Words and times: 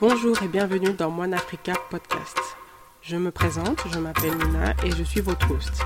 Bonjour 0.00 0.42
et 0.42 0.48
bienvenue 0.48 0.92
dans 0.92 1.08
Moine 1.08 1.34
Africa 1.34 1.72
Podcast. 1.88 2.36
Je 3.00 3.16
me 3.16 3.30
présente, 3.30 3.78
je 3.92 4.00
m'appelle 4.00 4.36
Nina 4.36 4.74
et 4.84 4.90
je 4.90 5.04
suis 5.04 5.20
votre 5.20 5.48
host. 5.52 5.82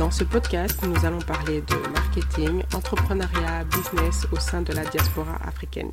Dans 0.00 0.10
ce 0.10 0.24
podcast, 0.24 0.84
nous 0.84 1.06
allons 1.06 1.20
parler 1.20 1.60
de 1.60 1.76
marketing, 1.92 2.64
entrepreneuriat, 2.74 3.62
business 3.64 4.26
au 4.32 4.40
sein 4.40 4.62
de 4.62 4.72
la 4.72 4.84
diaspora 4.84 5.36
africaine. 5.46 5.92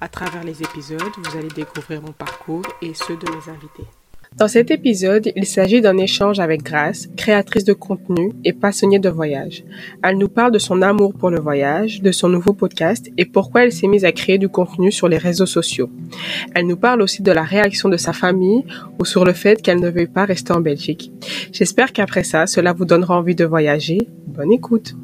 À 0.00 0.08
travers 0.08 0.42
les 0.42 0.62
épisodes, 0.62 1.02
vous 1.18 1.36
allez 1.36 1.48
découvrir 1.48 2.00
mon 2.00 2.12
parcours 2.12 2.64
et 2.80 2.94
ceux 2.94 3.18
de 3.18 3.30
mes 3.30 3.52
invités. 3.52 3.86
Dans 4.36 4.48
cet 4.48 4.72
épisode, 4.72 5.30
il 5.36 5.46
s'agit 5.46 5.80
d'un 5.80 5.96
échange 5.96 6.40
avec 6.40 6.64
Grace, 6.64 7.06
créatrice 7.16 7.62
de 7.62 7.72
contenu 7.72 8.32
et 8.42 8.52
passionnée 8.52 8.98
de 8.98 9.08
voyage. 9.08 9.62
Elle 10.02 10.18
nous 10.18 10.28
parle 10.28 10.50
de 10.50 10.58
son 10.58 10.82
amour 10.82 11.14
pour 11.14 11.30
le 11.30 11.38
voyage, 11.38 12.02
de 12.02 12.10
son 12.10 12.28
nouveau 12.28 12.52
podcast 12.52 13.08
et 13.16 13.26
pourquoi 13.26 13.62
elle 13.62 13.70
s'est 13.70 13.86
mise 13.86 14.04
à 14.04 14.10
créer 14.10 14.38
du 14.38 14.48
contenu 14.48 14.90
sur 14.90 15.08
les 15.08 15.18
réseaux 15.18 15.46
sociaux. 15.46 15.88
Elle 16.52 16.66
nous 16.66 16.76
parle 16.76 17.00
aussi 17.02 17.22
de 17.22 17.30
la 17.30 17.44
réaction 17.44 17.88
de 17.88 17.96
sa 17.96 18.12
famille 18.12 18.64
ou 18.98 19.04
sur 19.04 19.24
le 19.24 19.34
fait 19.34 19.62
qu'elle 19.62 19.78
ne 19.78 19.88
veuille 19.88 20.08
pas 20.08 20.24
rester 20.24 20.52
en 20.52 20.60
Belgique. 20.60 21.12
J'espère 21.52 21.92
qu'après 21.92 22.24
ça, 22.24 22.48
cela 22.48 22.72
vous 22.72 22.86
donnera 22.86 23.16
envie 23.16 23.36
de 23.36 23.44
voyager. 23.44 23.98
Bonne 24.26 24.50
écoute. 24.50 24.96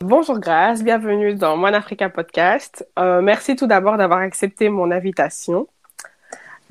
Bonjour 0.00 0.40
Grace, 0.40 0.82
bienvenue 0.82 1.36
dans 1.36 1.56
Mon 1.56 1.72
Africa 1.72 2.10
Podcast. 2.10 2.84
Euh, 2.98 3.22
merci 3.22 3.54
tout 3.54 3.68
d'abord 3.68 3.96
d'avoir 3.96 4.18
accepté 4.18 4.68
mon 4.70 4.90
invitation. 4.90 5.68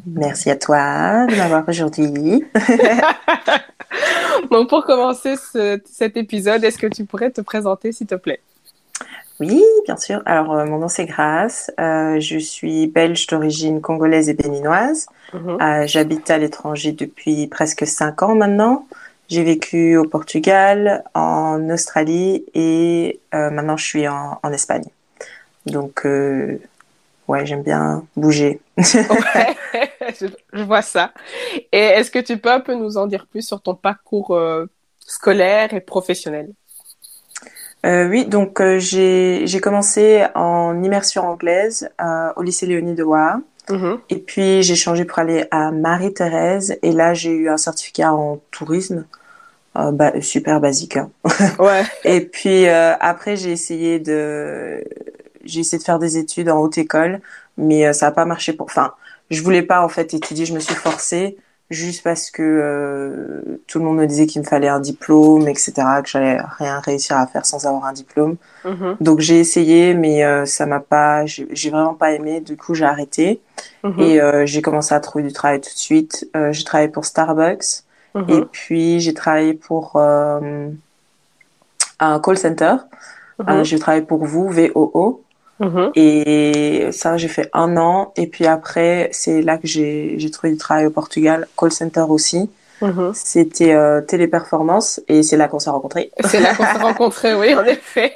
Merci 0.05 0.49
à 0.49 0.55
toi 0.55 1.25
de 1.27 1.35
m'avoir 1.35 1.67
aujourd'hui. 1.67 2.43
Donc 4.51 4.69
pour 4.69 4.85
commencer 4.85 5.35
ce, 5.35 5.81
cet 5.85 6.17
épisode, 6.17 6.63
est-ce 6.63 6.77
que 6.77 6.87
tu 6.87 7.05
pourrais 7.05 7.31
te 7.31 7.41
présenter 7.41 7.91
s'il 7.91 8.07
te 8.07 8.15
plaît? 8.15 8.41
Oui, 9.39 9.61
bien 9.85 9.97
sûr. 9.97 10.21
Alors 10.25 10.53
euh, 10.53 10.65
mon 10.65 10.77
nom 10.79 10.87
c'est 10.87 11.05
Grace. 11.05 11.71
Euh, 11.79 12.19
je 12.19 12.37
suis 12.37 12.87
belge 12.87 13.27
d'origine 13.27 13.81
congolaise 13.81 14.29
et 14.29 14.33
béninoise. 14.33 15.07
Mhm. 15.33 15.57
Euh, 15.61 15.87
J'habite 15.87 16.29
à 16.29 16.37
l'étranger 16.37 16.91
depuis 16.91 17.47
presque 17.47 17.85
cinq 17.85 18.23
ans 18.23 18.35
maintenant. 18.35 18.87
J'ai 19.27 19.43
vécu 19.43 19.97
au 19.97 20.05
Portugal, 20.05 21.03
en 21.15 21.69
Australie 21.71 22.45
et 22.53 23.19
maintenant 23.33 23.75
je 23.75 23.83
suis 23.83 24.07
en, 24.07 24.39
en 24.43 24.51
Espagne. 24.51 24.85
Donc 25.65 26.05
ouais, 27.27 27.45
j'aime 27.45 27.63
bien 27.63 28.05
bouger. 28.15 28.59
Ouais, 28.77 28.83
je, 30.19 30.27
je 30.53 30.63
vois 30.63 30.81
ça. 30.81 31.11
Et 31.71 31.79
est-ce 31.79 32.11
que 32.11 32.19
tu 32.19 32.37
peux 32.37 32.51
un 32.51 32.59
peu 32.59 32.75
nous 32.75 32.97
en 32.97 33.07
dire 33.07 33.27
plus 33.27 33.45
sur 33.45 33.61
ton 33.61 33.75
parcours 33.75 34.31
euh, 34.35 34.65
scolaire 34.99 35.73
et 35.73 35.81
professionnel? 35.81 36.49
Euh, 37.85 38.07
oui, 38.09 38.25
donc 38.25 38.61
euh, 38.61 38.79
j'ai 38.79 39.59
commencé 39.61 40.25
en 40.33 40.81
immersion 40.83 41.27
anglaise 41.27 41.89
au 42.35 42.41
lycée 42.41 42.65
Léonie 42.65 42.95
de 42.95 43.03
Waha. 43.03 43.39
Mhm. 43.69 43.99
Et 44.09 44.17
puis 44.17 44.61
j'ai 44.61 44.75
changé 44.75 45.05
pour 45.05 45.17
aller 45.19 45.45
à 45.49 45.71
Marie-Thérèse 45.71 46.77
et 46.83 46.91
là 46.91 47.13
j'ai 47.15 47.31
eu 47.31 47.49
un 47.49 47.57
certificat 47.57 48.13
en 48.13 48.39
tourisme, 48.51 49.05
euh, 49.75 49.91
bah, 49.91 50.21
super 50.21 50.59
basique. 50.59 50.97
hein. 50.97 51.09
Ouais. 51.59 51.83
Et 52.03 52.21
puis 52.21 52.67
euh, 52.67 52.93
après 52.99 53.35
j'ai 53.35 53.51
essayé 53.51 53.99
de 53.99 54.83
j'ai 55.45 55.61
essayé 55.61 55.77
de 55.79 55.83
faire 55.83 55.99
des 55.99 56.17
études 56.17 56.49
en 56.49 56.59
haute 56.59 56.77
école, 56.77 57.21
mais 57.57 57.85
euh, 57.87 57.93
ça 57.93 58.07
n'a 58.07 58.11
pas 58.11 58.25
marché 58.25 58.53
pour. 58.53 58.65
Enfin, 58.67 58.93
je 59.29 59.41
voulais 59.41 59.61
pas 59.63 59.81
en 59.83 59.89
fait 59.89 60.13
étudier, 60.13 60.45
je 60.45 60.53
me 60.53 60.59
suis 60.59 60.75
forcée 60.75 61.37
juste 61.71 62.03
parce 62.03 62.29
que 62.29 62.43
euh, 62.43 63.59
tout 63.67 63.79
le 63.79 63.85
monde 63.85 63.97
me 63.97 64.05
disait 64.05 64.27
qu'il 64.27 64.39
me 64.41 64.45
fallait 64.47 64.67
un 64.67 64.79
diplôme, 64.79 65.47
etc., 65.47 65.73
que 66.03 66.09
j'allais 66.09 66.37
rien 66.59 66.79
réussir 66.79 67.17
à 67.17 67.25
faire 67.25 67.43
sans 67.45 67.65
avoir 67.65 67.85
un 67.85 67.93
diplôme. 67.93 68.35
Mhm. 68.65 68.97
Donc 69.01 69.19
j'ai 69.19 69.39
essayé, 69.39 69.95
mais 69.95 70.23
euh, 70.23 70.45
ça 70.45 70.67
m'a 70.67 70.79
pas, 70.79 71.25
j'ai 71.25 71.47
j'ai 71.51 71.71
vraiment 71.71 71.95
pas 71.95 72.11
aimé. 72.11 72.39
Du 72.39 72.55
coup 72.55 72.75
j'ai 72.75 72.85
arrêté 72.85 73.41
Mhm. 73.83 73.99
et 73.99 74.21
euh, 74.21 74.45
j'ai 74.45 74.61
commencé 74.61 74.93
à 74.93 74.99
trouver 74.99 75.23
du 75.23 75.33
travail 75.33 75.59
tout 75.61 75.71
de 75.73 75.77
suite. 75.77 76.29
Euh, 76.35 76.51
j'ai 76.51 76.63
travaillé 76.63 76.89
pour 76.89 77.05
Starbucks 77.05 77.83
Mhm. 78.13 78.29
et 78.29 78.41
puis 78.51 78.99
j'ai 78.99 79.13
travaillé 79.15 79.53
pour 79.55 79.93
euh, 79.95 80.69
un 81.99 82.19
call 82.19 82.37
center. 82.37 82.75
J'ai 83.63 83.79
travaillé 83.79 84.03
pour 84.05 84.23
vous, 84.25 84.47
VOO, 84.49 85.21
Mhm. 85.59 85.91
et 85.95 86.89
ça 86.91 87.17
j'ai 87.17 87.27
fait 87.27 87.49
un 87.53 87.77
an. 87.77 88.13
Et 88.15 88.27
puis 88.27 88.45
après 88.45 89.09
c'est 89.11 89.41
là 89.41 89.57
que 89.57 89.67
j'ai 89.67 90.15
j'ai 90.17 90.31
trouvé 90.31 90.51
du 90.51 90.57
travail 90.57 90.85
au 90.85 90.91
Portugal, 90.91 91.47
call 91.57 91.71
center 91.71 92.05
aussi. 92.09 92.49
Mhm. 92.81 93.11
C'était 93.13 93.73
euh, 93.73 94.01
téléperformance 94.01 95.01
et 95.07 95.23
c'est 95.23 95.37
là 95.37 95.47
qu'on 95.47 95.59
s'est 95.59 95.69
rencontrés. 95.69 96.11
C'est 96.25 96.41
là 96.41 96.53
qu'on 96.53 96.65
s'est 96.65 96.79
rencontrés, 96.79 97.33
oui, 97.33 97.55
en 97.61 97.63
effet. 97.63 98.13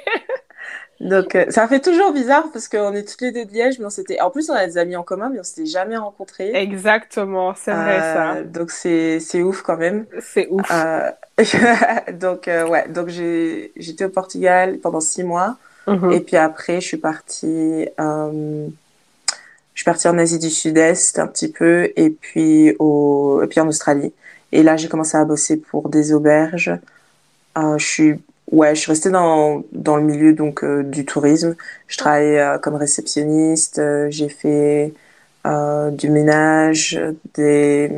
Donc 1.00 1.34
euh, 1.34 1.46
ça 1.48 1.66
fait 1.66 1.80
toujours 1.80 2.12
bizarre 2.12 2.44
parce 2.52 2.68
qu'on 2.68 2.92
est 2.92 3.08
toutes 3.08 3.22
les 3.22 3.32
deux 3.32 3.46
de 3.46 3.52
Liège, 3.52 3.78
mais 3.78 3.86
on 3.86 3.90
s'était. 3.90 4.20
En 4.20 4.30
plus 4.30 4.50
on 4.50 4.54
a 4.54 4.66
des 4.66 4.76
amis 4.76 4.96
en 4.96 5.02
commun, 5.02 5.30
mais 5.32 5.40
on 5.40 5.42
s'était 5.42 5.64
jamais 5.64 5.96
rencontrés. 5.96 6.50
Exactement, 6.54 7.54
c'est 7.56 7.72
vrai 7.72 8.00
ça. 8.00 8.32
Euh, 8.32 8.44
donc 8.44 8.70
c'est 8.70 9.18
c'est 9.18 9.42
ouf 9.42 9.62
quand 9.62 9.78
même. 9.78 10.04
C'est 10.20 10.46
ouf. 10.50 10.70
Euh, 10.70 11.10
donc 12.12 12.48
euh, 12.48 12.68
ouais, 12.68 12.86
donc 12.88 13.08
j'ai 13.08 13.72
j'étais 13.76 14.04
au 14.04 14.10
Portugal 14.10 14.78
pendant 14.82 15.00
six 15.00 15.24
mois 15.24 15.56
Mhm. 15.90 16.12
et 16.12 16.20
puis 16.20 16.36
après 16.36 16.80
je 16.80 16.86
suis 16.86 16.96
partie 16.96 17.88
euh, 17.98 18.68
je 19.74 19.78
suis 19.80 19.84
partie 19.84 20.08
en 20.08 20.18
Asie 20.18 20.38
du 20.38 20.50
Sud-Est 20.50 21.18
un 21.18 21.26
petit 21.26 21.50
peu 21.50 21.90
et 21.96 22.10
puis 22.10 22.76
au 22.78 23.40
et 23.42 23.46
puis 23.46 23.60
en 23.60 23.68
Australie. 23.68 24.12
Et 24.52 24.62
là 24.62 24.76
j'ai 24.76 24.88
commencé 24.88 25.16
à 25.16 25.24
bosser 25.24 25.56
pour 25.56 25.88
des 25.88 26.12
auberges. 26.12 26.72
Euh, 27.58 27.78
je 27.78 27.86
suis 27.86 28.20
ouais, 28.52 28.74
je 28.74 28.80
suis 28.80 28.92
restée 28.92 29.10
dans 29.10 29.64
dans 29.72 29.96
le 29.96 30.02
milieu 30.02 30.32
donc 30.32 30.62
euh, 30.64 30.82
du 30.82 31.04
tourisme. 31.04 31.56
Je 31.88 31.98
travaillais 31.98 32.40
euh, 32.40 32.58
comme 32.58 32.74
réceptionniste. 32.74 33.80
j'ai 34.10 34.28
fait 34.28 34.94
du 35.92 36.10
ménage, 36.10 37.00
des 37.34 37.90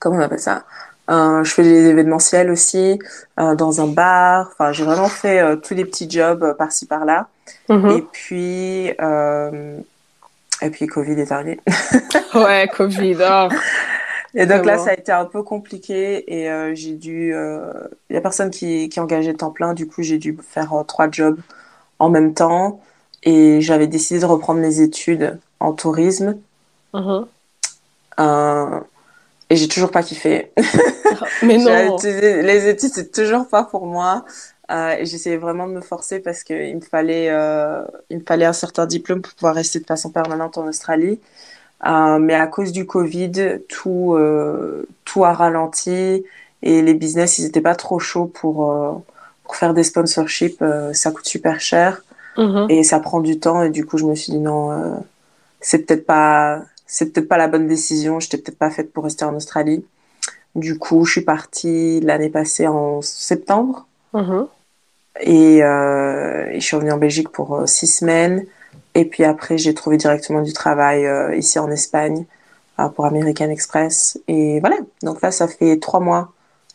comment 0.00 0.16
on 0.16 0.20
appelle 0.20 0.40
ça? 0.40 0.64
Je 1.08 1.50
fais 1.50 1.62
des 1.62 1.86
événementiels 1.86 2.50
aussi 2.50 2.98
euh, 3.38 3.54
dans 3.54 3.80
un 3.80 3.86
bar. 3.86 4.48
Enfin, 4.52 4.72
j'ai 4.72 4.84
vraiment 4.84 5.08
fait 5.08 5.40
euh, 5.40 5.56
tous 5.56 5.74
les 5.74 5.84
petits 5.84 6.10
jobs 6.10 6.42
euh, 6.42 6.54
par-ci 6.54 6.86
par-là. 6.86 7.28
Mhm. 7.68 7.90
Et 7.90 8.02
puis 8.12 8.92
euh, 9.00 9.78
et 10.62 10.70
puis 10.70 10.86
Covid 10.86 11.20
est 11.20 11.32
arrivé. 11.32 11.60
Ouais, 12.34 12.68
Covid. 12.74 13.16
oh. 13.20 13.48
Et 14.34 14.46
donc 14.46 14.64
là, 14.64 14.78
ça 14.78 14.90
a 14.90 14.94
été 14.94 15.12
un 15.12 15.26
peu 15.26 15.42
compliqué 15.42 16.24
et 16.32 16.48
euh, 16.50 16.74
j'ai 16.74 16.94
dû. 16.94 17.34
Il 18.08 18.14
y 18.14 18.16
a 18.16 18.20
personne 18.22 18.50
qui 18.50 18.88
qui 18.88 18.98
engageait 18.98 19.34
temps 19.34 19.50
plein. 19.50 19.74
Du 19.74 19.86
coup, 19.86 20.02
j'ai 20.02 20.16
dû 20.16 20.38
faire 20.48 20.72
euh, 20.72 20.84
trois 20.84 21.10
jobs 21.10 21.38
en 21.98 22.08
même 22.08 22.32
temps 22.32 22.80
et 23.24 23.60
j'avais 23.60 23.86
décidé 23.86 24.20
de 24.20 24.24
reprendre 24.24 24.60
mes 24.60 24.80
études 24.80 25.38
en 25.60 25.74
tourisme. 25.74 26.38
Mhm. 26.94 27.26
Euh, 28.20 28.80
et 29.52 29.56
j'ai 29.56 29.68
toujours 29.68 29.90
pas 29.90 30.02
kiffé. 30.02 30.50
Mais 31.42 31.58
non. 31.58 31.96
les 32.02 32.68
études, 32.68 32.90
c'est 32.94 33.12
toujours 33.12 33.46
pas 33.46 33.64
pour 33.64 33.86
moi. 33.86 34.24
Euh, 34.70 34.96
et 34.98 35.04
j'essayais 35.04 35.36
vraiment 35.36 35.66
de 35.66 35.74
me 35.74 35.82
forcer 35.82 36.20
parce 36.20 36.42
qu'il 36.42 36.74
me 36.76 36.80
fallait, 36.80 37.28
euh, 37.30 37.82
il 38.08 38.20
me 38.20 38.24
fallait 38.24 38.46
un 38.46 38.54
certain 38.54 38.86
diplôme 38.86 39.20
pour 39.20 39.34
pouvoir 39.34 39.54
rester 39.54 39.78
de 39.78 39.84
façon 39.84 40.08
permanente 40.08 40.56
en 40.56 40.66
Australie. 40.66 41.20
Euh, 41.86 42.18
mais 42.18 42.34
à 42.34 42.46
cause 42.46 42.72
du 42.72 42.86
Covid, 42.86 43.58
tout, 43.68 44.16
tout 45.04 45.24
a 45.24 45.32
ralenti 45.34 46.24
et 46.62 46.80
les 46.80 46.94
business, 46.94 47.38
ils 47.38 47.44
étaient 47.44 47.60
pas 47.60 47.74
trop 47.74 47.98
chauds 47.98 48.26
pour, 48.26 49.02
pour 49.44 49.56
faire 49.56 49.74
des 49.74 49.84
sponsorships. 49.84 50.64
Ça 50.94 51.10
coûte 51.10 51.26
super 51.26 51.60
cher 51.60 52.02
Mhm. 52.38 52.68
et 52.70 52.82
ça 52.84 53.00
prend 53.00 53.20
du 53.20 53.38
temps. 53.38 53.62
Et 53.62 53.68
du 53.68 53.84
coup, 53.84 53.98
je 53.98 54.06
me 54.06 54.14
suis 54.14 54.32
dit 54.32 54.38
non, 54.38 55.04
c'est 55.60 55.80
peut-être 55.80 56.06
pas, 56.06 56.62
c'est 56.86 57.12
peut-être 57.12 57.28
pas 57.28 57.38
la 57.38 57.48
bonne 57.48 57.66
décision. 57.66 58.20
J'étais 58.20 58.38
peut-être 58.38 58.58
pas 58.58 58.70
faite 58.70 58.92
pour 58.92 59.04
rester 59.04 59.24
en 59.24 59.34
Australie. 59.34 59.84
Du 60.54 60.78
coup, 60.78 61.04
je 61.04 61.12
suis 61.12 61.20
partie 61.22 62.00
l'année 62.00 62.28
passée 62.28 62.66
en 62.66 63.00
septembre 63.02 63.86
Mhm. 64.12 64.46
et, 65.20 65.62
euh, 65.64 66.46
et 66.50 66.60
je 66.60 66.64
suis 66.66 66.76
revenue 66.76 66.92
en 66.92 66.98
Belgique 66.98 67.30
pour 67.30 67.54
euh, 67.56 67.66
six 67.66 67.86
semaines. 67.86 68.44
Et 68.94 69.04
puis 69.06 69.24
après, 69.24 69.56
j'ai 69.58 69.72
trouvé 69.74 69.96
directement 69.96 70.42
du 70.42 70.52
travail 70.52 71.06
euh, 71.06 71.34
ici 71.36 71.58
en 71.58 71.70
Espagne 71.70 72.26
pour 72.96 73.06
American 73.06 73.48
Express. 73.48 74.18
Et 74.28 74.58
voilà. 74.60 74.76
Donc 75.02 75.22
là, 75.22 75.30
ça 75.30 75.46
fait 75.46 75.78
trois 75.78 76.00
mois 76.00 76.32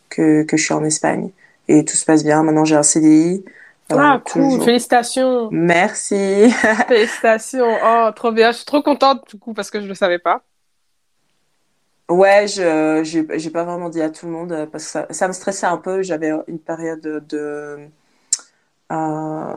que, 0.08 0.42
que 0.42 0.56
je 0.56 0.64
suis 0.64 0.74
en 0.74 0.82
Espagne 0.84 1.30
et 1.68 1.84
tout 1.84 1.96
se 1.96 2.04
passe 2.06 2.24
bien. 2.24 2.42
Maintenant, 2.42 2.64
j'ai 2.64 2.76
un 2.76 2.82
CDI. 2.82 3.44
Ah, 3.90 4.20
cool. 4.24 4.42
toujours. 4.50 4.64
Félicitations. 4.64 5.50
Merci. 5.50 6.50
Félicitations. 6.88 7.78
Oh, 7.82 8.10
trop 8.14 8.32
bien. 8.32 8.52
Je 8.52 8.58
suis 8.58 8.66
trop 8.66 8.82
contente, 8.82 9.28
du 9.30 9.38
coup, 9.38 9.54
parce 9.54 9.70
que 9.70 9.80
je 9.80 9.86
le 9.86 9.94
savais 9.94 10.18
pas. 10.18 10.42
Ouais, 12.10 12.46
je 12.48 13.02
j'ai 13.04 13.50
pas 13.50 13.64
vraiment 13.64 13.90
dit 13.90 14.00
à 14.00 14.08
tout 14.10 14.24
le 14.26 14.32
monde 14.32 14.52
euh, 14.52 14.66
parce 14.66 14.84
que 14.84 14.90
ça, 14.90 15.06
ça 15.10 15.28
me 15.28 15.32
stressait 15.34 15.66
un 15.66 15.76
peu. 15.76 16.02
J'avais 16.02 16.32
une 16.48 16.58
période 16.58 17.00
de 17.02 17.88
euh, 18.90 19.56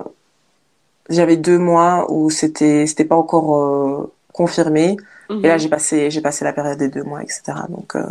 j'avais 1.09 1.37
deux 1.37 1.57
mois 1.57 2.11
où 2.11 2.29
c'était 2.29 2.85
c'était 2.87 3.05
pas 3.05 3.15
encore 3.15 3.55
euh, 3.57 4.13
confirmé. 4.33 4.97
Et 5.43 5.47
là, 5.47 5.57
Mhm. 5.57 5.59
j'ai 5.59 5.69
passé 5.69 6.11
j'ai 6.11 6.21
passé 6.21 6.45
la 6.45 6.53
période 6.53 6.77
des 6.77 6.89
deux 6.89 7.03
mois, 7.03 7.23
etc. 7.23 7.65
Donc 7.69 7.95
euh, 7.95 8.03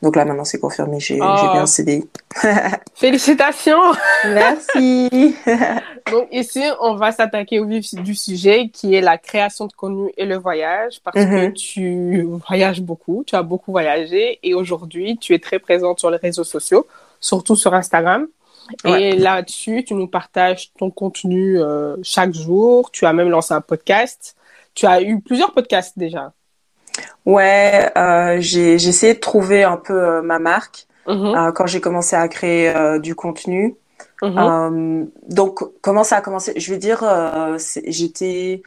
Donc 0.00 0.14
là, 0.14 0.24
maintenant, 0.24 0.44
c'est 0.44 0.60
confirmé, 0.60 1.00
j'ai 1.00 1.16
Oh. 1.16 1.24
bien 1.52 1.62
un 1.62 1.66
CDI. 1.66 2.08
Félicitations! 2.94 3.80
Merci. 4.26 5.34
Donc 6.12 6.28
ici, 6.32 6.62
on 6.80 6.94
va 6.94 7.12
s'attaquer 7.12 7.58
au 7.60 7.66
vif 7.66 7.94
du 7.94 8.14
sujet 8.14 8.68
qui 8.72 8.94
est 8.94 9.00
la 9.00 9.18
création 9.18 9.66
de 9.66 9.72
contenu 9.72 10.10
et 10.16 10.24
le 10.24 10.36
voyage 10.36 11.00
parce 11.04 11.16
que 11.16 11.46
Mhm. 11.46 11.52
tu 11.52 12.22
voyages 12.48 12.80
beaucoup, 12.80 13.24
tu 13.26 13.34
as 13.34 13.42
beaucoup 13.42 13.72
voyagé 13.72 14.38
et 14.42 14.54
aujourd'hui, 14.54 15.18
tu 15.18 15.34
es 15.34 15.38
très 15.38 15.58
présente 15.58 15.98
sur 15.98 16.10
les 16.10 16.16
réseaux 16.18 16.44
sociaux, 16.44 16.86
surtout 17.20 17.56
sur 17.56 17.74
Instagram. 17.74 18.26
Ouais. 18.84 19.02
Et 19.02 19.12
là-dessus, 19.16 19.84
tu 19.84 19.94
nous 19.94 20.08
partages 20.08 20.72
ton 20.78 20.90
contenu 20.90 21.58
euh, 21.60 21.96
chaque 22.02 22.34
jour. 22.34 22.90
Tu 22.90 23.06
as 23.06 23.12
même 23.12 23.30
lancé 23.30 23.54
un 23.54 23.62
podcast. 23.62 24.36
Tu 24.74 24.86
as 24.86 25.00
eu 25.02 25.20
plusieurs 25.20 25.52
podcasts 25.54 25.98
déjà. 25.98 26.32
Ouais, 27.26 27.90
euh, 27.96 28.36
j'ai 28.40 28.78
j'ai 28.78 28.88
essayé 28.88 29.14
de 29.14 29.18
trouver 29.20 29.62
un 29.64 29.76
peu 29.76 29.92
euh, 29.94 30.22
ma 30.22 30.38
marque 30.38 30.86
Mhm, 31.06 31.36
euh, 31.36 31.52
quand 31.52 31.66
j'ai 31.66 31.80
commencé 31.80 32.16
à 32.16 32.26
créer 32.28 32.70
euh, 32.74 32.98
du 32.98 33.14
contenu. 33.14 33.76
mhm. 34.22 34.58
Euh, 34.62 35.04
donc, 35.28 35.60
comment 35.82 36.04
ça 36.04 36.18
a 36.18 36.22
commencé? 36.22 36.54
Je 36.58 36.72
vais 36.72 36.78
dire, 36.78 37.02
euh, 37.04 37.58
j'étais. 37.86 38.62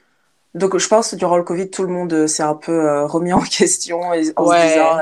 Donc, 0.55 0.77
je 0.77 0.87
pense 0.89 1.13
durant 1.15 1.37
le 1.37 1.43
Covid, 1.43 1.69
tout 1.71 1.83
le 1.83 1.89
monde 1.89 2.27
s'est 2.27 2.43
un 2.43 2.55
peu 2.55 3.03
remis 3.05 3.33
en 3.33 3.41
question 3.43 4.13
et- 4.13 4.33
en 4.37 4.45
Ouais. 4.45 4.47
se 4.47 4.55
disant 4.57 4.97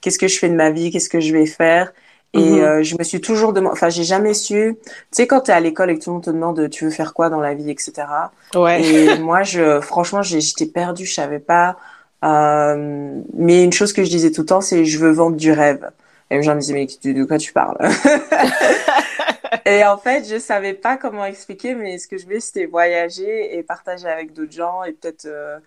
qu'est-ce 0.00 0.18
que 0.18 0.28
je 0.28 0.38
fais 0.38 0.48
de 0.48 0.54
ma 0.54 0.70
vie, 0.70 0.90
qu'est-ce 0.90 1.08
que 1.08 1.20
je 1.20 1.32
vais 1.32 1.46
faire? 1.46 1.92
Et 2.32 2.62
euh, 2.62 2.82
je 2.82 2.96
me 2.98 3.04
suis 3.04 3.20
toujours 3.20 3.52
demandé, 3.52 3.72
enfin, 3.74 3.88
j'ai 3.90 4.02
jamais 4.04 4.34
su. 4.34 4.76
Tu 4.84 4.90
sais, 5.12 5.26
quand 5.26 5.42
t'es 5.42 5.52
à 5.52 5.60
l'école 5.60 5.90
et 5.90 5.98
que 5.98 6.04
tout 6.04 6.10
le 6.10 6.14
monde 6.14 6.24
te 6.24 6.30
demande 6.30 6.70
tu 6.70 6.84
veux 6.84 6.90
faire 6.90 7.14
quoi 7.14 7.30
dans 7.30 7.40
la 7.40 7.54
vie, 7.54 7.70
etc. 7.70 8.32
Ouais. 8.54 8.82
Et 8.82 9.14
moi, 9.14 9.42
je, 9.44 9.80
franchement, 9.80 10.22
j'étais 10.22 10.66
perdue, 10.66 11.06
je 11.06 11.14
savais 11.14 11.38
pas. 11.38 11.76
Euh, 12.24 13.22
mais 13.34 13.64
une 13.64 13.72
chose 13.72 13.92
que 13.92 14.04
je 14.04 14.10
disais 14.10 14.30
tout 14.30 14.42
le 14.42 14.46
temps, 14.46 14.60
c'est 14.60 14.84
je 14.84 14.98
veux 14.98 15.10
vendre 15.12 15.36
du 15.36 15.52
rêve. 15.52 15.90
Et 16.30 16.36
les 16.36 16.42
gens 16.42 16.54
me 16.54 16.60
disaient 16.60 16.74
mais 16.74 16.86
de 17.14 17.24
quoi 17.24 17.38
tu 17.38 17.52
parles? 17.52 17.76
Et 19.66 19.84
en 19.84 19.96
fait, 19.98 20.24
je 20.28 20.38
savais 20.38 20.74
pas 20.74 20.96
comment 20.96 21.24
expliquer, 21.24 21.74
mais 21.74 21.98
ce 21.98 22.08
que 22.08 22.18
je 22.18 22.24
voulais, 22.24 22.40
c'était 22.40 22.66
voyager 22.66 23.56
et 23.56 23.62
partager 23.62 24.08
avec 24.08 24.32
d'autres 24.32 24.52
gens 24.52 24.84
et 24.84 24.92
peut-être 24.92 25.26
euh, 25.26 25.58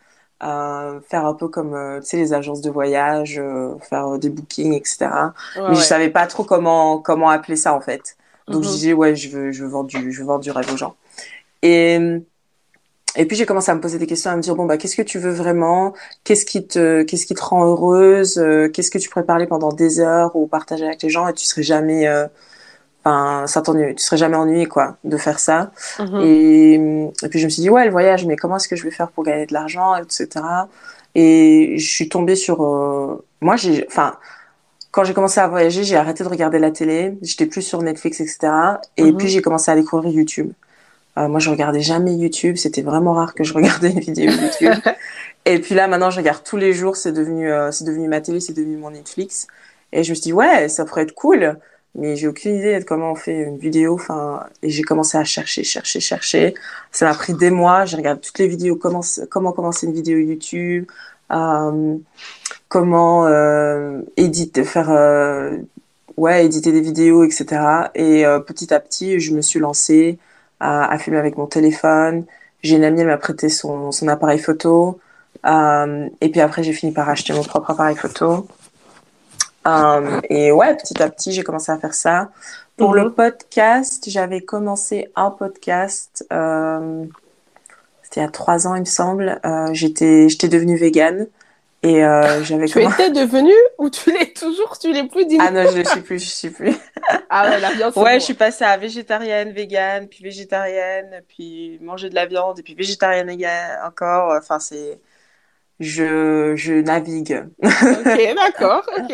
euh, 0.44 1.00
faire 1.02 1.26
un 1.26 1.34
peu 1.34 1.48
comme, 1.48 1.74
euh, 1.74 2.00
tu 2.02 2.08
sais, 2.08 2.18
les 2.18 2.34
agences 2.34 2.62
de 2.62 2.70
voyage, 2.70 3.40
euh, 3.40 3.78
faire 3.80 4.20
des 4.20 4.30
bookings, 4.30 4.74
etc. 4.74 5.34
Ouais, 5.56 5.62
Mais 5.68 5.76
je 5.76 5.80
ouais. 5.80 5.86
savais 5.86 6.10
pas 6.10 6.28
trop 6.28 6.44
comment 6.44 7.00
comment 7.02 7.30
appeler 7.30 7.56
ça 7.56 7.74
en 7.74 7.82
fait. 7.82 8.18
Donc 8.52 8.64
je 8.64 8.68
Mhm. 8.68 8.74
disais 8.76 8.94
ouais, 8.94 9.16
je 9.16 9.30
veux 9.30 9.52
je 9.52 9.64
veux 9.64 9.70
vendre 9.70 9.88
du 9.90 10.12
je 10.12 10.20
veux 10.22 10.26
vendre 10.28 10.44
du 10.44 10.52
rêve 10.52 10.72
aux 10.72 10.78
gens. 10.78 10.96
Et 11.62 12.00
et 13.18 13.26
puis 13.26 13.36
j'ai 13.36 13.46
commencé 13.46 13.72
à 13.72 13.76
me 13.76 13.82
poser 13.82 13.98
des 14.00 14.08
questions, 14.08 14.32
à 14.32 14.36
me 14.38 14.42
dire 14.42 14.56
bon 14.56 14.66
bah 14.66 14.78
qu'est-ce 14.78 14.96
que 14.96 15.02
tu 15.02 15.20
veux 15.20 15.32
vraiment? 15.32 15.94
Qu'est-ce 16.24 16.46
qui 16.46 16.66
te 16.68 17.04
qu'est-ce 17.04 17.26
qui 17.26 17.34
te 17.36 17.44
rend 17.44 17.66
heureuse? 17.66 18.38
Euh, 18.38 18.70
Qu'est-ce 18.70 18.92
que 18.92 18.98
tu 19.00 19.10
pourrais 19.10 19.26
parler 19.26 19.48
pendant 19.48 19.72
des 19.74 20.00
heures 20.00 20.36
ou 20.36 20.48
partager 20.48 20.86
avec 20.86 21.02
les 21.04 21.10
gens? 21.10 21.28
Et 21.28 21.34
tu 21.34 21.46
serais 21.46 21.64
jamais 21.64 22.08
euh, 22.08 22.28
enfin 23.04 23.46
ça 23.48 23.62
t'ennuie, 23.62 23.96
tu 23.96 24.04
serais 24.04 24.18
jamais 24.18 24.38
ennuyé 24.38 24.66
quoi 24.68 24.98
de 25.04 25.18
faire 25.18 25.40
ça. 25.40 25.72
Mhm. 26.00 26.22
Et, 26.22 26.74
et 27.24 27.30
puis 27.30 27.40
je 27.40 27.46
me 27.46 27.50
suis 27.50 27.62
dit, 27.62 27.70
ouais, 27.70 27.86
le 27.86 27.92
voyage, 27.92 28.26
mais 28.26 28.36
comment 28.36 28.58
est-ce 28.58 28.68
que 28.68 28.76
je 28.76 28.84
vais 28.84 28.92
faire 28.92 29.10
pour 29.12 29.24
gagner 29.24 29.46
de 29.46 29.54
l'argent, 29.54 29.96
etc. 29.96 30.68
Et 31.16 31.76
je 31.78 31.88
suis 31.90 32.10
tombée 32.10 32.36
sur... 32.36 32.64
euh, 32.64 33.24
moi, 33.42 33.56
j'ai... 33.56 33.86
Enfin, 33.88 34.18
quand 34.92 35.04
j'ai 35.04 35.14
commencé 35.14 35.40
à 35.40 35.48
voyager, 35.48 35.84
j'ai 35.84 35.96
arrêté 35.96 36.24
de 36.24 36.30
regarder 36.30 36.60
la 36.60 36.72
télé. 36.72 37.18
J'étais 37.22 37.46
plus 37.46 37.62
sur 37.62 37.82
Netflix, 37.82 38.20
etc. 38.20 38.82
Et 38.98 39.12
Mhm. 39.12 39.18
puis 39.18 39.28
j'ai 39.28 39.42
commencé 39.42 39.72
à 39.72 39.76
découvrir 39.76 40.12
YouTube. 40.12 40.52
Euh, 41.18 41.28
moi, 41.28 41.40
je 41.40 41.50
regardais 41.50 41.82
jamais 41.82 42.14
YouTube. 42.14 42.58
C'était 42.58 42.82
vraiment 42.82 43.14
rare 43.14 43.34
que 43.34 43.44
je 43.44 43.54
regardais 43.54 43.92
une 43.92 44.00
vidéo 44.00 44.32
YouTube. 44.32 44.74
Et 45.46 45.60
puis 45.60 45.76
là, 45.76 45.88
maintenant, 45.88 46.10
je 46.10 46.18
regarde 46.18 46.44
tous 46.44 46.58
les 46.58 46.74
jours. 46.74 46.96
C'est 46.96 47.12
devenu, 47.12 47.52
euh, 47.52 47.72
c'est 47.72 47.86
devenu 47.86 48.08
ma 48.08 48.22
télé, 48.22 48.40
c'est 48.40 48.54
devenu 48.54 48.78
mon 48.78 48.92
Netflix. 48.92 49.48
Et 49.94 50.04
je 50.04 50.10
me 50.12 50.16
suis 50.16 50.24
dit, 50.24 50.34
ouais, 50.34 50.70
ça 50.70 50.86
pourrait 50.86 51.04
être 51.04 51.16
cool. 51.16 51.58
Mais 51.96 52.16
j'ai 52.16 52.28
aucune 52.28 52.56
idée 52.56 52.80
de 52.80 52.84
comment 52.84 53.14
on 53.14 53.16
fait 53.16 53.40
une 53.42 53.58
vidéo. 53.58 53.96
Enfin, 53.96 54.46
et 54.62 54.70
j'ai 54.70 54.84
commencé 54.84 55.18
à 55.18 55.24
chercher, 55.24 55.64
chercher, 55.64 56.00
chercher. 56.00 56.54
Ça 56.92 57.06
m'a 57.06 57.16
pris 57.16 57.34
des 57.34 57.50
mois. 57.50 57.86
J'ai 57.86 57.98
regardé 57.98 58.22
toutes 58.22 58.38
les 58.38 58.48
vidéos, 58.48 58.76
comment, 58.76 59.02
comment 59.32 59.52
commencer 59.54 59.88
une 59.88 59.94
vidéo 59.94 60.20
YouTube, 60.20 60.86
euh, 61.32 61.96
comment 62.68 63.28
éditer, 64.18 64.64
faire, 64.64 64.92
ouais, 66.18 66.46
éditer 66.46 66.72
des 66.72 66.82
vidéos, 66.82 67.24
etc. 67.24 67.46
Et 67.96 68.26
petit 68.46 68.72
à 68.72 68.80
petit, 68.80 69.20
je 69.20 69.34
me 69.34 69.42
suis 69.42 69.60
lancée 69.60 70.20
à, 70.60 70.92
à 70.92 70.98
filmer 70.98 71.20
avec 71.20 71.38
mon 71.38 71.48
téléphone. 71.48 72.26
J'ai 72.64 72.76
une 72.78 72.84
amie, 72.84 73.02
elle 73.02 73.08
m'a 73.08 73.18
prêté 73.18 73.50
son, 73.50 73.92
son 73.92 74.08
appareil 74.08 74.40
photo. 74.40 75.00
Euh, 75.46 76.10
et 76.22 76.30
puis 76.30 76.42
après, 76.42 76.64
j'ai 76.64 76.74
fini 76.74 76.92
par 76.92 77.08
acheter 77.10 77.34
mon 77.34 77.44
propre 77.44 77.72
appareil 77.72 77.96
photo. 77.96 78.48
Euh, 79.68 80.22
et 80.30 80.52
ouais, 80.52 80.76
petit 80.78 81.02
à 81.02 81.10
petit, 81.10 81.32
j'ai 81.32 81.44
commencé 81.44 81.72
à 81.72 81.78
faire 81.78 81.94
ça. 81.94 82.30
Pour 82.78 82.92
Mhm. 82.92 83.04
le 83.04 83.12
podcast, 83.12 84.04
j'avais 84.08 84.42
commencé 84.42 85.10
un 85.16 85.32
podcast. 85.32 86.26
Euh, 86.32 87.06
c'était 88.04 88.22
il 88.22 88.24
y 88.24 88.28
a 88.28 88.30
trois 88.30 88.68
ans, 88.68 88.76
il 88.76 88.82
me 88.82 88.86
semble. 88.86 89.40
Euh, 89.46 89.70
j'étais, 89.74 90.30
j'étais 90.30 90.48
devenue 90.48 90.78
végane 90.78 91.28
et 91.84 92.04
euh, 92.06 92.44
j'avais 92.44 92.66
Tu 92.66 92.74
commencé. 92.74 93.04
étais 93.04 93.12
devenue 93.12 93.54
ou 93.78 93.90
tu 93.90 94.12
l'es 94.12 94.34
toujours, 94.34 94.78
tu 94.78 94.92
l'es 94.94 95.08
plus 95.08 95.26
dit. 95.26 95.40
Ah 95.40 95.52
non, 95.52 95.68
je 95.68 95.78
ne 95.80 95.84
suis 95.84 96.02
plus, 96.02 96.20
je 96.24 96.30
suis 96.30 96.50
plus. 96.50 96.76
Ah 97.30 97.50
ouais, 97.50 97.60
la 97.60 97.72
viande, 97.74 97.94
Ouais, 97.96 98.16
bon. 98.16 98.20
je 98.20 98.26
suis 98.26 98.34
passée 98.36 98.64
à 98.64 98.78
végétarienne, 98.78 99.52
végane, 99.52 100.08
puis 100.08 100.24
végétarienne, 100.24 101.24
puis 101.28 101.78
manger 101.82 102.10
de 102.10 102.16
la 102.16 102.26
viande, 102.26 102.60
et 102.60 102.64
puis 102.64 102.76
végétarienne 102.76 103.30
encore. 103.86 104.34
Enfin, 104.38 104.60
c'est, 104.60 105.02
je, 105.80 106.56
je 106.56 106.74
navigue. 106.76 107.46
Ok, 107.92 108.18
d'accord, 108.36 108.84
ok. 108.98 109.14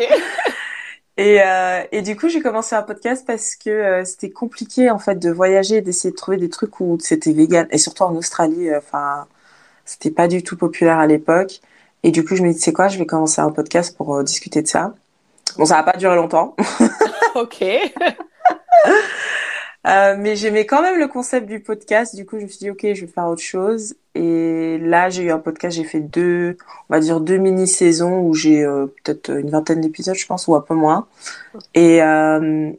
Et, 1.16 1.40
euh, 1.42 1.82
et 1.92 2.02
du 2.02 2.16
coup, 2.16 2.28
j'ai 2.28 2.40
commencé 2.40 2.74
un 2.74 2.82
podcast 2.82 3.24
parce 3.26 3.54
que 3.54 3.70
euh, 3.70 4.04
c'était 4.04 4.30
compliqué 4.30 4.90
en 4.90 4.98
fait 4.98 5.14
de 5.16 5.30
voyager, 5.30 5.76
et 5.76 5.80
d'essayer 5.82 6.10
de 6.10 6.16
trouver 6.16 6.38
des 6.38 6.48
trucs 6.48 6.80
où 6.80 6.98
c'était 7.00 7.32
vegan, 7.32 7.68
et 7.70 7.78
surtout 7.78 8.02
en 8.02 8.14
Australie. 8.16 8.68
euh, 8.70 8.78
Enfin, 8.78 9.26
c'était 9.84 10.10
pas 10.12 10.28
du 10.28 10.42
tout 10.44 10.56
populaire 10.56 10.98
à 10.98 11.06
l'époque. 11.06 11.60
Et 12.04 12.12
du 12.12 12.24
coup, 12.24 12.36
je 12.36 12.42
me 12.42 12.52
dis, 12.52 12.58
c'est 12.60 12.72
quoi, 12.72 12.86
je 12.86 12.98
vais 12.98 13.06
commencer 13.06 13.40
un 13.40 13.50
podcast 13.50 13.96
pour 13.96 14.14
euh, 14.14 14.22
discuter 14.22 14.62
de 14.62 14.68
ça. 14.68 14.94
Bon, 15.58 15.64
ça 15.64 15.76
va 15.76 15.82
pas 15.82 15.98
durer 15.98 16.16
longtemps. 16.16 16.54
Ok. 17.34 17.64
Euh, 19.86 20.16
mais 20.18 20.34
j'aimais 20.34 20.64
quand 20.64 20.80
même 20.80 20.98
le 20.98 21.08
concept 21.08 21.46
du 21.46 21.60
podcast. 21.60 22.16
Du 22.16 22.24
coup, 22.24 22.38
je 22.38 22.44
me 22.44 22.48
suis 22.48 22.60
dit, 22.60 22.70
OK, 22.70 22.80
je 22.94 23.02
vais 23.02 23.06
faire 23.06 23.26
autre 23.26 23.42
chose. 23.42 23.94
Et 24.14 24.78
là, 24.78 25.10
j'ai 25.10 25.24
eu 25.24 25.30
un 25.30 25.38
podcast, 25.38 25.76
j'ai 25.76 25.84
fait 25.84 26.00
deux, 26.00 26.56
on 26.88 26.94
va 26.94 27.00
dire 27.00 27.20
deux 27.20 27.36
mini-saisons 27.36 28.20
où 28.20 28.32
j'ai 28.32 28.64
euh, 28.64 28.86
peut-être 28.86 29.28
une 29.28 29.50
vingtaine 29.50 29.82
d'épisodes, 29.82 30.14
je 30.14 30.26
pense, 30.26 30.48
ou 30.48 30.54
un 30.54 30.62
peu 30.62 30.72
moins. 30.72 31.06
Et, 31.74 32.02
euh, 32.02 32.72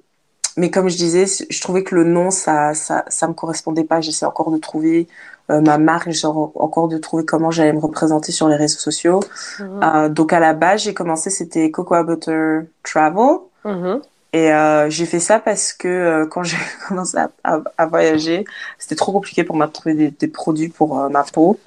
mais 0.57 0.72
comme 0.72 0.89
je 0.89 0.98
disais, 0.98 1.25
je 1.48 1.62
trouvais 1.62 1.83
que 1.83 1.94
le 1.94 2.06
nom, 2.06 2.31
ça, 2.31 2.74
ça, 2.74 3.06
ça 3.07 3.27
me 3.27 3.33
correspondait 3.33 3.83
pas. 3.83 4.01
J'essaie 4.01 4.25
encore 4.25 4.50
de 4.50 4.57
trouver 4.57 5.07
euh, 5.51 5.62
ma 5.62 5.77
marque, 5.77 6.09
j'essaie 6.09 6.27
encore 6.27 6.88
de 6.88 6.97
trouver 6.97 7.25
comment 7.25 7.51
j'allais 7.51 7.74
me 7.74 7.80
représenter 7.80 8.31
sur 8.31 8.47
les 8.47 8.56
réseaux 8.56 8.80
sociaux. 8.80 9.21
Mhm. 9.59 9.83
Euh, 9.83 10.09
donc 10.09 10.33
à 10.33 10.39
la 10.39 10.53
base, 10.53 10.83
j'ai 10.83 10.94
commencé, 10.94 11.30
c'était 11.30 11.72
Cocoa 11.72 12.03
Butter 12.03 12.62
Travel. 12.84 13.38
Mhm. 13.63 14.01
Et 14.34 14.51
euh, 14.53 14.89
j'ai 14.89 15.05
fait 15.05 15.22
ça 15.22 15.39
parce 15.39 15.72
que 15.72 16.25
quand 16.25 16.43
j'ai 16.43 16.58
commencé 16.88 17.17
à, 17.17 17.29
à, 17.43 17.60
à 17.77 17.86
voyager, 17.86 18.43
c'était 18.77 18.96
trop 18.96 19.12
compliqué 19.12 19.43
pour 19.43 19.55
moi 19.55 19.67
de 19.67 19.72
trouver 19.72 19.96
des, 19.96 20.12
des 20.12 20.27
produits 20.27 20.69
pour 20.69 20.96
ma 21.10 21.24
peau. 21.24 21.58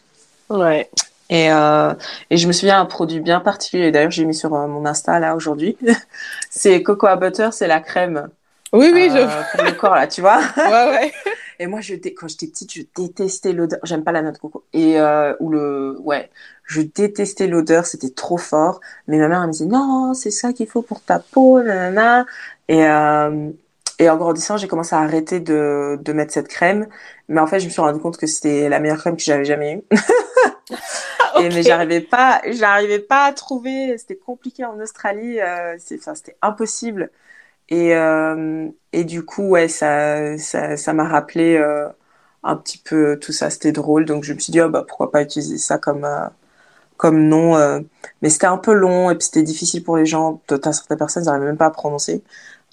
Ouais. 0.50 0.88
Et, 1.30 1.52
euh, 1.52 1.92
et 2.30 2.36
je 2.38 2.46
me 2.46 2.52
souviens 2.52 2.80
un 2.80 2.86
produit 2.86 3.20
bien 3.20 3.40
particulier, 3.40 3.90
d'ailleurs 3.90 4.10
j'ai 4.10 4.24
mis 4.24 4.34
sur 4.34 4.54
euh, 4.54 4.66
mon 4.66 4.86
Insta 4.86 5.18
là 5.18 5.36
aujourd'hui. 5.36 5.76
c'est 6.50 6.82
Cocoa 6.82 7.16
Butter, 7.16 7.50
c'est 7.52 7.66
la 7.66 7.80
crème 7.80 8.28
Oui, 8.72 8.90
oui, 8.92 9.10
euh, 9.12 9.26
pour 9.54 9.64
le 9.64 9.72
corps 9.72 9.94
là, 9.94 10.06
tu 10.06 10.22
vois. 10.22 10.40
je. 10.40 10.62
Ouais, 10.62 10.90
ouais. 10.90 11.12
Et 11.60 11.66
moi, 11.66 11.80
je 11.80 11.94
dé- 11.94 12.14
quand 12.14 12.28
j'étais 12.28 12.46
petite, 12.46 12.72
je 12.72 12.82
détestais 12.96 13.52
l'odeur. 13.52 13.80
J'aime 13.82 14.04
pas 14.04 14.12
la 14.12 14.22
noix 14.22 14.30
de 14.32 14.38
coco. 14.38 14.64
Et 14.72 15.00
euh, 15.00 15.34
ou 15.40 15.50
le, 15.50 15.96
ouais, 16.00 16.30
je 16.64 16.80
détestais 16.82 17.48
l'odeur. 17.48 17.86
C'était 17.86 18.10
trop 18.10 18.36
fort. 18.38 18.80
Mais 19.08 19.18
ma 19.18 19.28
mère 19.28 19.40
elle 19.42 19.48
me 19.48 19.52
disait 19.52 19.66
non, 19.66 20.14
c'est 20.14 20.30
ça 20.30 20.52
qu'il 20.52 20.68
faut 20.68 20.82
pour 20.82 21.00
ta 21.02 21.18
peau, 21.18 21.60
nanana. 21.62 22.26
Et 22.68 22.84
euh, 22.86 23.50
et 24.00 24.08
en 24.08 24.16
grandissant, 24.16 24.56
j'ai 24.56 24.68
commencé 24.68 24.94
à 24.94 25.00
arrêter 25.00 25.40
de 25.40 25.98
de 26.00 26.12
mettre 26.12 26.32
cette 26.32 26.48
crème. 26.48 26.86
Mais 27.28 27.40
en 27.40 27.46
fait, 27.48 27.58
je 27.60 27.66
me 27.66 27.70
suis 27.70 27.80
rendu 27.80 27.98
compte 28.00 28.16
que 28.18 28.26
c'était 28.28 28.68
la 28.68 28.78
meilleure 28.80 28.98
crème 28.98 29.16
que 29.16 29.22
j'avais 29.22 29.44
jamais 29.44 29.74
eue. 29.74 29.82
Et 31.36 31.50
mais 31.50 31.62
j'arrivais 31.62 32.00
pas, 32.00 32.40
j'arrivais 32.46 32.98
pas 32.98 33.26
à 33.26 33.32
trouver. 33.32 33.96
C'était 33.98 34.16
compliqué 34.16 34.64
en 34.64 34.78
Australie. 34.80 35.40
Euh, 35.40 35.76
c'est, 35.78 35.96
enfin, 35.98 36.14
c'était 36.14 36.36
impossible. 36.42 37.10
Et 37.68 37.94
euh, 37.94 38.68
et 38.92 39.04
du 39.04 39.24
coup, 39.24 39.48
ouais, 39.50 39.68
ça 39.68 40.38
ça 40.38 40.76
ça 40.76 40.92
m'a 40.94 41.04
rappelé 41.08 41.56
euh, 41.56 41.88
un 42.44 42.56
petit 42.56 42.78
peu 42.78 43.18
tout 43.20 43.32
ça. 43.32 43.50
C'était 43.50 43.72
drôle. 43.72 44.04
Donc 44.06 44.24
je 44.24 44.32
me 44.34 44.38
suis 44.38 44.52
dit, 44.52 44.60
oh, 44.60 44.68
bah 44.70 44.84
pourquoi 44.88 45.10
pas 45.10 45.22
utiliser 45.22 45.58
ça 45.58 45.78
comme 45.78 46.04
euh, 46.04 46.26
comme 46.96 47.28
nom. 47.28 47.56
euh. 47.56 47.80
Mais 48.22 48.30
c'était 48.30 48.46
un 48.46 48.58
peu 48.58 48.72
long 48.74 49.10
et 49.10 49.16
puis 49.16 49.26
c'était 49.26 49.42
difficile 49.44 49.84
pour 49.84 49.96
les 49.96 50.06
gens. 50.06 50.40
Certaines 50.48 50.98
personnes, 50.98 51.24
ils 51.24 51.26
n'arrivaient 51.26 51.46
même 51.46 51.56
pas 51.58 51.66
à 51.66 51.70
prononcer. 51.70 52.22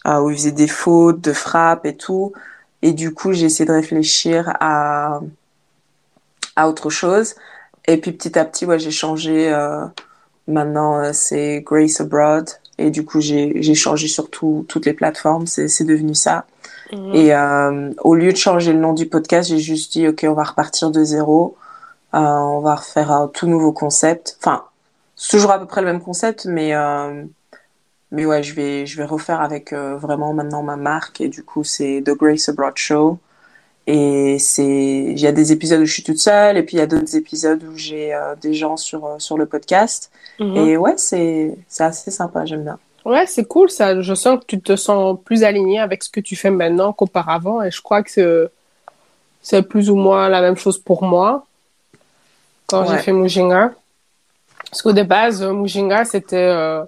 Euh, 0.07 0.19
où 0.21 0.31
ils 0.31 0.37
faisaient 0.37 0.51
des 0.53 0.67
fautes, 0.67 1.21
de 1.21 1.33
frappes 1.33 1.85
et 1.85 1.97
tout. 1.97 2.33
Et 2.83 2.93
du 2.93 3.13
coup, 3.13 3.33
j'ai 3.33 3.47
essayé 3.47 3.65
de 3.67 3.73
réfléchir 3.73 4.53
à 4.61 5.21
à 6.55 6.67
autre 6.69 6.89
chose. 6.89 7.35
Et 7.87 7.97
puis 7.97 8.11
petit 8.11 8.37
à 8.39 8.45
petit, 8.45 8.65
ouais, 8.65 8.79
j'ai 8.79 8.91
changé. 8.91 9.51
euh, 9.53 9.85
maintenant, 10.47 11.13
c'est 11.13 11.61
Grace 11.65 12.01
Abroad. 12.01 12.49
Et 12.77 12.89
du 12.89 13.05
coup, 13.05 13.21
j'ai 13.21 13.75
changé 13.75 14.07
sur 14.07 14.29
toutes 14.29 14.85
les 14.85 14.93
plateformes. 14.93 15.47
C'est 15.47 15.85
devenu 15.85 16.15
ça. 16.15 16.45
Mhm. 16.91 17.15
Et 17.15 17.33
euh, 17.33 17.91
au 18.03 18.15
lieu 18.15 18.31
de 18.31 18.37
changer 18.37 18.73
le 18.73 18.79
nom 18.79 18.93
du 18.93 19.07
podcast, 19.07 19.49
j'ai 19.49 19.59
juste 19.59 19.93
dit, 19.93 20.07
OK, 20.07 20.25
on 20.27 20.33
va 20.33 20.43
repartir 20.43 20.91
de 20.91 21.03
zéro. 21.03 21.57
Euh, 22.13 22.19
on 22.19 22.59
va 22.61 22.75
refaire 22.75 23.11
un 23.11 23.27
tout 23.27 23.47
nouveau 23.47 23.73
concept. 23.73 24.37
Enfin, 24.39 24.63
c'est 25.15 25.31
toujours 25.31 25.51
à 25.51 25.59
peu 25.59 25.65
près 25.65 25.81
le 25.81 25.87
même 25.87 26.01
concept, 26.01 26.45
mais 26.45 26.73
euh, 26.73 27.23
mais 28.11 28.25
ouais, 28.25 28.43
je 28.43 28.53
vais 28.53 28.85
je 28.85 28.97
vais 28.97 29.05
refaire 29.05 29.41
avec 29.41 29.73
euh, 29.73 29.97
vraiment 29.97 30.33
maintenant 30.33 30.63
ma 30.63 30.77
marque 30.77 31.19
et 31.21 31.27
du 31.27 31.43
coup 31.43 31.63
c'est 31.63 32.01
The 32.05 32.11
Grace 32.11 32.47
Abroad 32.49 32.77
Show. 32.77 33.19
Et 33.87 34.37
c'est, 34.39 34.65
il 34.65 35.19
y 35.19 35.27
a 35.27 35.31
des 35.31 35.51
épisodes 35.51 35.79
où 35.79 35.85
je 35.85 35.93
suis 35.93 36.03
toute 36.03 36.17
seule, 36.17 36.57
et 36.57 36.63
puis 36.63 36.77
il 36.77 36.79
y 36.79 36.83
a 36.83 36.87
d'autres 36.87 37.15
épisodes 37.15 37.63
où 37.63 37.77
j'ai 37.77 38.13
euh, 38.13 38.35
des 38.41 38.53
gens 38.53 38.77
sur 38.77 39.05
euh, 39.05 39.19
sur 39.19 39.37
le 39.37 39.45
podcast. 39.45 40.11
Mhm. 40.39 40.57
Et 40.57 40.77
ouais, 40.77 40.95
c'est 40.97 41.55
c'est 41.67 41.83
assez 41.83 42.11
sympa, 42.11 42.45
j'aime 42.45 42.63
bien. 42.63 42.79
Ouais, 43.05 43.27
c'est 43.27 43.45
cool 43.45 43.69
ça. 43.69 44.01
Je 44.01 44.13
sens 44.15 44.39
que 44.39 44.45
tu 44.47 44.59
te 44.59 44.75
sens 44.75 45.17
plus 45.23 45.43
aligné 45.43 45.79
avec 45.79 46.03
ce 46.03 46.09
que 46.09 46.19
tu 46.19 46.35
fais 46.35 46.49
maintenant 46.49 46.93
qu'auparavant, 46.93 47.61
et 47.61 47.69
je 47.69 47.81
crois 47.81 48.01
que 48.01 48.49
c'est 49.41 49.61
plus 49.61 49.91
ou 49.91 49.95
moins 49.95 50.29
la 50.29 50.41
même 50.41 50.57
chose 50.57 50.79
pour 50.79 51.03
moi 51.03 51.45
quand 52.67 52.85
j'ai 52.85 52.97
fait 52.97 53.11
Mujinga. 53.11 53.71
Parce 54.69 54.81
qu'au 54.81 54.93
départ, 54.93 55.31
Mujinga, 55.53 56.05
c'était, 56.05 56.35
euh, 56.35 56.83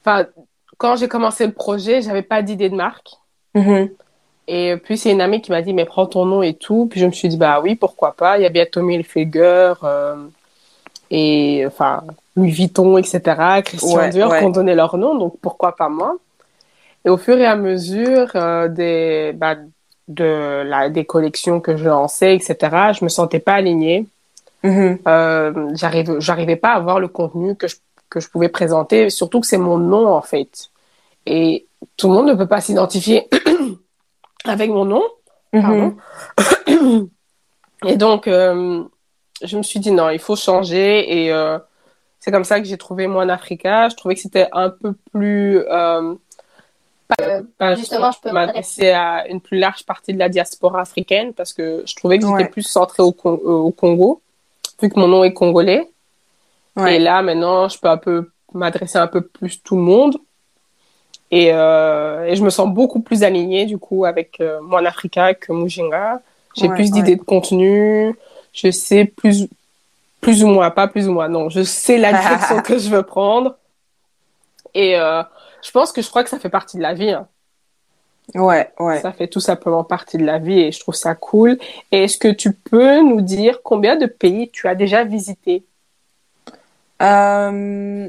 enfin, 0.00 0.26
quand 0.78 0.96
j'ai 0.96 1.08
commencé 1.08 1.46
le 1.46 1.52
projet, 1.52 2.02
j'avais 2.02 2.22
pas 2.22 2.42
d'idée 2.42 2.70
de 2.70 2.74
marque. 2.74 3.10
Mhm. 3.54 3.90
Et 4.50 4.76
puis, 4.78 4.96
c'est 4.96 5.12
une 5.12 5.20
amie 5.20 5.42
qui 5.42 5.50
m'a 5.50 5.60
dit, 5.60 5.74
mais 5.74 5.84
prends 5.84 6.06
ton 6.06 6.24
nom 6.24 6.42
et 6.42 6.54
tout. 6.54 6.88
Puis, 6.90 6.98
je 7.00 7.06
me 7.06 7.12
suis 7.12 7.28
dit, 7.28 7.36
bah 7.36 7.60
oui, 7.62 7.76
pourquoi 7.76 8.14
pas. 8.14 8.38
Il 8.38 8.42
y 8.42 8.46
a 8.46 8.48
bien 8.48 8.64
Tommy 8.64 8.94
Hilfiger, 8.94 9.74
euh, 9.84 10.16
et, 11.10 11.64
enfin, 11.66 12.02
Louis 12.34 12.50
Vuitton, 12.50 12.96
etc., 12.96 13.20
Christian 13.62 14.08
Dior, 14.08 14.36
qui 14.36 14.44
ont 14.44 14.50
donné 14.50 14.74
leur 14.74 14.96
nom. 14.96 15.16
Donc, 15.16 15.34
pourquoi 15.42 15.76
pas 15.76 15.90
moi? 15.90 16.16
Et 17.04 17.10
au 17.10 17.18
fur 17.18 17.36
et 17.36 17.44
à 17.44 17.56
mesure 17.56 18.30
euh, 18.36 18.68
des, 18.68 19.32
bah, 19.34 19.56
de 20.08 20.62
la, 20.64 20.88
des 20.88 21.04
collections 21.04 21.60
que 21.60 21.76
je 21.76 21.84
lançais, 21.84 22.34
etc., 22.34 22.56
je 22.98 23.04
me 23.04 23.10
sentais 23.10 23.40
pas 23.40 23.54
alignée. 23.54 24.06
Euh, 24.64 25.70
j'arrive, 25.74 26.20
j'arrivais 26.20 26.56
pas 26.56 26.72
à 26.72 26.80
voir 26.80 27.00
le 27.00 27.08
contenu 27.08 27.54
que 27.54 27.68
je, 27.68 27.76
que 28.08 28.18
je 28.18 28.28
pouvais 28.30 28.48
présenter, 28.48 29.10
surtout 29.10 29.40
que 29.40 29.46
c'est 29.46 29.58
mon 29.58 29.76
nom, 29.76 30.08
en 30.08 30.22
fait. 30.22 30.70
Et 31.26 31.66
tout 31.98 32.08
le 32.08 32.14
monde 32.14 32.28
ne 32.28 32.34
peut 32.34 32.46
pas 32.46 32.62
s'identifier 32.62 33.28
avec 34.44 34.70
mon 34.70 34.84
nom. 34.84 35.02
Mhm. 35.52 35.96
et 37.86 37.96
donc, 37.96 38.28
euh, 38.28 38.84
je 39.42 39.56
me 39.56 39.62
suis 39.62 39.80
dit 39.80 39.90
non, 39.90 40.10
il 40.10 40.18
faut 40.18 40.36
changer. 40.36 41.24
Et 41.24 41.32
euh, 41.32 41.58
c'est 42.20 42.30
comme 42.30 42.44
ça 42.44 42.60
que 42.60 42.66
j'ai 42.66 42.78
trouvé 42.78 43.06
Moine 43.06 43.30
Africa. 43.30 43.88
Je 43.88 43.96
trouvais 43.96 44.14
que 44.14 44.20
c'était 44.20 44.48
un 44.52 44.70
peu 44.70 44.94
plus. 45.12 45.58
Euh, 45.58 46.14
Justement, 47.76 48.10
je 48.10 48.20
peux 48.20 48.32
m'adresser 48.32 48.90
à 48.90 49.26
une 49.28 49.40
plus 49.40 49.58
large 49.58 49.84
partie 49.84 50.12
de 50.12 50.18
la 50.18 50.28
diaspora 50.28 50.82
africaine 50.82 51.32
parce 51.32 51.54
que 51.54 51.82
je 51.86 51.96
trouvais 51.96 52.18
que 52.18 52.26
j'étais 52.26 52.50
plus 52.50 52.62
centrée 52.62 53.02
au, 53.02 53.16
au, 53.24 53.70
Congo, 53.70 54.20
vu 54.82 54.90
que 54.90 55.00
mon 55.00 55.08
nom 55.08 55.24
est 55.24 55.32
congolais. 55.32 55.88
Et 56.86 56.98
là, 56.98 57.22
maintenant, 57.22 57.68
je 57.68 57.78
peux 57.78 57.88
un 57.88 57.96
peu 57.96 58.30
m'adresser 58.52 58.98
un 58.98 59.06
peu 59.08 59.22
plus 59.22 59.62
tout 59.62 59.76
le 59.76 59.82
monde. 59.82 60.18
Et, 61.30 61.50
euh, 61.52 62.24
et, 62.24 62.36
je 62.36 62.42
me 62.42 62.50
sens 62.50 62.68
beaucoup 62.68 63.00
plus 63.00 63.22
alignée 63.22 63.66
du 63.66 63.76
coup 63.78 64.04
avec 64.04 64.40
euh, 64.40 64.60
Moine 64.62 64.86
Africa 64.86 65.34
que 65.34 65.52
Mujinga. 65.52 66.22
J'ai 66.56 66.68
plus 66.68 66.90
d'idées 66.90 67.16
de 67.16 67.22
contenu. 67.22 68.14
Je 68.52 68.70
sais 68.70 69.04
plus, 69.04 69.48
plus 70.20 70.42
ou 70.42 70.48
moins, 70.48 70.70
pas 70.70 70.88
plus 70.88 71.08
ou 71.08 71.12
moins, 71.12 71.28
non. 71.28 71.50
Je 71.50 71.62
sais 71.62 71.98
la 71.98 72.12
direction 72.12 72.60
que 72.62 72.78
je 72.78 72.88
veux 72.88 73.02
prendre. 73.02 73.56
Et 74.74 74.96
euh, 74.96 75.22
je 75.62 75.70
pense 75.70 75.92
que 75.92 76.02
je 76.02 76.08
crois 76.08 76.24
que 76.24 76.30
ça 76.30 76.38
fait 76.38 76.48
partie 76.48 76.76
de 76.76 76.82
la 76.82 76.94
vie. 76.94 77.10
Hein. 77.10 77.28
Ouais, 78.34 78.70
ouais. 78.78 79.00
Ça 79.00 79.12
fait 79.12 79.28
tout 79.28 79.40
simplement 79.40 79.84
partie 79.84 80.18
de 80.18 80.24
la 80.24 80.38
vie 80.38 80.60
et 80.60 80.72
je 80.72 80.80
trouve 80.80 80.94
ça 80.94 81.14
cool. 81.14 81.58
Et 81.92 82.04
est-ce 82.04 82.18
que 82.18 82.28
tu 82.28 82.52
peux 82.52 83.00
nous 83.00 83.20
dire 83.20 83.60
combien 83.62 83.96
de 83.96 84.06
pays 84.06 84.50
tu 84.50 84.66
as 84.66 84.74
déjà 84.74 85.04
visité 85.04 85.62
euh, 87.00 88.08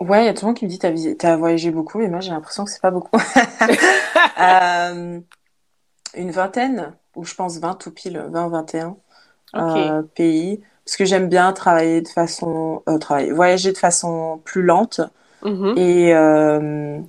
Ouais, 0.00 0.24
il 0.24 0.26
y 0.26 0.28
a 0.28 0.34
tout 0.34 0.44
le 0.44 0.48
monde 0.48 0.56
qui 0.56 0.64
me 0.64 0.70
dit 0.70 1.16
t'as 1.16 1.36
voyagé 1.36 1.70
beaucoup, 1.70 1.98
mais 1.98 2.08
moi 2.08 2.20
j'ai 2.20 2.30
l'impression 2.30 2.64
que 2.64 2.70
c'est 2.70 2.82
pas 2.82 2.90
beaucoup. 2.90 3.16
euh, 4.40 5.20
une 6.16 6.30
vingtaine, 6.30 6.94
ou 7.14 7.24
je 7.24 7.34
pense 7.34 7.58
20 7.58 7.74
tout 7.74 7.92
pile, 7.92 8.24
20 8.30 8.48
21 8.48 8.96
euh, 9.54 10.02
pays, 10.14 10.60
parce 10.84 10.96
que 10.96 11.04
j'aime 11.04 11.28
bien 11.28 11.52
travailler 11.52 12.00
de 12.00 12.08
façon, 12.08 12.82
euh, 12.88 12.98
travailler, 12.98 13.30
voyager 13.30 13.72
de 13.72 13.78
façon 13.78 14.40
plus 14.44 14.62
lente 14.62 15.00
mm-hmm. 15.44 15.78
et 15.78 16.14
euh, 16.14 17.00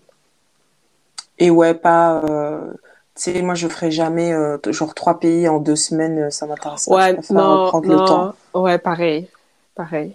et 1.39 1.49
ouais 1.49 1.73
pas. 1.73 2.23
Euh, 2.29 2.71
tu 3.15 3.31
sais, 3.31 3.41
moi 3.41 3.55
je 3.55 3.67
ferai 3.67 3.91
jamais 3.91 4.33
euh, 4.33 4.57
genre 4.67 4.93
trois 4.93 5.19
pays 5.19 5.47
en 5.47 5.59
deux 5.59 5.75
semaines, 5.77 6.29
ça 6.29 6.45
m'intéresse 6.45 6.85
pas. 6.85 6.95
Ouais, 6.95 7.13
non, 7.31 7.67
prendre 7.69 7.89
le 7.89 7.97
temps. 7.97 8.33
Ouais, 8.53 8.77
pareil, 8.77 9.27
pareil. 9.73 10.13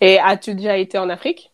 Et 0.00 0.18
as-tu 0.18 0.54
déjà 0.54 0.78
été 0.78 0.96
en 0.96 1.10
Afrique? 1.10 1.50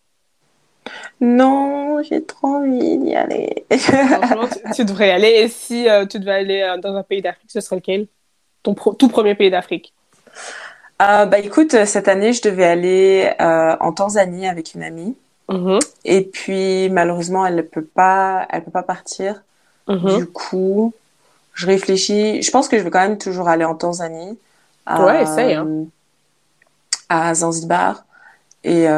Non, 1.21 2.03
j'ai 2.03 2.23
trop 2.25 2.49
envie 2.49 2.99
d'y 2.99 3.15
aller. 3.15 3.65
Franchement, 3.79 4.49
tu, 4.75 4.85
devrais 4.85 5.09
y 5.09 5.11
aller. 5.11 5.29
Et 5.29 5.49
si 5.49 5.89
euh, 5.89 6.07
tu 6.07 6.19
devais 6.19 6.33
aller 6.33 6.63
euh, 6.63 6.79
dans 6.79 6.95
un 6.95 7.03
pays 7.03 7.23
d'Afrique, 7.23 7.51
ce 7.51 7.61
serait 7.61 7.77
lequel? 7.77 8.07
Ton 8.63 8.75
tout 8.75 9.09
premier 9.09 9.35
pays 9.35 9.51
d'Afrique 9.51 9.95
euh, 11.01 11.25
Bah 11.27 11.39
écoute, 11.39 11.85
cette 11.85 12.09
année, 12.09 12.33
je 12.33 12.43
devais 12.43 12.65
aller 12.65 13.33
en 13.39 13.93
Tanzanie 13.93 14.49
avec 14.49 14.75
une 14.75 14.83
amie. 14.83 15.17
Mm-hmm. 15.49 15.81
Et 16.05 16.23
puis, 16.23 16.89
malheureusement, 16.91 17.47
elle 17.47 17.55
ne 17.55 17.63
peut 17.63 17.85
pas, 17.85 18.47
elle 18.51 18.65
peut 18.65 18.73
pas 18.73 18.83
partir. 18.83 19.43
Mm-hmm. 19.89 20.19
Du 20.19 20.27
coup, 20.27 20.93
je 21.55 21.67
réfléchis. 21.67 22.43
Je 22.43 22.51
pense 22.51 22.69
que 22.69 22.77
je 22.77 22.83
vais 22.83 22.91
quand 22.91 23.07
même 23.07 23.19
toujours 23.19 23.49
aller 23.49 23.65
en 23.65 23.77
Tanzanie. 23.77 24.37
ouais, 24.89 25.23
essaye. 25.23 25.55
Hein. 25.55 25.87
À 27.09 27.35
Zanzibar. 27.35 28.05
Et 28.65 28.89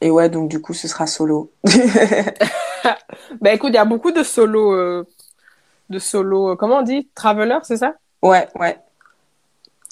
et 0.00 0.10
ouais, 0.10 0.28
donc 0.28 0.48
du 0.48 0.60
coup, 0.60 0.74
ce 0.74 0.88
sera 0.88 1.06
solo. 1.06 1.50
ben 3.40 3.54
écoute, 3.54 3.70
il 3.70 3.76
y 3.76 3.78
a 3.78 3.84
beaucoup 3.84 4.12
de 4.12 4.22
solo, 4.22 4.74
euh, 4.74 5.06
de 5.88 5.98
solo, 5.98 6.50
euh, 6.50 6.56
comment 6.56 6.78
on 6.78 6.82
dit, 6.82 7.08
traveler, 7.14 7.58
c'est 7.62 7.78
ça? 7.78 7.94
Ouais, 8.22 8.48
ouais. 8.56 8.78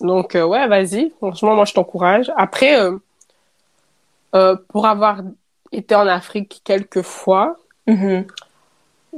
Donc 0.01 0.35
euh, 0.35 0.45
ouais, 0.45 0.67
vas-y. 0.67 1.13
Franchement, 1.19 1.55
moi 1.55 1.65
je 1.65 1.73
t'encourage. 1.73 2.31
Après, 2.37 2.77
pour 4.69 4.87
avoir 4.87 5.23
été 5.73 5.95
en 5.95 6.07
Afrique 6.07 6.61
quelques 6.65 7.03
fois, 7.03 7.57
mm-hmm. 7.87 8.27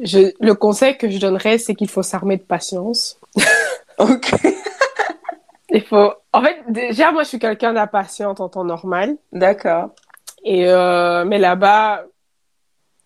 je, 0.02 0.32
le 0.38 0.54
conseil 0.54 0.96
que 0.96 1.10
je 1.10 1.18
donnerais, 1.18 1.58
c'est 1.58 1.74
qu'il 1.74 1.88
faut 1.88 2.02
s'armer 2.02 2.36
de 2.36 2.42
patience. 2.42 3.18
ok. 3.98 4.34
Il 5.70 5.82
faut. 5.82 6.12
En 6.32 6.42
fait, 6.42 6.62
déjà, 6.68 7.10
moi, 7.10 7.24
je 7.24 7.28
suis 7.28 7.38
quelqu'un 7.38 7.72
d'impatiente 7.72 8.40
en 8.40 8.48
temps 8.48 8.64
normal. 8.64 9.16
D'accord. 9.32 9.90
Et 10.44 10.68
euh, 10.68 11.24
mais 11.24 11.38
là-bas, 11.38 12.04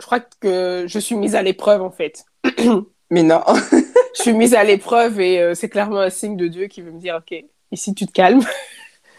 je 0.01 0.07
crois 0.07 0.21
que 0.21 0.85
je 0.87 0.99
suis 0.99 1.15
mise 1.15 1.35
à 1.35 1.43
l'épreuve 1.43 1.83
en 1.83 1.91
fait. 1.91 2.25
mais 3.11 3.23
non. 3.23 3.43
je 4.17 4.23
suis 4.23 4.33
mise 4.33 4.55
à 4.55 4.65
l'épreuve 4.65 5.21
et 5.21 5.41
euh, 5.41 5.55
c'est 5.55 5.69
clairement 5.69 6.01
un 6.01 6.11
signe 6.11 6.37
de 6.37 6.49
Dieu 6.49 6.67
qui 6.67 6.83
veut 6.83 6.93
me 6.93 7.01
dire 7.01 7.17
ok, 7.17 7.45
ici 7.73 7.95
tu 7.95 8.07
te 8.07 8.13
calmes, 8.13 8.43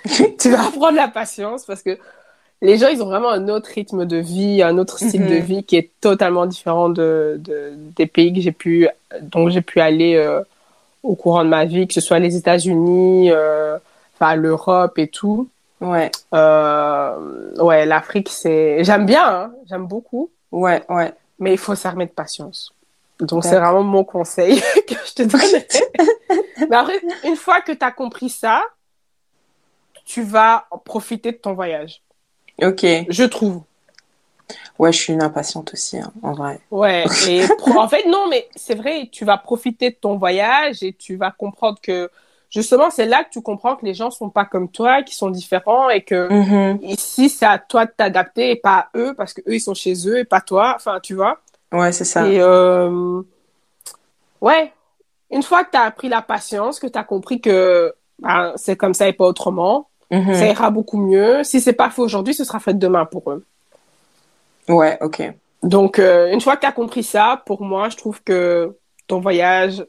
tu 0.39 0.49
vas 0.49 0.67
apprendre 0.67 0.97
la 0.97 1.07
patience 1.07 1.65
parce 1.65 1.81
que 1.81 1.97
les 2.61 2.77
gens 2.77 2.89
ils 2.89 3.01
ont 3.01 3.07
vraiment 3.07 3.29
un 3.29 3.49
autre 3.49 3.71
rythme 3.73 4.05
de 4.05 4.17
vie, 4.17 4.61
un 4.61 4.77
autre 4.77 4.99
style 4.99 5.25
de 5.25 5.35
mhm. 5.35 5.41
vie 5.41 5.63
qui 5.63 5.77
est 5.77 5.89
totalement 5.99 6.45
différent 6.45 6.89
de, 6.89 7.37
de 7.39 7.73
des 7.95 8.05
pays 8.05 8.33
que 8.33 8.41
j'ai 8.41 8.51
pu 8.51 8.87
donc 9.21 9.49
j'ai 9.49 9.61
pu 9.61 9.79
aller 9.79 10.15
euh, 10.15 10.41
au 11.01 11.15
courant 11.15 11.43
de 11.43 11.49
ma 11.49 11.65
vie, 11.65 11.87
que 11.87 11.93
ce 11.95 12.01
soit 12.01 12.19
les 12.19 12.35
États-Unis, 12.37 13.31
enfin 14.13 14.35
l'Europe 14.35 14.99
et 14.99 15.07
tout. 15.07 15.49
Ouais. 15.81 16.11
Euh, 16.33 17.55
ouais, 17.55 17.85
l'Afrique, 17.85 18.29
c'est. 18.29 18.83
J'aime 18.83 19.05
bien, 19.05 19.27
hein. 19.27 19.53
j'aime 19.67 19.87
beaucoup. 19.87 20.31
Ouais, 20.51 20.83
ouais. 20.89 21.13
Mais 21.39 21.53
il 21.53 21.57
faut 21.57 21.75
s'armer 21.75 22.05
de 22.05 22.11
patience. 22.11 22.73
Donc, 23.19 23.43
c'est 23.43 23.59
vraiment 23.59 23.83
mon 23.83 24.03
conseil 24.03 24.61
que 24.87 24.95
je 25.05 25.13
te 25.13 25.23
donne. 25.23 26.39
Mais 26.69 26.75
après, 26.75 27.01
une 27.23 27.35
fois 27.35 27.61
que 27.61 27.71
tu 27.71 27.83
as 27.83 27.91
compris 27.91 28.29
ça, 28.29 28.63
tu 30.05 30.21
vas 30.23 30.65
profiter 30.85 31.31
de 31.31 31.37
ton 31.37 31.53
voyage. 31.53 32.01
Ok. 32.61 32.85
Je 33.09 33.23
trouve. 33.23 33.63
Ouais, 34.77 34.91
je 34.91 34.97
suis 34.97 35.13
une 35.13 35.21
impatiente 35.21 35.73
aussi, 35.73 35.99
hein, 35.99 36.11
en 36.23 36.33
vrai. 36.33 36.59
Ouais, 36.71 37.05
et 37.27 37.43
en 37.75 37.87
fait, 37.87 38.05
non, 38.07 38.27
mais 38.27 38.47
c'est 38.55 38.75
vrai, 38.75 39.09
tu 39.11 39.25
vas 39.25 39.37
profiter 39.37 39.91
de 39.91 39.95
ton 39.95 40.17
voyage 40.17 40.83
et 40.83 40.93
tu 40.93 41.15
vas 41.15 41.31
comprendre 41.31 41.79
que 41.81 42.09
justement, 42.51 42.91
c'est 42.91 43.05
là 43.05 43.23
que 43.23 43.29
tu 43.31 43.41
comprends 43.41 43.75
que 43.75 43.85
les 43.85 43.95
gens 43.95 44.11
sont 44.11 44.29
pas 44.29 44.45
comme 44.45 44.69
toi, 44.69 45.01
qu'ils 45.01 45.15
sont 45.15 45.31
différents 45.31 45.89
et 45.89 46.01
que 46.01 46.29
mm-hmm. 46.29 46.83
ici, 46.83 47.29
c'est 47.29 47.45
à 47.45 47.57
toi 47.57 47.85
de 47.85 47.91
t'adapter 47.91 48.51
et 48.51 48.55
pas 48.57 48.77
à 48.77 48.97
eux 48.97 49.15
parce 49.15 49.33
que 49.33 49.41
eux, 49.47 49.55
ils 49.55 49.61
sont 49.61 49.73
chez 49.73 50.07
eux 50.07 50.19
et 50.19 50.25
pas 50.25 50.41
toi. 50.41 50.73
Enfin, 50.75 50.99
tu 51.01 51.15
vois? 51.15 51.39
Ouais, 51.71 51.91
c'est 51.93 52.05
ça. 52.05 52.27
Et 52.27 52.39
euh... 52.39 53.21
ouais, 54.41 54.71
une 55.31 55.41
fois 55.41 55.63
que 55.63 55.71
tu 55.71 55.77
as 55.77 55.83
appris 55.83 56.09
la 56.09 56.21
patience, 56.21 56.79
que 56.79 56.87
tu 56.87 56.99
as 56.99 57.03
compris 57.05 57.39
que 57.41 57.95
ben, 58.19 58.53
c'est 58.57 58.75
comme 58.75 58.93
ça 58.93 59.07
et 59.07 59.13
pas 59.13 59.25
autrement, 59.25 59.87
mm-hmm. 60.11 60.33
ça 60.33 60.45
ira 60.45 60.69
beaucoup 60.69 60.97
mieux. 60.97 61.43
Si 61.43 61.61
c'est 61.61 61.73
pas 61.73 61.89
fait 61.89 62.01
aujourd'hui, 62.01 62.33
ce 62.33 62.43
sera 62.43 62.59
fait 62.59 62.77
demain 62.77 63.05
pour 63.05 63.31
eux. 63.31 63.45
Ouais, 64.67 64.97
ok. 65.01 65.23
Donc, 65.63 65.99
euh, 65.99 66.31
une 66.31 66.41
fois 66.41 66.55
que 66.55 66.61
tu 66.61 66.67
as 66.67 66.71
compris 66.71 67.03
ça, 67.03 67.41
pour 67.45 67.63
moi, 67.63 67.89
je 67.89 67.97
trouve 67.97 68.21
que 68.23 68.75
ton 69.07 69.19
voyage 69.19 69.85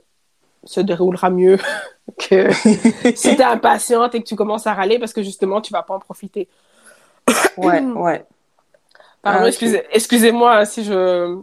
se 0.64 0.80
déroulera 0.80 1.30
mieux 1.30 1.58
que 2.18 2.52
si 3.14 3.36
tu 3.36 3.40
es 3.40 3.44
impatiente 3.44 4.14
et 4.14 4.22
que 4.22 4.26
tu 4.26 4.36
commences 4.36 4.66
à 4.66 4.74
râler 4.74 4.98
parce 4.98 5.12
que 5.12 5.22
justement, 5.22 5.60
tu 5.60 5.72
vas 5.72 5.82
pas 5.82 5.94
en 5.94 6.00
profiter. 6.00 6.48
ouais, 7.56 7.80
ouais. 7.80 8.24
Pardon, 9.22 9.44
ah, 9.44 9.86
excusez-moi 9.92 10.64
si 10.64 10.82
je, 10.82 11.40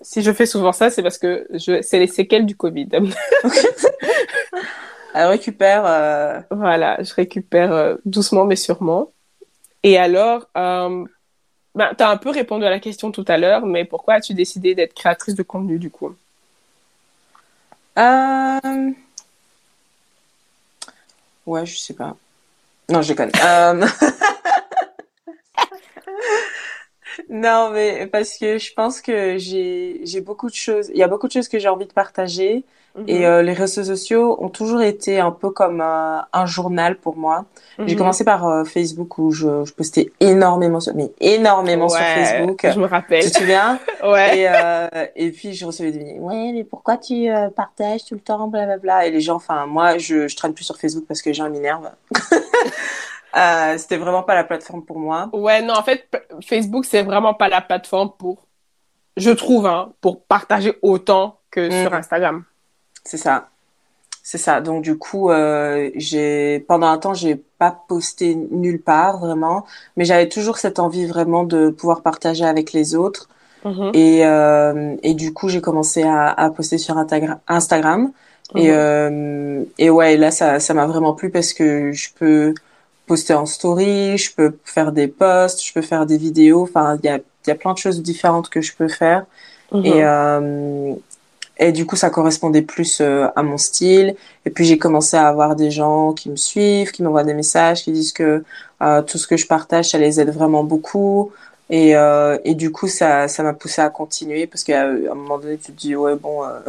si 0.00 0.22
je 0.22 0.32
fais 0.32 0.46
souvent 0.46 0.70
ça, 0.72 0.90
c'est 0.90 1.02
parce 1.02 1.18
que 1.18 1.46
je, 1.50 1.82
c'est 1.82 1.98
les 1.98 2.06
séquelles 2.06 2.46
du 2.46 2.56
Covid. 2.56 2.88
Elle 5.14 5.26
récupère. 5.26 5.84
Euh, 5.86 6.40
voilà, 6.50 7.02
je 7.02 7.12
récupère 7.14 7.72
euh, 7.72 7.96
doucement 8.04 8.44
mais 8.44 8.54
sûrement. 8.54 9.10
Et 9.82 9.98
alors, 9.98 10.46
euh, 10.56 11.04
ben, 11.74 11.90
tu 11.96 12.04
as 12.04 12.10
un 12.10 12.16
peu 12.16 12.30
répondu 12.30 12.64
à 12.64 12.70
la 12.70 12.80
question 12.80 13.10
tout 13.10 13.24
à 13.28 13.38
l'heure, 13.38 13.66
mais 13.66 13.84
pourquoi 13.84 14.14
as-tu 14.14 14.34
décidé 14.34 14.74
d'être 14.74 14.94
créatrice 14.94 15.34
de 15.34 15.42
contenu 15.42 15.78
du 15.78 15.90
coup? 15.90 16.14
Euh... 17.98 18.92
Ouais, 21.46 21.64
je 21.64 21.76
sais 21.76 21.94
pas. 21.94 22.16
Non, 22.88 23.02
je 23.02 23.08
déconne. 23.08 23.30
non, 27.30 27.70
mais 27.70 28.06
parce 28.06 28.38
que 28.38 28.58
je 28.58 28.72
pense 28.74 29.00
que 29.00 29.38
j'ai 29.38 30.20
beaucoup 30.20 30.48
de 30.48 30.54
choses. 30.54 30.90
Il 30.92 30.98
y 30.98 31.02
a 31.02 31.08
beaucoup 31.08 31.28
de 31.28 31.32
choses 31.32 31.48
que 31.48 31.58
j'ai 31.58 31.68
envie 31.68 31.86
de 31.86 31.92
partager. 31.92 32.64
Et 33.06 33.20
mhm. 33.20 33.24
euh, 33.24 33.42
les 33.42 33.52
réseaux 33.52 33.84
sociaux 33.84 34.36
ont 34.40 34.48
toujours 34.48 34.82
été 34.82 35.20
un 35.20 35.30
peu 35.30 35.50
comme 35.50 35.80
un 35.80 36.46
journal 36.46 36.96
pour 36.96 37.16
moi. 37.16 37.44
J'ai 37.78 37.92
mhm. 37.92 37.98
commencé 37.98 38.24
par 38.24 38.46
euh, 38.46 38.64
Facebook 38.64 39.18
où 39.18 39.32
je, 39.32 39.64
je, 39.64 39.72
postais 39.72 40.10
énormément, 40.20 40.80
sur, 40.80 40.94
mais 40.94 41.12
énormément 41.20 41.88
sur 41.88 42.00
Facebook. 42.00 42.66
Je 42.72 42.78
me 42.78 42.86
rappelle. 42.86 43.22
Tu 43.22 43.30
te 43.30 43.38
souviens? 43.38 43.78
Ouais. 44.02 44.38
Et, 44.38 44.48
euh, 44.48 45.06
et 45.16 45.30
puis 45.30 45.54
je 45.54 45.64
recevais 45.64 45.90
des 45.90 45.98
messages. 45.98 46.20
Ouais, 46.20 46.52
mais 46.52 46.64
pourquoi 46.64 46.96
tu 46.96 47.28
euh, 47.28 47.48
partages 47.50 48.04
tout 48.04 48.14
le 48.14 48.20
temps, 48.20 48.46
blablabla. 48.46 49.06
Et 49.06 49.10
les 49.10 49.20
gens, 49.20 49.36
enfin 49.36 49.66
moi, 49.66 49.98
je, 49.98 50.28
je 50.28 50.36
traîne 50.36 50.54
plus 50.54 50.64
sur 50.64 50.76
Facebook 50.76 51.04
parce 51.08 51.22
que 51.22 51.30
les 51.30 51.34
gens 51.34 51.50
m'énervent. 51.50 51.90
euh, 53.36 53.78
C'était 53.78 53.96
vraiment 53.96 54.22
pas 54.22 54.34
la 54.34 54.44
plateforme 54.44 54.84
pour 54.84 54.98
moi. 54.98 55.28
Ouais, 55.32 55.60
non, 55.60 55.74
en 55.74 55.82
fait, 55.82 56.08
Facebook 56.46 56.84
c'est 56.84 57.02
vraiment 57.02 57.34
pas 57.34 57.48
la 57.48 57.60
plateforme 57.62 58.12
pour, 58.16 58.46
je 59.16 59.30
trouve, 59.30 59.66
hein, 59.66 59.92
pour 60.00 60.22
partager 60.22 60.74
autant 60.82 61.40
que 61.50 61.68
sur 61.70 61.90
mhm. 61.90 61.96
Instagram. 61.96 62.44
C'est 63.06 63.16
ça. 63.16 63.48
C'est 64.22 64.38
ça. 64.38 64.60
Donc 64.60 64.82
du 64.82 64.98
coup, 64.98 65.30
euh, 65.30 65.90
j'ai 65.94 66.64
pendant 66.66 66.88
un 66.88 66.98
temps, 66.98 67.14
j'ai 67.14 67.36
pas 67.36 67.84
posté 67.88 68.34
nulle 68.34 68.82
part 68.82 69.18
vraiment, 69.18 69.64
mais 69.96 70.04
j'avais 70.04 70.28
toujours 70.28 70.58
cette 70.58 70.80
envie 70.80 71.06
vraiment 71.06 71.44
de 71.44 71.70
pouvoir 71.70 72.02
partager 72.02 72.44
avec 72.44 72.72
les 72.72 72.96
autres. 72.96 73.28
Mm-hmm. 73.64 73.90
Et 73.94 74.26
euh, 74.26 74.96
et 75.04 75.14
du 75.14 75.32
coup, 75.32 75.48
j'ai 75.48 75.60
commencé 75.60 76.02
à, 76.02 76.28
à 76.28 76.50
poster 76.50 76.76
sur 76.76 76.98
Instagram. 76.98 78.10
Et 78.56 78.68
mm-hmm. 78.68 78.72
euh, 78.72 79.64
et 79.78 79.90
ouais, 79.90 80.16
là 80.16 80.32
ça 80.32 80.58
ça 80.58 80.74
m'a 80.74 80.86
vraiment 80.86 81.14
plu 81.14 81.30
parce 81.30 81.52
que 81.52 81.92
je 81.92 82.08
peux 82.18 82.52
poster 83.06 83.34
en 83.34 83.46
story, 83.46 84.18
je 84.18 84.34
peux 84.34 84.58
faire 84.64 84.90
des 84.90 85.06
posts, 85.06 85.64
je 85.64 85.72
peux 85.72 85.82
faire 85.82 86.04
des 86.04 86.18
vidéos. 86.18 86.64
Enfin, 86.64 86.98
il 87.00 87.06
y 87.06 87.08
a 87.08 87.18
il 87.18 87.48
y 87.48 87.52
a 87.52 87.54
plein 87.54 87.74
de 87.74 87.78
choses 87.78 88.02
différentes 88.02 88.48
que 88.48 88.60
je 88.60 88.74
peux 88.74 88.88
faire. 88.88 89.24
Mm-hmm. 89.72 89.86
Et 89.86 90.04
euh, 90.04 90.94
et 91.58 91.72
du 91.72 91.86
coup, 91.86 91.96
ça 91.96 92.10
correspondait 92.10 92.62
plus 92.62 93.00
euh, 93.00 93.28
à 93.34 93.42
mon 93.42 93.56
style. 93.56 94.14
Et 94.44 94.50
puis, 94.50 94.64
j'ai 94.64 94.78
commencé 94.78 95.16
à 95.16 95.28
avoir 95.28 95.56
des 95.56 95.70
gens 95.70 96.12
qui 96.12 96.30
me 96.30 96.36
suivent, 96.36 96.92
qui 96.92 97.02
m'envoient 97.02 97.24
des 97.24 97.34
messages, 97.34 97.82
qui 97.82 97.92
disent 97.92 98.12
que 98.12 98.44
euh, 98.82 99.02
tout 99.02 99.18
ce 99.18 99.26
que 99.26 99.36
je 99.36 99.46
partage, 99.46 99.90
ça 99.90 99.98
les 99.98 100.20
aide 100.20 100.30
vraiment 100.30 100.64
beaucoup. 100.64 101.32
Et, 101.68 101.96
euh, 101.96 102.38
et 102.44 102.54
du 102.54 102.70
coup, 102.70 102.86
ça, 102.86 103.26
ça 103.26 103.42
m'a 103.42 103.52
poussé 103.52 103.82
à 103.82 103.90
continuer 103.90 104.46
parce 104.46 104.62
qu'à 104.62 104.84
un 104.84 105.14
moment 105.14 105.38
donné, 105.38 105.58
tu 105.58 105.72
te 105.72 105.76
dis 105.76 105.96
ouais 105.96 106.14
bon, 106.14 106.44
euh, 106.44 106.60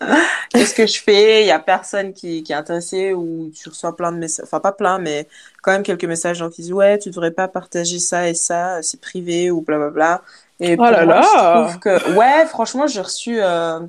qu'est-ce 0.50 0.72
que 0.72 0.86
je 0.86 1.02
fais? 1.02 1.42
Il 1.42 1.48
y 1.48 1.50
a 1.50 1.58
personne 1.58 2.12
qui, 2.12 2.44
qui 2.44 2.52
est 2.52 2.56
intéressé 2.56 3.12
ou 3.12 3.50
tu 3.52 3.68
reçois 3.68 3.96
plein 3.96 4.12
de 4.12 4.18
messages, 4.18 4.44
enfin 4.44 4.60
pas 4.60 4.70
plein, 4.70 4.98
mais 5.00 5.26
quand 5.62 5.72
même 5.72 5.82
quelques 5.82 6.04
messages 6.04 6.38
gens 6.38 6.48
qui 6.48 6.62
disent 6.62 6.72
ouais, 6.72 6.98
tu 7.00 7.10
devrais 7.10 7.32
pas 7.32 7.48
partager 7.48 7.98
ça 7.98 8.28
et 8.28 8.34
ça, 8.34 8.80
c'est 8.82 9.00
privé 9.00 9.50
ou 9.50 9.62
blablabla. 9.62 10.22
Et 10.60 10.76
oh 10.78 10.82
là 10.82 11.04
là. 11.04 11.22
je 11.22 11.68
trouve 11.68 11.78
que 11.80 12.16
ouais, 12.16 12.46
franchement, 12.46 12.86
j'ai 12.86 13.00
reçu 13.00 13.38
euh, 13.42 13.80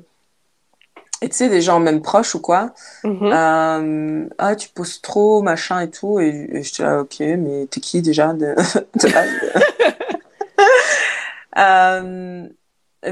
et 1.22 1.28
tu 1.28 1.36
sais, 1.36 1.48
des 1.48 1.60
gens 1.60 1.78
même 1.78 2.02
proches 2.02 2.34
ou 2.34 2.40
quoi, 2.40 2.72
mm-hmm. 3.04 3.32
euh, 3.32 4.28
ah, 4.38 4.56
tu 4.56 4.68
poses 4.70 5.00
trop, 5.00 5.40
machin 5.40 5.80
et 5.80 5.90
tout. 5.90 6.18
Et, 6.18 6.48
et 6.52 6.62
je 6.64 6.74
dis, 6.74 6.82
ah, 6.82 7.00
ok, 7.00 7.20
mais 7.20 7.66
t'es 7.70 7.80
qui 7.80 8.02
déjà 8.02 8.32
de, 8.32 8.56
euh, 11.58 12.48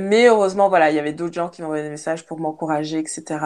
Mais 0.00 0.26
heureusement, 0.26 0.68
voilà, 0.68 0.90
il 0.90 0.96
y 0.96 0.98
avait 0.98 1.12
d'autres 1.12 1.34
gens 1.34 1.48
qui 1.48 1.62
m'envoyaient 1.62 1.84
des 1.84 1.90
messages 1.90 2.26
pour 2.26 2.40
m'encourager, 2.40 2.98
etc. 2.98 3.38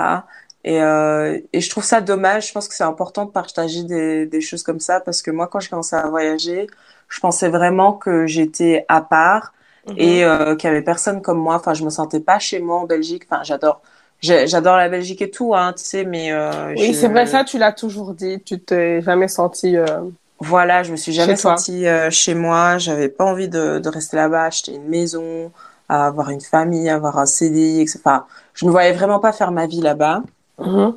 Et, 0.65 0.81
euh, 0.81 1.39
et 1.53 1.61
je 1.61 1.69
trouve 1.69 1.85
ça 1.85 2.01
dommage. 2.01 2.49
Je 2.49 2.53
pense 2.55 2.67
que 2.67 2.75
c'est 2.75 2.85
important 2.85 3.27
de 3.27 3.31
partager 3.31 3.85
des, 3.85 4.25
des 4.25 4.41
choses 4.41 4.63
comme 4.63 4.81
ça 4.81 5.01
parce 5.01 5.21
que 5.21 5.31
moi, 5.31 5.47
quand 5.47 5.61
j'ai 5.61 5.69
commencé 5.69 5.95
à 5.95 6.09
voyager, 6.09 6.69
je 7.09 7.21
pensais 7.21 7.51
vraiment 7.51 7.93
que 7.93 8.27
j'étais 8.27 8.87
à 8.89 9.03
part 9.03 9.53
mm-hmm. 9.87 9.99
et 9.99 10.25
euh, 10.25 10.57
qu'il 10.57 10.69
y 10.69 10.71
avait 10.71 10.81
personne 10.81 11.21
comme 11.21 11.39
moi. 11.39 11.57
Enfin, 11.57 11.75
je 11.75 11.85
me 11.85 11.91
sentais 11.91 12.21
pas 12.21 12.39
chez 12.39 12.61
moi 12.61 12.79
en 12.79 12.87
Belgique. 12.87 13.25
Enfin, 13.31 13.43
j'adore 13.43 13.83
J'adore 14.25 14.77
la 14.77 14.89
Belgique 14.89 15.23
et 15.23 15.31
tout, 15.31 15.55
hein, 15.55 15.75
tu 15.77 15.85
sais, 15.85 16.05
mais. 16.05 16.33
Euh, 16.33 16.75
oui, 16.77 16.95
c'est 16.95 17.09
vrai, 17.09 17.27
ça, 17.27 17.45
tu 17.45 17.59
l'as 17.59 17.73
toujours 17.73 18.15
dit. 18.15 18.41
Tu 18.45 18.59
t'es 18.59 19.03
jamais 19.03 19.29
senti. 19.29 19.77
Euh, 19.77 20.01
voilà, 20.41 20.83
je 20.83 20.93
me 20.93 20.97
suis 20.97 21.13
jamais 21.13 21.37
sentie 21.37 21.87
euh, 21.87 22.11
chez 22.11 22.35
moi. 22.35 22.79
J'avais 22.79 23.09
pas 23.09 23.25
envie 23.25 23.49
de, 23.49 23.79
de 23.79 23.89
rester 23.89 24.17
là-bas, 24.17 24.45
acheter 24.45 24.75
une 24.75 24.89
maison, 24.89 25.53
avoir 25.89 26.31
une 26.31 26.41
famille, 26.41 26.89
avoir 26.89 27.19
un 27.19 27.27
CDI, 27.27 27.81
etc. 27.81 28.01
Enfin, 28.05 28.27
je 28.55 28.67
me 28.67 28.71
voyais 28.71 28.93
vraiment 28.93 29.21
pas 29.21 29.33
faire 29.33 29.53
ma 29.53 29.67
vie 29.67 29.81
là-bas. 29.81 30.23
Mm-hmm. 30.59 30.95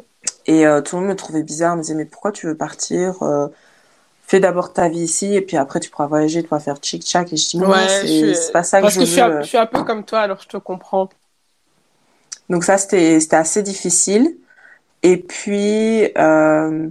Et 0.47 0.63
tout 0.83 0.95
le 0.95 1.01
monde 1.01 1.09
me 1.09 1.15
trouvait 1.15 1.43
bizarre, 1.43 1.75
me 1.75 1.81
disait 1.81 1.95
mais 1.95 2.05
pourquoi 2.05 2.31
tu 2.31 2.47
veux 2.47 2.55
partir 2.55 3.15
Fais 4.23 4.41
d'abord 4.41 4.73
ta 4.73 4.89
vie 4.89 5.03
ici 5.03 5.35
et 5.35 5.41
puis 5.41 5.55
après 5.55 5.79
tu 5.79 5.89
pourras 5.89 6.07
voyager, 6.07 6.41
tu 6.41 6.49
pourras 6.49 6.59
faire 6.59 6.75
chic 6.81 7.05
chac. 7.05 7.31
Et 7.31 7.37
je 7.37 7.49
dis 7.49 7.57
non, 7.57 7.69
ouais, 7.69 7.87
c'est 7.87 8.51
pas 8.51 8.63
ça 8.63 8.81
que 8.81 8.89
je 8.89 8.99
veux. 8.99 9.05
Parce 9.05 9.35
que 9.35 9.41
je 9.41 9.47
suis 9.47 9.57
un 9.57 9.65
peu 9.65 9.83
comme 9.83 10.03
toi, 10.03 10.19
alors 10.19 10.39
je 10.41 10.47
te 10.47 10.57
comprends. 10.57 11.09
Donc 12.49 12.63
ça, 12.63 12.77
c'était 12.77 13.19
assez 13.35 13.63
difficile. 13.63 14.35
Et 15.03 15.17
puis, 15.17 16.11
euh, 16.17 16.89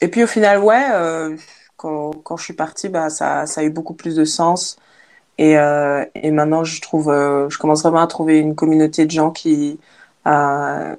et 0.00 0.08
puis 0.08 0.24
au 0.24 0.26
final, 0.26 0.58
ouais, 0.60 0.86
euh, 0.92 1.36
quand, 1.76 2.12
quand 2.24 2.36
je 2.36 2.44
suis 2.44 2.54
partie, 2.54 2.88
bah, 2.88 3.10
ça, 3.10 3.46
ça 3.46 3.60
a 3.60 3.64
eu 3.64 3.70
beaucoup 3.70 3.94
plus 3.94 4.16
de 4.16 4.24
sens. 4.24 4.78
Et, 5.38 5.58
euh, 5.58 6.04
et 6.14 6.30
maintenant, 6.30 6.64
je 6.64 6.80
trouve, 6.82 7.10
euh, 7.10 7.48
je 7.50 7.58
commence 7.58 7.82
vraiment 7.82 8.00
à 8.02 8.06
trouver 8.06 8.38
une 8.38 8.54
communauté 8.54 9.06
de 9.06 9.10
gens 9.10 9.30
qui, 9.30 9.78
euh, 10.26 10.94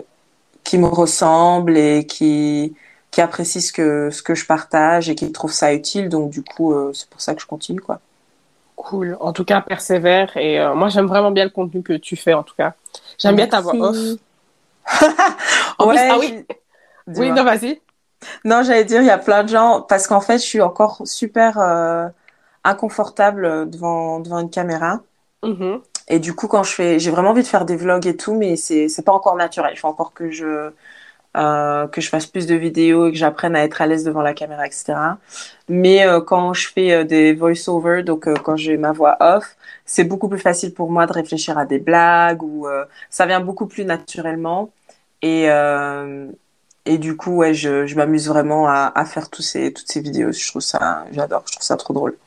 qui 0.64 0.78
me 0.78 0.88
ressemblent 0.88 1.78
et 1.78 2.06
qui, 2.06 2.76
qui 3.12 3.22
apprécient 3.22 3.62
ce 3.62 3.74
que, 3.74 4.10
ce 4.12 4.24
que 4.24 4.36
je 4.36 4.46
partage 4.46 5.10
et 5.10 5.16
qui 5.16 5.32
trouvent 5.32 5.54
ça 5.54 5.74
utile. 5.74 6.10
Donc, 6.10 6.32
du 6.32 6.44
coup, 6.44 6.74
euh, 6.74 6.92
c'est 6.94 7.10
pour 7.10 7.22
ça 7.22 7.36
que 7.36 7.42
je 7.42 7.48
continue, 7.48 7.82
quoi. 7.82 8.00
Cool. 8.76 9.18
En 9.20 9.34
tout 9.34 9.46
cas, 9.46 9.62
persévère. 9.62 10.36
Et 10.38 10.60
moi, 10.76 10.90
j'aime 10.90 11.08
vraiment 11.08 11.32
bien 11.32 11.44
le 11.44 11.52
contenu 11.52 11.84
que 11.84 11.94
tu 11.94 12.16
fais, 12.16 12.34
en 12.34 12.44
tout 12.44 12.56
cas. 12.56 12.74
J'aime 13.18 13.36
bien 13.36 13.48
ta 13.48 13.62
voix 13.62 13.76
off. 13.76 13.98
ouais, 15.80 16.10
ah 16.10 16.18
oui. 16.20 16.46
Oui, 17.08 17.32
non, 17.32 17.44
vas-y. 17.44 17.82
Non, 18.46 18.64
j'allais 18.64 18.86
dire, 18.86 19.02
il 19.02 19.08
y 19.08 19.12
a 19.12 19.18
plein 19.18 19.44
de 19.44 19.50
gens, 19.50 19.82
parce 19.82 20.08
qu'en 20.08 20.22
fait, 20.22 20.38
je 20.38 20.44
suis 20.44 20.62
encore 20.62 21.02
super 21.06 21.60
euh, 21.60 22.08
inconfortable 22.64 23.70
devant, 23.70 24.20
devant 24.20 24.40
une 24.40 24.50
caméra. 24.50 25.02
Mm-hmm. 25.44 25.82
Et 26.08 26.20
du 26.20 26.36
coup, 26.36 26.48
quand 26.48 26.64
je 26.64 26.74
fais, 26.74 27.00
j'ai 27.00 27.12
vraiment 27.12 27.32
envie 27.32 27.42
de 27.42 27.48
faire 27.48 27.66
des 27.66 27.76
vlogs 27.76 28.06
et 28.06 28.18
tout, 28.18 28.36
mais 28.36 28.56
c'est 28.56 29.06
pas 29.06 29.14
encore 29.14 29.36
naturel. 29.36 29.72
Il 29.74 29.78
faut 29.78 29.88
encore 29.88 30.14
que 30.14 30.30
je, 30.30 30.72
euh, 31.38 31.88
que 31.88 32.02
je 32.02 32.10
fasse 32.10 32.26
plus 32.26 32.46
de 32.46 32.56
vidéos 32.56 33.08
et 33.08 33.12
que 33.12 33.18
j'apprenne 33.18 33.56
à 33.56 33.64
être 33.64 33.82
à 33.82 33.88
l'aise 33.88 34.04
devant 34.04 34.22
la 34.22 34.34
caméra, 34.34 34.66
etc. 34.66 34.96
Mais 35.70 36.06
euh, 36.06 36.20
quand 36.20 36.54
je 36.54 36.68
fais 36.68 36.92
euh, 36.92 37.04
des 37.06 37.34
voice-over, 37.34 38.04
donc 38.04 38.28
quand 38.44 38.58
j'ai 38.58 38.76
ma 38.76 38.92
voix 38.92 39.16
off, 39.22 39.56
c'est 39.86 40.04
beaucoup 40.04 40.28
plus 40.28 40.40
facile 40.40 40.74
pour 40.74 40.92
moi 40.92 41.06
de 41.06 41.14
réfléchir 41.14 41.58
à 41.58 41.66
des 41.66 41.80
blagues 41.80 42.44
ou 42.44 42.68
ça 43.10 43.26
vient 43.26 43.40
beaucoup 43.40 43.66
plus 43.66 43.86
naturellement. 43.86 44.72
Et 45.22 45.48
et 46.86 46.98
du 46.98 47.16
coup, 47.16 47.36
ouais, 47.38 47.54
je, 47.54 47.86
je 47.86 47.96
m'amuse 47.96 48.28
vraiment 48.28 48.68
à, 48.68 48.92
à, 48.96 49.06
faire 49.06 49.30
tous 49.30 49.44
ces, 49.44 49.72
toutes 49.72 49.88
ces 49.88 50.02
vidéos. 50.02 50.32
Je 50.32 50.48
trouve 50.48 50.64
ça, 50.64 51.06
j'adore, 51.12 51.44
je 51.46 51.52
trouve 51.52 51.64
ça 51.64 51.78
trop 51.78 51.94
drôle. 51.94 52.18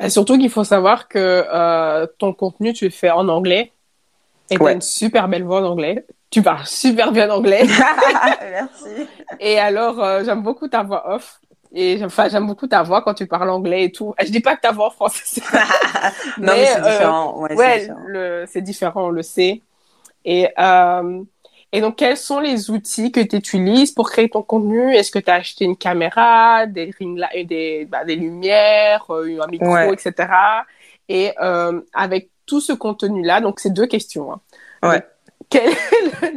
Et 0.00 0.08
surtout 0.08 0.38
qu'il 0.38 0.48
faut 0.48 0.64
savoir 0.64 1.08
que 1.08 2.06
ton 2.18 2.32
contenu, 2.32 2.72
tu 2.72 2.86
le 2.86 2.90
fais 2.90 3.10
en 3.10 3.28
anglais 3.28 3.72
et 4.50 4.56
tu 4.56 4.66
as 4.66 4.72
une 4.72 4.80
super 4.80 5.28
belle 5.28 5.44
voix 5.44 5.60
en 5.60 5.72
anglais 5.72 6.04
tu 6.36 6.42
parles 6.42 6.66
super 6.66 7.12
bien 7.12 7.30
anglais. 7.30 7.64
Merci. 8.42 9.08
Et 9.40 9.58
alors, 9.58 10.04
euh, 10.04 10.22
j'aime 10.22 10.42
beaucoup 10.42 10.68
ta 10.68 10.82
voix 10.82 11.14
off. 11.14 11.40
Et 11.72 11.98
enfin, 12.04 12.28
j'aime 12.28 12.46
beaucoup 12.46 12.66
ta 12.66 12.82
voix 12.82 13.00
quand 13.00 13.14
tu 13.14 13.26
parles 13.26 13.48
anglais 13.48 13.84
et 13.84 13.90
tout. 13.90 14.14
Je 14.22 14.30
dis 14.30 14.40
pas 14.40 14.54
que 14.54 14.60
ta 14.60 14.70
voix 14.70 14.88
en 14.88 14.90
français. 14.90 15.40
non, 16.38 16.52
mais, 16.52 16.66
c'est 16.66 16.82
différent. 16.82 17.46
Euh, 17.50 17.54
ouais, 17.54 18.44
c'est 18.48 18.60
différent. 18.60 19.06
on 19.06 19.08
le 19.08 19.22
sait. 19.22 19.62
Et, 20.26 20.50
euh, 20.58 21.22
et 21.72 21.80
donc, 21.80 21.96
quels 21.96 22.18
sont 22.18 22.40
les 22.40 22.70
outils 22.70 23.10
que 23.12 23.20
tu 23.20 23.36
utilises 23.36 23.92
pour 23.92 24.10
créer 24.10 24.28
ton 24.28 24.42
contenu? 24.42 24.94
Est-ce 24.94 25.10
que 25.10 25.18
tu 25.18 25.30
as 25.30 25.36
acheté 25.36 25.64
une 25.64 25.78
caméra, 25.78 26.66
des, 26.66 26.92
ring 26.98 27.18
des, 27.46 27.86
bah, 27.90 28.04
des 28.04 28.16
lumières, 28.16 29.06
un 29.08 29.46
micro, 29.46 29.90
etc. 29.90 30.12
Et 31.08 31.32
euh, 31.40 31.80
avec 31.94 32.28
tout 32.44 32.60
ce 32.60 32.74
contenu-là, 32.74 33.40
donc 33.40 33.58
c'est 33.58 33.72
deux 33.72 33.86
questions. 33.86 34.34
Hein. 34.34 34.40
Ouais. 34.82 35.02
Quel 35.50 35.70
est 35.70 36.32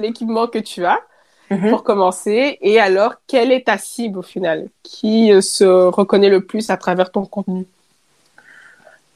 l'équipement 0.00 0.46
que 0.48 0.58
tu 0.58 0.84
as 0.84 1.00
Mhm. 1.50 1.68
pour 1.68 1.84
commencer 1.84 2.58
Et 2.60 2.80
alors, 2.80 3.16
quelle 3.26 3.52
est 3.52 3.66
ta 3.66 3.78
cible 3.78 4.18
au 4.20 4.22
final? 4.22 4.68
Qui 4.82 5.32
euh, 5.32 5.40
se 5.40 5.64
reconnaît 5.64 6.30
le 6.30 6.44
plus 6.46 6.70
à 6.70 6.76
travers 6.76 7.10
ton 7.12 7.26
contenu? 7.26 7.66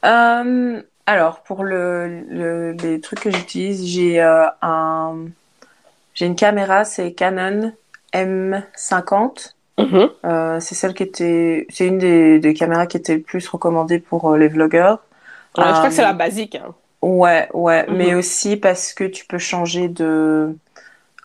Euh, 0.05 0.81
alors, 1.05 1.43
pour 1.43 1.63
le, 1.63 2.21
le- 2.29 2.71
les 2.73 3.01
trucs 3.01 3.19
que 3.21 3.31
j'utilise, 3.31 3.85
j'ai 3.85 4.21
euh, 4.21 4.47
un, 4.61 5.25
j'ai 6.13 6.25
une 6.27 6.35
caméra, 6.35 6.85
c'est 6.85 7.13
Canon 7.13 7.73
M50. 8.13 9.57
Mhm. 9.77 10.11
Euh, 10.25 10.59
c'est 10.59 10.75
celle 10.75 10.93
qui 10.93 11.03
était, 11.03 11.67
c'est 11.69 11.87
une 11.87 11.97
des, 11.99 12.39
des 12.39 12.53
caméras 12.53 12.87
qui 12.87 12.97
était 12.97 13.15
le 13.15 13.21
plus 13.23 13.47
recommandée 13.49 13.99
pour 13.99 14.35
les 14.37 14.47
vlogueurs. 14.49 15.03
Ouais, 15.57 15.73
Je 15.73 15.77
crois 15.77 15.89
que 15.89 15.95
c'est 15.95 16.01
la 16.01 16.13
basique. 16.13 16.55
hein. 16.55 16.73
Ouais, 17.01 17.49
ouais, 17.53 17.85
Mhm. 17.87 17.95
mais 17.97 18.13
aussi 18.15 18.57
parce 18.57 18.93
que 18.93 19.03
tu 19.03 19.25
peux 19.25 19.39
changer 19.39 19.87
de, 19.87 20.55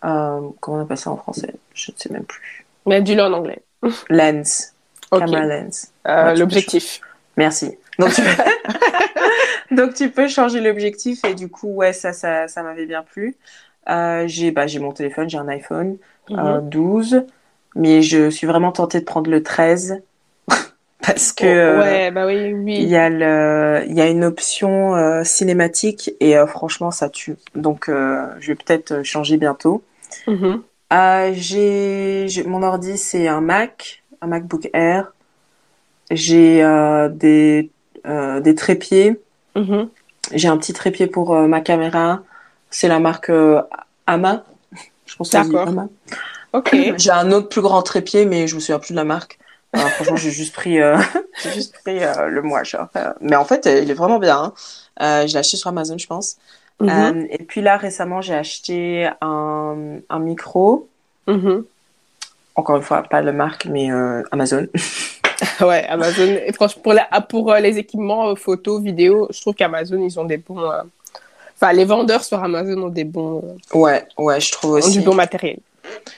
euh, 0.05 0.41
comment 0.61 0.79
on 0.79 0.83
appelle 0.83 0.97
ça 0.97 1.11
en 1.11 1.17
français? 1.17 1.55
Je 1.75 1.93
ne 1.93 1.97
sais 1.99 2.12
même 2.12 2.25
plus. 2.25 2.65
Mais 2.87 3.03
dis-le 3.03 3.23
en 3.23 3.33
anglais. 3.33 3.62
Lens, 4.11 4.75
camera 5.11 5.45
lens. 5.45 5.93
Euh, 6.09 6.35
L'objectif. 6.35 7.01
Merci. 7.37 7.77
Donc 7.99 8.12
tu 8.15 8.23
peux, 8.23 8.31
donc 9.77 9.95
tu 9.95 10.11
peux 10.11 10.29
changer 10.29 10.61
l'objectif 10.61 11.25
et 11.25 11.35
du 11.35 11.49
coup 11.49 11.69
ouais 11.69 11.93
ça 11.93 12.12
ça 12.12 12.49
ça 12.49 12.62
m'avait 12.62 12.87
bien 12.87 13.03
plu. 13.03 13.37
Euh, 13.89 14.25
j'ai 14.27 14.51
bah 14.51 14.67
mon 14.81 14.93
téléphone, 14.93 15.29
j'ai 15.31 15.39
un 15.39 15.49
iPhone 15.49 15.97
euh, 16.31 16.61
Mhm. 16.61 16.69
12, 16.69 17.23
mais 17.75 18.03
je 18.03 18.31
suis 18.31 18.47
vraiment 18.47 18.73
tentée 18.73 19.01
de 19.01 19.05
prendre 19.05 19.31
le 19.31 19.43
13 19.43 20.03
parce 21.03 21.33
que 21.33 21.45
euh, 21.45 21.77
Oh, 21.77 21.81
ouais, 21.83 22.11
bah 22.11 22.27
oui, 22.27 22.53
oui. 22.53 22.77
il 22.79 22.89
y 22.89 22.97
a 22.97 23.09
le 23.09 23.85
il 23.87 23.95
y 23.95 24.01
a 24.01 24.09
une 24.09 24.25
option 24.25 24.97
euh, 24.97 25.25
cinématique 25.25 26.13
et 26.21 26.37
euh, 26.37 26.47
franchement 26.47 26.91
ça 26.91 27.09
tue. 27.09 27.37
Donc 27.55 27.89
euh, 27.89 28.27
je 28.41 28.49
vais 28.49 28.55
peut-être 28.55 29.03
changer 29.03 29.37
bientôt. 29.37 29.83
Mhm. 30.27 30.63
Euh, 30.93 31.33
j'ai, 31.35 32.27
mon 32.47 32.63
ordi, 32.63 32.97
c'est 32.97 33.29
un 33.29 33.41
Mac, 33.41 34.03
un 34.21 34.29
MacBook 34.29 34.69
Air. 34.73 35.13
J'ai 36.11 36.63
des, 37.11 37.71
des 38.05 38.55
trépieds. 38.55 39.21
Mhm. 39.57 39.89
J'ai 40.33 40.49
un 40.49 40.57
petit 40.57 40.73
trépied 40.73 41.09
pour 41.09 41.35
ma 41.35 41.61
caméra. 41.61 42.23
C'est 42.71 42.87
la 42.87 43.01
marque 43.01 43.33
Ama. 44.07 44.45
Je 45.07 45.17
pense 45.17 45.31
que. 45.31 45.57
Ama. 45.57 45.89
Ok. 46.53 46.77
J'ai 46.97 47.11
un 47.11 47.33
autre 47.33 47.49
plus 47.49 47.61
grand 47.61 47.83
trépied, 47.83 48.25
mais 48.25 48.47
je 48.47 48.55
me 48.55 48.61
souviens 48.61 48.79
plus 48.79 48.93
de 48.93 48.97
la 48.97 49.05
marque. 49.05 49.39
Franchement, 49.77 50.17
j'ai 50.17 50.31
juste 50.31 50.55
pris, 50.55 50.81
euh, 50.81 50.97
j'ai 51.43 51.53
juste 51.53 51.75
pris 51.83 52.03
euh, 52.03 52.27
le 52.29 52.43
moi, 52.43 52.62
genre. 52.65 52.89
Euh, 52.97 53.12
mais 53.21 53.37
en 53.37 53.45
fait, 53.45 53.67
euh, 53.67 53.81
il 53.81 53.91
est 53.91 53.95
vraiment 53.95 54.19
bien. 54.19 54.53
hein. 55.01 55.27
Je 55.27 55.33
l'ai 55.33 55.39
acheté 55.39 55.57
sur 55.57 55.69
Amazon, 55.69 55.99
je 55.99 56.07
pense. 56.07 56.37
Mhm. 56.81 57.27
Et 57.31 57.39
puis 57.39 57.61
là, 57.62 57.77
récemment, 57.77 58.21
j'ai 58.21 58.35
acheté 58.35 59.09
un, 59.23 59.99
un 60.09 60.19
micro. 60.19 60.89
Mhm. 61.27 61.65
Encore 62.55 62.77
une 62.77 62.83
fois, 62.83 63.03
pas 63.03 63.21
la 63.23 63.33
marque, 63.33 63.67
mais 63.67 63.89
Amazon. 64.31 64.67
Ouais, 65.61 65.85
Amazon. 65.87 66.39
Et 66.47 66.53
franchement, 66.55 66.81
pour, 66.83 66.93
la- 66.95 67.21
pour 67.21 67.53
euh, 67.53 67.61
les 67.61 67.77
équipements 67.77 68.35
photos, 68.37 68.81
vidéos, 68.81 69.29
je 69.31 69.39
trouve 69.43 69.53
qu'Amazon, 69.55 69.99
ils 70.03 70.19
ont 70.19 70.25
des 70.25 70.39
bons. 70.39 70.59
Enfin, 71.55 71.73
les 71.75 71.85
vendeurs 71.85 72.25
sur 72.25 72.43
Amazon 72.43 72.85
ont 72.85 72.89
des 72.89 73.05
bons, 73.05 73.57
Ouais, 73.75 74.07
ouais, 74.17 74.41
je 74.41 74.51
trouve 74.53 74.71
ont 74.73 74.79
aussi. 74.79 74.99
du 74.99 75.05
bon 75.05 75.15
matériel. 75.15 75.59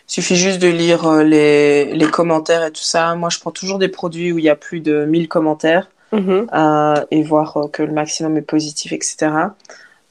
Suffit 0.06 0.36
juste 0.36 0.60
de 0.60 0.68
lire 0.68 1.06
euh, 1.06 1.22
les, 1.24 1.92
les 1.94 2.06
commentaires 2.06 2.64
et 2.64 2.70
tout 2.72 2.82
ça. 2.82 3.14
Moi, 3.14 3.28
je 3.30 3.38
prends 3.40 3.50
toujours 3.50 3.78
des 3.78 3.88
produits 3.88 4.32
où 4.32 4.38
il 4.38 4.44
y 4.44 4.48
a 4.50 4.56
plus 4.56 4.80
de 4.80 5.04
1000 5.04 5.28
commentaires 5.28 5.88
Mhm. 6.12 6.48
euh, 6.54 7.04
et 7.10 7.22
voir 7.22 7.56
euh, 7.58 7.68
que 7.68 7.82
le 7.82 7.92
maximum 7.92 8.36
est 8.38 8.42
positif, 8.42 8.92
etc. 8.92 9.56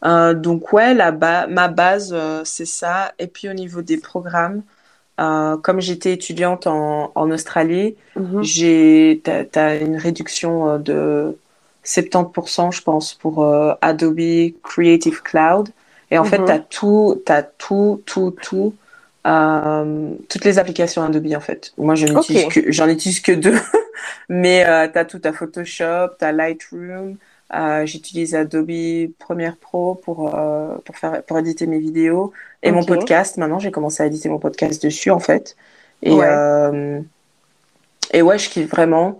Euh, 0.05 0.33
donc, 0.33 0.73
ouais, 0.73 0.93
la 0.93 1.11
ba- 1.11 1.47
ma 1.47 1.67
base, 1.69 2.15
c'est 2.43 2.65
ça. 2.65 3.13
Et 3.19 3.27
puis, 3.27 3.49
au 3.49 3.53
niveau 3.53 3.81
des 3.81 3.97
programmes, 3.97 4.61
comme 5.17 5.81
j'étais 5.81 6.13
étudiante 6.13 6.67
en, 6.67 7.11
en 7.15 7.31
Australie, 7.31 7.95
Mhm. 8.15 8.43
j'ai, 8.43 9.21
t'as, 9.23 9.43
t'as 9.45 9.79
une 9.79 9.97
réduction 9.97 10.77
de 10.79 11.35
70%, 11.83 12.71
je 12.71 12.81
pense, 12.83 13.13
pour 13.15 13.45
Adobe 13.81 14.19
Creative 14.63 15.21
Cloud. 15.23 15.69
Et 16.11 16.17
en 16.19 16.23
fait, 16.23 16.39
Mhm. 16.39 16.45
t'as 16.45 16.59
tout, 16.59 17.21
t'as 17.25 17.43
tout, 17.43 18.01
tout, 18.05 18.35
tout, 18.41 18.75
euh, 19.27 20.13
toutes 20.29 20.45
les 20.45 20.57
applications 20.57 21.03
Adobe, 21.03 21.27
en 21.35 21.39
fait. 21.39 21.73
Moi, 21.77 21.95
que, 21.95 22.71
j'en 22.71 22.87
utilise 22.87 23.19
que 23.19 23.33
deux. 23.33 23.57
Mais 24.29 24.65
euh, 24.65 24.87
t'as 24.91 25.05
tout, 25.05 25.19
t'as 25.19 25.33
Photoshop, 25.33 26.15
t'as 26.17 26.31
Lightroom. 26.31 27.17
Euh, 27.53 27.85
j'utilise 27.85 28.35
Adobe 28.35 29.11
Premiere 29.19 29.57
Pro 29.57 29.95
pour, 29.95 30.35
euh, 30.35 30.75
pour 30.85 30.97
faire, 30.97 31.23
pour 31.23 31.39
éditer 31.39 31.67
mes 31.67 31.79
vidéos. 31.79 32.31
Et 32.63 32.71
mon 32.71 32.83
podcast, 32.83 33.37
maintenant, 33.37 33.59
j'ai 33.59 33.71
commencé 33.71 34.03
à 34.03 34.05
éditer 34.05 34.29
mon 34.29 34.39
podcast 34.39 34.81
dessus, 34.81 35.11
en 35.11 35.19
fait. 35.19 35.55
Et, 36.03 36.13
Ouais. 36.13 37.01
et 38.13 38.21
ouais, 38.21 38.37
je 38.37 38.49
kiffe 38.49 38.69
vraiment. 38.69 39.19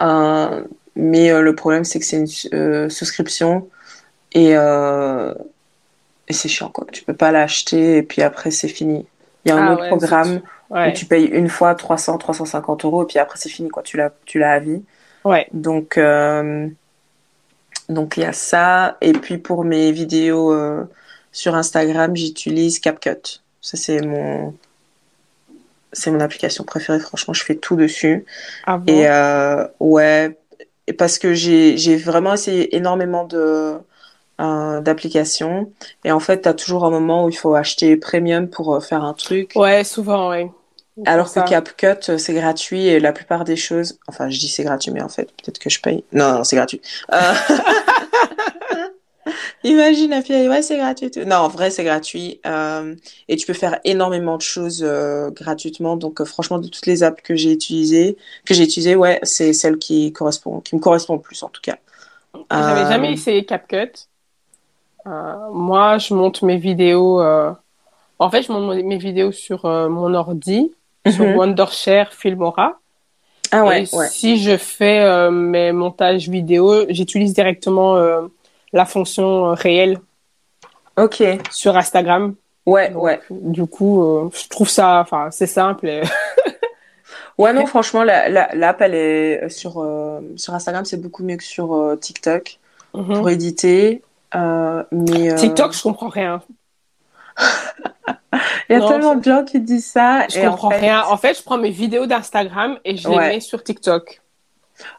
Mais 0.00 1.30
le 1.40 1.54
problème, 1.54 1.84
c'est 1.84 1.98
que 1.98 2.04
c'est 2.04 2.18
une 2.18 2.90
souscription 2.90 3.68
et, 4.32 4.52
et 4.52 6.32
c'est 6.32 6.48
chiant, 6.48 6.70
quoi. 6.70 6.86
Tu 6.92 7.04
peux 7.04 7.14
pas 7.14 7.32
l'acheter 7.32 7.98
et 7.98 8.02
puis 8.02 8.22
après, 8.22 8.50
c'est 8.50 8.68
fini. 8.68 9.06
Il 9.48 9.54
y 9.54 9.58
a 9.58 9.62
un 9.62 9.66
Ah 9.68 9.72
autre 9.72 9.82
ouais, 9.82 9.88
programme 9.88 10.40
Ouais. 10.70 10.90
où 10.90 10.92
tu 10.92 11.06
payes 11.06 11.24
une 11.24 11.48
fois 11.48 11.74
300, 11.74 12.18
350 12.18 12.84
euros 12.84 13.02
et 13.02 13.06
puis 13.06 13.18
après, 13.18 13.38
c'est 13.38 13.48
fini, 13.48 13.70
quoi. 13.70 13.82
Tu 13.82 13.96
l'as, 13.96 14.12
tu 14.26 14.38
l'as 14.38 14.52
à 14.52 14.58
vie. 14.58 14.82
Ouais. 15.24 15.46
Donc, 15.52 15.96
euh, 15.96 16.68
donc 17.88 18.18
il 18.18 18.22
y 18.22 18.26
a 18.26 18.34
ça. 18.34 18.98
Et 19.00 19.12
puis 19.12 19.38
pour 19.38 19.64
mes 19.64 19.92
vidéos 19.92 20.52
euh, 20.52 20.84
sur 21.32 21.54
Instagram, 21.54 22.14
j'utilise 22.14 22.80
CapCut. 22.80 23.40
Ça, 23.62 23.76
c'est 23.78 24.02
mon, 24.02 24.54
c'est 25.92 26.10
mon 26.10 26.20
application 26.20 26.64
préférée. 26.64 27.00
Franchement, 27.00 27.32
je 27.32 27.44
fais 27.44 27.54
tout 27.56 27.76
dessus. 27.76 28.26
Ah 28.66 28.76
bon? 28.76 28.92
Et 28.92 29.08
euh, 29.08 29.66
ouais, 29.80 30.36
parce 30.98 31.18
que 31.18 31.32
j'ai 31.32 31.78
j'ai 31.78 31.96
vraiment 31.96 32.34
essayé 32.34 32.76
énormément 32.76 33.24
de 33.24 33.78
euh, 34.40 34.80
d'applications. 34.80 35.72
Et 36.04 36.12
en 36.12 36.20
fait, 36.20 36.42
tu 36.42 36.48
as 36.48 36.54
toujours 36.54 36.84
un 36.84 36.90
moment 36.90 37.24
où 37.24 37.28
il 37.28 37.36
faut 37.36 37.54
acheter 37.54 37.96
premium 37.96 38.48
pour 38.48 38.74
euh, 38.74 38.80
faire 38.80 39.02
un 39.02 39.14
truc. 39.14 39.52
Ouais, 39.56 39.84
souvent, 39.84 40.30
ouais. 40.30 40.50
Alors 41.06 41.32
que 41.32 41.48
CapCut, 41.48 42.10
euh, 42.10 42.18
c'est 42.18 42.34
gratuit 42.34 42.86
et 42.86 42.98
la 42.98 43.12
plupart 43.12 43.44
des 43.44 43.56
choses, 43.56 43.98
enfin, 44.08 44.28
je 44.30 44.38
dis 44.38 44.48
c'est 44.48 44.64
gratuit, 44.64 44.90
mais 44.90 45.02
en 45.02 45.08
fait, 45.08 45.26
peut-être 45.26 45.58
que 45.58 45.70
je 45.70 45.80
paye. 45.80 46.04
Non, 46.12 46.32
non, 46.32 46.44
c'est 46.44 46.56
gratuit. 46.56 46.80
Euh, 47.12 47.18
Imagine 49.64 50.10
la 50.10 50.22
fille, 50.22 50.48
ouais, 50.48 50.62
c'est 50.62 50.76
gratuit. 50.76 51.10
Non, 51.26 51.36
en 51.36 51.48
vrai, 51.48 51.70
c'est 51.70 51.84
gratuit. 51.84 52.40
Euh, 52.46 52.94
et 53.28 53.36
tu 53.36 53.46
peux 53.46 53.52
faire 53.52 53.78
énormément 53.84 54.36
de 54.36 54.42
choses 54.42 54.82
euh, 54.82 55.30
gratuitement. 55.30 55.96
Donc, 55.96 56.24
franchement, 56.24 56.58
de 56.58 56.68
toutes 56.68 56.86
les 56.86 57.02
apps 57.02 57.22
que 57.22 57.36
j'ai 57.36 57.52
utilisées, 57.52 58.16
que 58.46 58.54
j'ai 58.54 58.64
utilisées, 58.64 58.96
ouais, 58.96 59.18
c'est 59.22 59.52
celle 59.52 59.78
qui 59.78 60.12
correspond, 60.12 60.60
qui 60.60 60.76
me 60.76 60.80
correspond 60.80 61.14
le 61.14 61.20
plus, 61.20 61.42
en 61.42 61.48
tout 61.48 61.60
cas. 61.60 61.76
J'avais 62.50 62.90
jamais 62.90 63.12
essayé 63.12 63.44
CapCut. 63.44 64.07
Euh, 65.06 65.34
moi, 65.52 65.98
je 65.98 66.14
monte 66.14 66.42
mes 66.42 66.56
vidéos. 66.56 67.20
euh, 67.20 67.52
En 68.18 68.30
fait, 68.30 68.42
je 68.42 68.50
monte 68.52 68.64
mon- 68.64 68.82
mes 68.88 68.98
vidéos 68.98 69.32
sur 69.32 69.64
euh, 69.64 69.88
mon 69.88 70.12
ordi, 70.14 70.72
sur 71.08 71.24
mhm. 71.24 71.36
Wondershare 71.36 72.12
Filmora. 72.12 72.78
Ah 73.52 73.64
ouais, 73.64 73.84
Et 73.84 73.96
ouais. 73.96 74.08
si 74.08 74.42
je 74.42 74.56
fais 74.56 75.00
euh, 75.00 75.30
mes 75.30 75.72
montages 75.72 76.28
vidéo, 76.28 76.84
j'utilise 76.90 77.32
directement 77.32 77.96
euh, 77.96 78.22
la 78.72 78.84
fonction 78.84 79.50
euh, 79.50 79.54
réelle 79.54 80.00
Ok. 80.96 81.22
sur 81.50 81.76
Instagram. 81.76 82.34
Ouais, 82.66 82.90
Donc, 82.90 83.02
ouais. 83.04 83.20
Du 83.30 83.64
coup, 83.66 84.30
je 84.34 84.48
trouve 84.48 84.68
ça, 84.68 85.00
enfin, 85.00 85.30
c'est 85.30 85.46
simple. 85.46 85.88
et- 85.88 86.02
Ouais, 87.38 87.52
non, 87.52 87.66
franchement, 87.66 88.02
la, 88.02 88.28
la, 88.28 88.52
l'app, 88.54 88.80
elle 88.82 88.94
est 88.96 89.48
sur, 89.48 89.74
sur 90.36 90.54
Instagram, 90.54 90.84
c'est 90.84 91.00
beaucoup 91.00 91.22
mieux 91.22 91.36
que 91.36 91.44
sur 91.44 91.96
TikTok 92.00 92.58
Mhm. 92.94 93.14
pour 93.14 93.30
éditer. 93.30 94.02
Euh, 94.34 94.84
mais 94.92 95.32
euh, 95.32 95.36
TikTok, 95.36 95.72
je 95.74 95.82
comprends 95.82 96.08
rien. 96.08 96.42
il 98.68 98.72
y 98.72 98.74
a 98.74 98.78
non, 98.80 98.88
tellement 98.88 99.14
de 99.14 99.24
gens 99.24 99.44
qui 99.44 99.60
disent 99.60 99.86
ça. 99.86 100.26
Je 100.28 100.38
et 100.38 100.46
en 100.46 100.52
comprends 100.52 100.70
fait, 100.70 100.78
rien. 100.80 101.02
En 101.04 101.16
fait, 101.16 101.36
je 101.38 101.42
prends 101.42 101.58
mes 101.58 101.70
vidéos 101.70 102.06
d'Instagram 102.06 102.78
et 102.84 102.96
je 102.96 103.08
les 103.08 103.16
Ouais. 103.16 103.28
mets 103.28 103.40
sur 103.40 103.62
TikTok. 103.62 104.20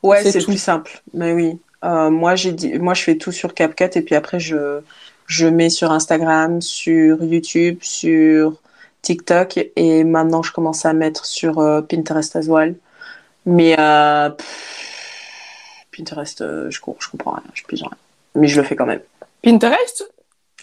Ouais, 0.04 0.24
C'est 0.24 0.44
plus 0.44 0.58
simple. 0.58 1.02
Mais 1.14 1.32
oui. 1.34 1.60
Euh, 1.86 2.10
moi, 2.10 2.36
j'ai 2.36 2.52
dit, 2.52 2.78
moi, 2.80 2.94
je 2.94 3.04
fais 3.04 3.18
tout 3.18 3.32
sur 3.32 3.54
CapCut 3.54 3.90
et 3.96 4.02
puis 4.02 4.16
après, 4.16 4.40
je, 4.40 4.82
je 5.28 5.48
mets 5.48 5.70
sur 5.70 5.92
Instagram, 5.92 6.62
sur 6.62 7.24
YouTube, 7.24 7.80
sur 7.82 8.56
TikTok 9.02 9.60
et 9.76 10.04
maintenant, 10.04 10.44
je 10.44 10.52
commence 10.52 10.86
à 10.86 10.94
mettre 10.94 11.26
sur 11.26 11.60
euh, 11.60 11.82
Pinterest 11.82 12.36
as 12.36 12.48
well. 12.48 12.76
Mais 13.46 13.76
euh, 13.80 14.30
pff, 14.32 15.86
Pinterest, 15.96 16.40
je, 16.70 16.70
je 16.70 16.82
comprends 16.82 17.32
rien, 17.32 17.44
je 17.54 17.64
pige 17.64 17.82
rien. 17.82 17.92
Mais 18.36 18.48
je 18.48 18.60
le 18.60 18.68
fais 18.68 18.76
quand 18.76 18.86
même. 18.86 19.02
Pinterest? 19.42 20.12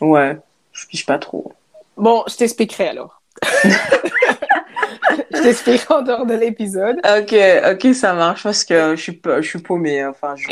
Ouais, 0.00 0.36
je 0.72 0.86
pige 0.86 1.06
pas 1.06 1.18
trop. 1.18 1.52
Bon, 1.96 2.24
je 2.28 2.36
t'expliquerai 2.36 2.88
alors. 2.88 3.20
je 3.64 5.42
t'expliquerai 5.42 5.94
en 5.94 6.02
dehors 6.02 6.26
de 6.26 6.34
l'épisode. 6.34 6.96
Ok, 7.04 7.34
ok, 7.72 7.94
ça 7.94 8.12
marche 8.14 8.42
parce 8.42 8.64
que 8.64 8.94
je 8.96 9.00
suis, 9.00 9.12
pas- 9.12 9.40
je 9.40 9.48
suis 9.48 9.58
paumée. 9.60 10.04
Enfin, 10.04 10.34
je, 10.36 10.48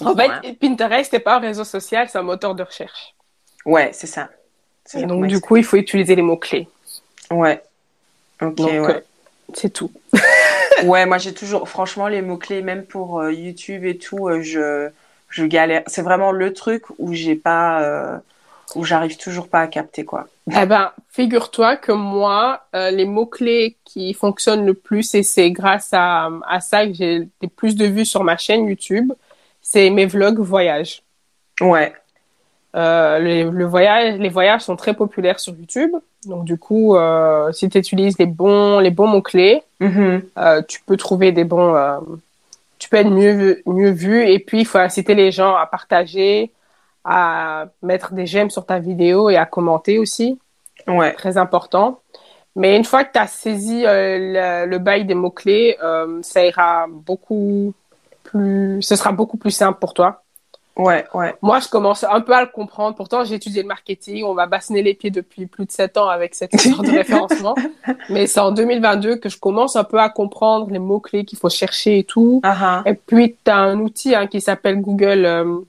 en 0.00 0.16
fait, 0.16 0.52
Pinterest 0.60 1.12
n'est 1.12 1.20
pas 1.20 1.36
un 1.36 1.40
réseau 1.40 1.64
social, 1.64 2.08
c'est 2.08 2.18
un 2.18 2.22
moteur 2.22 2.54
de 2.54 2.62
recherche. 2.62 3.14
Ouais, 3.64 3.90
c'est 3.92 4.06
ça. 4.06 4.28
Et 4.94 5.04
donc, 5.04 5.26
du 5.26 5.40
coup, 5.40 5.56
il 5.56 5.64
faut 5.64 5.76
utiliser 5.76 6.14
les 6.14 6.22
mots-clés. 6.22 6.68
Ouais. 7.30 7.62
Ok, 8.40 8.58
ouais. 8.58 8.78
Euh, 8.78 9.00
c'est 9.54 9.70
tout. 9.72 9.90
ouais, 10.84 11.06
moi, 11.06 11.18
j'ai 11.18 11.34
toujours, 11.34 11.68
franchement, 11.68 12.06
les 12.06 12.22
mots-clés, 12.22 12.62
même 12.62 12.84
pour 12.84 13.20
euh, 13.20 13.32
YouTube 13.32 13.84
et 13.84 13.98
tout, 13.98 14.28
euh, 14.28 14.40
je, 14.42 14.88
je 15.28 15.44
galère. 15.44 15.82
C'est 15.86 16.02
vraiment 16.02 16.32
le 16.32 16.52
truc 16.52 16.84
où 16.98 17.12
j'ai 17.12 17.34
pas, 17.34 18.20
où 18.74 18.84
j'arrive 18.84 19.16
toujours 19.16 19.48
pas 19.48 19.60
à 19.60 19.66
capter, 19.66 20.04
quoi. 20.04 20.26
Eh 20.48 20.66
ben, 20.66 20.92
figure-toi 21.10 21.76
que 21.76 21.92
moi, 21.92 22.62
les 22.72 23.04
mots-clés 23.04 23.76
qui 23.84 24.14
fonctionnent 24.14 24.64
le 24.64 24.74
plus, 24.74 25.14
et 25.14 25.22
c'est 25.22 25.50
grâce 25.50 25.90
à, 25.92 26.30
à 26.48 26.60
ça 26.60 26.86
que 26.86 26.94
j'ai 26.94 27.28
plus 27.56 27.76
de 27.76 27.86
vues 27.86 28.04
sur 28.06 28.24
ma 28.24 28.36
chaîne 28.36 28.66
YouTube, 28.66 29.12
c'est 29.60 29.90
mes 29.90 30.06
vlogs 30.06 30.38
voyage. 30.38 31.02
Ouais. 31.60 31.92
Euh, 32.76 33.18
le, 33.50 33.64
voyage, 33.64 34.18
les 34.18 34.28
voyages 34.28 34.60
sont 34.60 34.76
très 34.76 34.94
populaires 34.94 35.40
sur 35.40 35.54
YouTube. 35.54 35.90
Donc 36.26 36.44
du 36.44 36.58
coup, 36.58 36.96
euh, 36.96 37.50
si 37.52 37.68
tu 37.68 37.78
utilises 37.78 38.18
les 38.18 38.26
bons, 38.26 38.78
les 38.78 38.90
bons 38.90 39.06
mots 39.06 39.22
clés, 39.22 39.62
mm-hmm. 39.80 40.20
euh, 40.38 40.62
tu 40.68 40.80
peux 40.84 40.96
trouver 40.96 41.32
des 41.32 41.44
bons, 41.44 41.74
tu 42.86 42.90
peux 42.90 42.98
être 42.98 43.10
mieux 43.10 43.62
mieux 43.66 43.90
vu. 43.90 44.24
Et 44.28 44.38
puis 44.38 44.60
il 44.60 44.64
faut 44.64 44.78
inciter 44.78 45.16
les 45.16 45.32
gens 45.32 45.56
à 45.56 45.66
partager, 45.66 46.52
à 47.04 47.66
mettre 47.82 48.14
des 48.14 48.26
j'aime 48.26 48.48
sur 48.48 48.64
ta 48.64 48.78
vidéo 48.78 49.28
et 49.28 49.36
à 49.36 49.44
commenter 49.44 49.98
aussi. 49.98 50.38
Ouais. 50.86 51.12
Très 51.14 51.36
important. 51.36 52.00
Mais 52.54 52.76
une 52.76 52.84
fois 52.84 53.04
que 53.04 53.12
tu 53.12 53.18
as 53.18 53.26
saisi 53.26 53.82
le, 53.82 54.66
le, 54.66 54.78
bail 54.78 55.04
des 55.04 55.14
mots 55.14 55.30
clés, 55.30 55.76
ça 56.22 56.46
ira 56.46 56.86
beaucoup 56.88 57.74
plus, 58.22 58.80
ce 58.80 58.94
sera 58.94 59.10
beaucoup 59.10 59.36
plus 59.36 59.50
simple 59.50 59.78
pour 59.80 59.92
toi. 59.92 60.22
Ouais, 60.76 61.06
ouais. 61.14 61.34
Moi, 61.40 61.60
je 61.60 61.68
commence 61.68 62.04
un 62.04 62.20
peu 62.20 62.34
à 62.34 62.42
le 62.42 62.48
comprendre. 62.48 62.96
Pourtant, 62.96 63.24
j'ai 63.24 63.36
étudié 63.36 63.62
le 63.62 63.68
marketing. 63.68 64.24
On 64.24 64.34
va 64.34 64.46
bassiner 64.46 64.82
les 64.82 64.92
pieds 64.92 65.10
depuis 65.10 65.46
plus 65.46 65.64
de 65.64 65.72
sept 65.72 65.96
ans 65.96 66.08
avec 66.08 66.34
cette 66.34 66.52
histoire 66.64 66.82
de 66.82 66.90
référencement. 66.90 67.54
Mais 68.10 68.26
c'est 68.26 68.40
en 68.40 68.52
2022 68.52 69.16
que 69.16 69.28
je 69.28 69.38
commence 69.38 69.76
un 69.76 69.84
peu 69.84 69.98
à 69.98 70.10
comprendre 70.10 70.70
les 70.70 70.78
mots-clés 70.78 71.24
qu'il 71.24 71.38
faut 71.38 71.48
chercher 71.48 71.98
et 71.98 72.04
tout. 72.04 72.42
Uh-huh. 72.44 72.82
Et 72.84 72.94
puis, 72.94 73.36
tu 73.42 73.50
as 73.50 73.56
un 73.56 73.78
outil 73.80 74.14
hein, 74.14 74.26
qui 74.26 74.42
s'appelle 74.42 74.82
Google, 74.82 75.24
euh, 75.24 75.60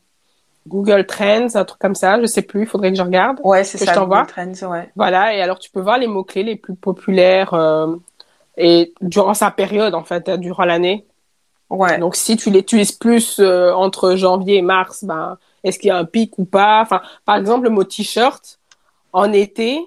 Google 0.68 1.06
Trends, 1.06 1.56
un 1.56 1.64
truc 1.64 1.80
comme 1.80 1.96
ça. 1.96 2.20
Je 2.20 2.26
sais 2.26 2.42
plus, 2.42 2.64
il 2.64 2.68
faudrait 2.68 2.92
que 2.92 2.98
je 2.98 3.04
regarde. 3.04 3.40
Ouais, 3.44 3.64
c'est 3.64 3.78
ça, 3.78 3.96
Google 3.96 4.28
Trends, 4.28 4.70
ouais. 4.70 4.90
Voilà, 4.98 5.34
et 5.34 5.42
alors 5.42 5.60
tu 5.60 5.72
peux 5.72 5.82
voir 5.82 5.98
les 5.98 6.08
mots-clés 6.08 6.44
les 6.44 6.58
plus 6.58 6.76
populaires 6.76 7.54
euh, 7.54 7.96
et 8.58 8.94
durant 9.00 9.34
sa 9.34 9.52
période, 9.52 9.96
en 9.96 10.04
fait, 10.04 10.28
hein, 10.28 10.38
durant 10.38 10.66
l'année. 10.66 11.06
Ouais. 11.70 11.98
Donc, 11.98 12.16
si 12.16 12.38
tu 12.38 12.50
l'utilises 12.50 12.92
plus 12.92 13.40
euh, 13.40 13.74
entre 13.74 14.16
janvier 14.16 14.58
et 14.58 14.62
mars, 14.62 15.04
ben, 15.04 15.38
est-ce 15.64 15.80
qu'il 15.80 15.90
y 15.90 15.92
a 15.92 15.98
un 15.98 16.06
pic 16.06 16.38
ou 16.38 16.46
pas? 16.46 16.82
Enfin, 16.82 17.02
par 17.26 17.36
exemple, 17.36 17.66
le 17.66 17.70
mot 17.70 17.84
t-shirt 17.84 18.60
en 19.12 19.34
été, 19.34 19.80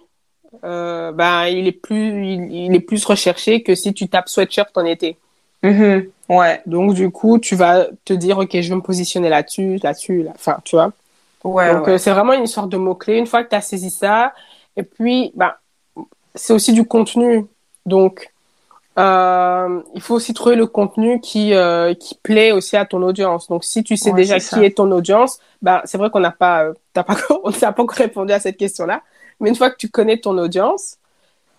euh, 0.64 1.12
ben, 1.12 1.46
il 1.46 1.66
est 1.66 1.72
plus, 1.72 2.26
il, 2.26 2.74
est 2.74 2.80
plus 2.80 3.04
recherché 3.04 3.62
que 3.62 3.74
si 3.74 3.94
tu 3.94 4.08
tapes 4.08 4.28
sweatshirt 4.28 4.76
en 4.76 4.84
été. 4.84 5.16
Mm-hmm. 5.62 6.08
Ouais. 6.28 6.60
Donc, 6.66 6.94
du 6.94 7.10
coup, 7.10 7.38
tu 7.38 7.56
vas 7.56 7.86
te 8.04 8.12
dire, 8.12 8.38
ok, 8.38 8.60
je 8.60 8.68
vais 8.68 8.76
me 8.76 8.82
positionner 8.82 9.28
là-dessus, 9.28 9.78
là-dessus, 9.82 10.22
là. 10.22 10.32
Enfin, 10.34 10.58
tu 10.64 10.76
vois. 10.76 10.92
Ouais. 11.44 11.72
Donc, 11.72 11.88
euh, 11.88 11.98
c'est 11.98 12.10
vraiment 12.10 12.34
une 12.34 12.44
histoire 12.44 12.66
de 12.66 12.76
mots 12.76 12.94
clés. 12.94 13.16
Une 13.16 13.26
fois 13.26 13.42
que 13.42 13.48
tu 13.48 13.56
as 13.56 13.62
saisi 13.62 13.90
ça, 13.90 14.34
et 14.76 14.82
puis, 14.82 15.32
ben, 15.34 15.52
c'est 16.34 16.52
aussi 16.52 16.72
du 16.72 16.84
contenu. 16.84 17.46
Donc, 17.86 18.32
euh, 18.98 19.82
il 19.94 20.00
faut 20.00 20.14
aussi 20.14 20.34
trouver 20.34 20.56
le 20.56 20.66
contenu 20.66 21.20
qui 21.20 21.54
euh, 21.54 21.94
qui 21.94 22.16
plaît 22.16 22.52
aussi 22.52 22.76
à 22.76 22.84
ton 22.84 23.02
audience. 23.02 23.48
Donc 23.48 23.64
si 23.64 23.84
tu 23.84 23.96
sais 23.96 24.12
déjà 24.12 24.40
qui 24.40 24.64
est 24.64 24.76
ton 24.76 24.90
audience, 24.90 25.38
bah 25.62 25.82
c'est 25.84 25.96
vrai 25.96 26.10
qu'on 26.10 26.20
n'a 26.20 26.32
pas 26.32 26.64
euh, 26.64 26.72
t'as 26.92 27.04
pas 27.04 27.16
on 27.44 27.50
n'a 27.50 27.72
pas 27.72 27.82
encore 27.82 27.96
répondu 27.96 28.32
à 28.32 28.40
cette 28.40 28.56
question-là. 28.56 29.02
Mais 29.38 29.48
une 29.48 29.56
fois 29.56 29.70
que 29.70 29.76
tu 29.76 29.88
connais 29.88 30.18
ton 30.18 30.36
audience, 30.38 30.96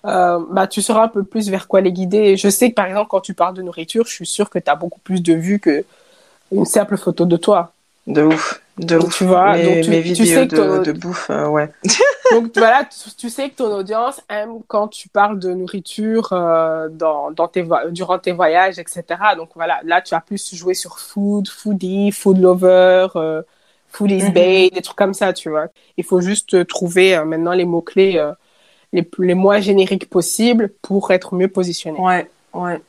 euh, 0.06 0.40
bah 0.50 0.68
tu 0.68 0.82
sauras 0.82 1.04
un 1.04 1.08
peu 1.08 1.24
plus 1.24 1.50
vers 1.50 1.68
quoi 1.68 1.80
les 1.80 1.94
guider. 1.94 2.36
Je 2.36 2.50
sais 2.50 2.70
que 2.70 2.76
par 2.76 2.86
exemple 2.86 3.08
quand 3.10 3.22
tu 3.22 3.34
parles 3.34 3.56
de 3.56 3.62
nourriture, 3.62 4.06
je 4.06 4.14
suis 4.14 4.26
sûre 4.26 4.50
que 4.50 4.60
tu 4.60 4.70
as 4.70 4.76
beaucoup 4.76 5.00
plus 5.00 5.22
de 5.24 5.34
vues 5.34 5.60
que 5.60 5.86
une 6.52 6.66
simple 6.66 6.98
photo 6.98 7.26
de 7.26 7.38
toi. 7.38 7.72
De 8.08 8.24
ouf. 8.24 8.62
De 8.78 8.98
ouf. 8.98 9.18
Tu 9.18 9.26
vois, 9.26 9.58
donc 9.58 9.82
tu, 9.82 9.92
vidéos 10.00 10.26
sais 10.26 10.48
que 10.48 10.84
de, 10.84 10.92
bouffe, 10.94 11.30
euh, 11.30 11.48
ouais. 11.48 11.70
donc 12.32 12.52
voilà, 12.56 12.88
tu, 13.18 13.30
sais 13.30 13.50
que 13.50 13.56
ton 13.56 13.76
audience 13.76 14.22
aime 14.30 14.62
quand 14.68 14.88
tu 14.88 15.10
parles 15.10 15.40
de 15.40 15.54
nourriture 15.54 16.32
euh, 16.32 16.88
dans, 16.90 17.32
dans 17.32 17.48
tes 17.48 17.66
durant 17.90 18.18
tes 18.18 18.32
voyages, 18.32 18.80
etc. 18.80 19.04
Donc 19.36 19.50
voilà, 19.56 19.82
là 19.84 20.02
tu 20.02 20.16
as 20.16 20.22
plus 20.22 20.56
joué 20.56 20.74
sur 20.74 21.00
food, 21.00 21.50
foodie, 21.50 22.12
food 22.12 22.38
lover, 22.38 23.08
euh, 23.18 23.42
food 23.90 24.12
is 24.12 24.30
mm 24.30 24.34
des 24.34 24.82
trucs 24.82 24.98
comme 24.98 25.14
ça, 25.14 25.34
tu 25.34 25.50
vois. 25.50 25.68
Il 25.98 26.06
faut 26.06 26.22
juste 26.22 26.66
trouver 26.68 27.16
euh, 27.18 27.26
maintenant 27.26 27.54
les 27.54 27.66
mots 27.66 27.82
clés 27.82 28.24
les 28.94 29.08
les 29.20 29.36
moins 29.36 29.60
génériques 29.60 30.10
possibles 30.10 30.70
pour 30.82 31.12
être 31.12 31.36
mieux 31.36 31.50
positionné. 31.50 32.00
Ouais, 32.00 32.30
ouais. 32.54 32.82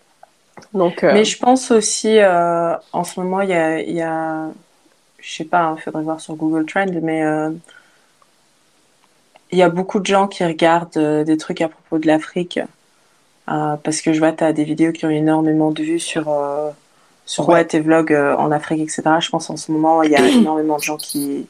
Donc. 0.72 1.02
Mais 1.02 1.24
je 1.24 1.38
pense 1.38 1.72
aussi 1.72 2.18
en 2.22 3.04
ce 3.04 3.18
moment 3.18 3.40
il 3.40 3.50
y 3.50 3.54
a, 3.54 3.82
y 3.82 4.00
a 4.00 4.48
je 5.22 5.32
sais 5.32 5.44
pas, 5.44 5.60
il 5.60 5.62
hein, 5.62 5.76
faudrait 5.82 6.02
voir 6.02 6.20
sur 6.20 6.34
Google 6.34 6.66
Trend, 6.66 6.86
mais 7.00 7.24
euh, 7.24 7.50
il 9.52 9.58
y 9.58 9.62
a 9.62 9.68
beaucoup 9.68 10.00
de 10.00 10.06
gens 10.06 10.26
qui 10.26 10.44
regardent 10.44 10.96
euh, 10.96 11.24
des 11.24 11.36
trucs 11.36 11.60
à 11.60 11.68
propos 11.68 11.98
de 11.98 12.06
l'Afrique. 12.06 12.58
Euh, 13.48 13.76
parce 13.76 14.00
que 14.02 14.12
je 14.12 14.18
vois, 14.18 14.32
tu 14.32 14.44
as 14.44 14.52
des 14.52 14.64
vidéos 14.64 14.92
qui 14.92 15.06
ont 15.06 15.10
énormément 15.10 15.70
de 15.70 15.82
vues 15.82 15.98
sur, 15.98 16.32
sur 17.26 17.48
ouais. 17.48 17.64
tes 17.64 17.80
vlogs 17.80 18.12
en 18.12 18.50
Afrique, 18.50 18.80
etc. 18.80 19.02
Je 19.20 19.30
pense 19.30 19.50
en 19.50 19.56
ce 19.56 19.72
moment, 19.72 20.02
il 20.02 20.10
y 20.10 20.16
a 20.16 20.26
énormément 20.28 20.76
de 20.76 20.82
gens 20.82 20.96
qui, 20.96 21.46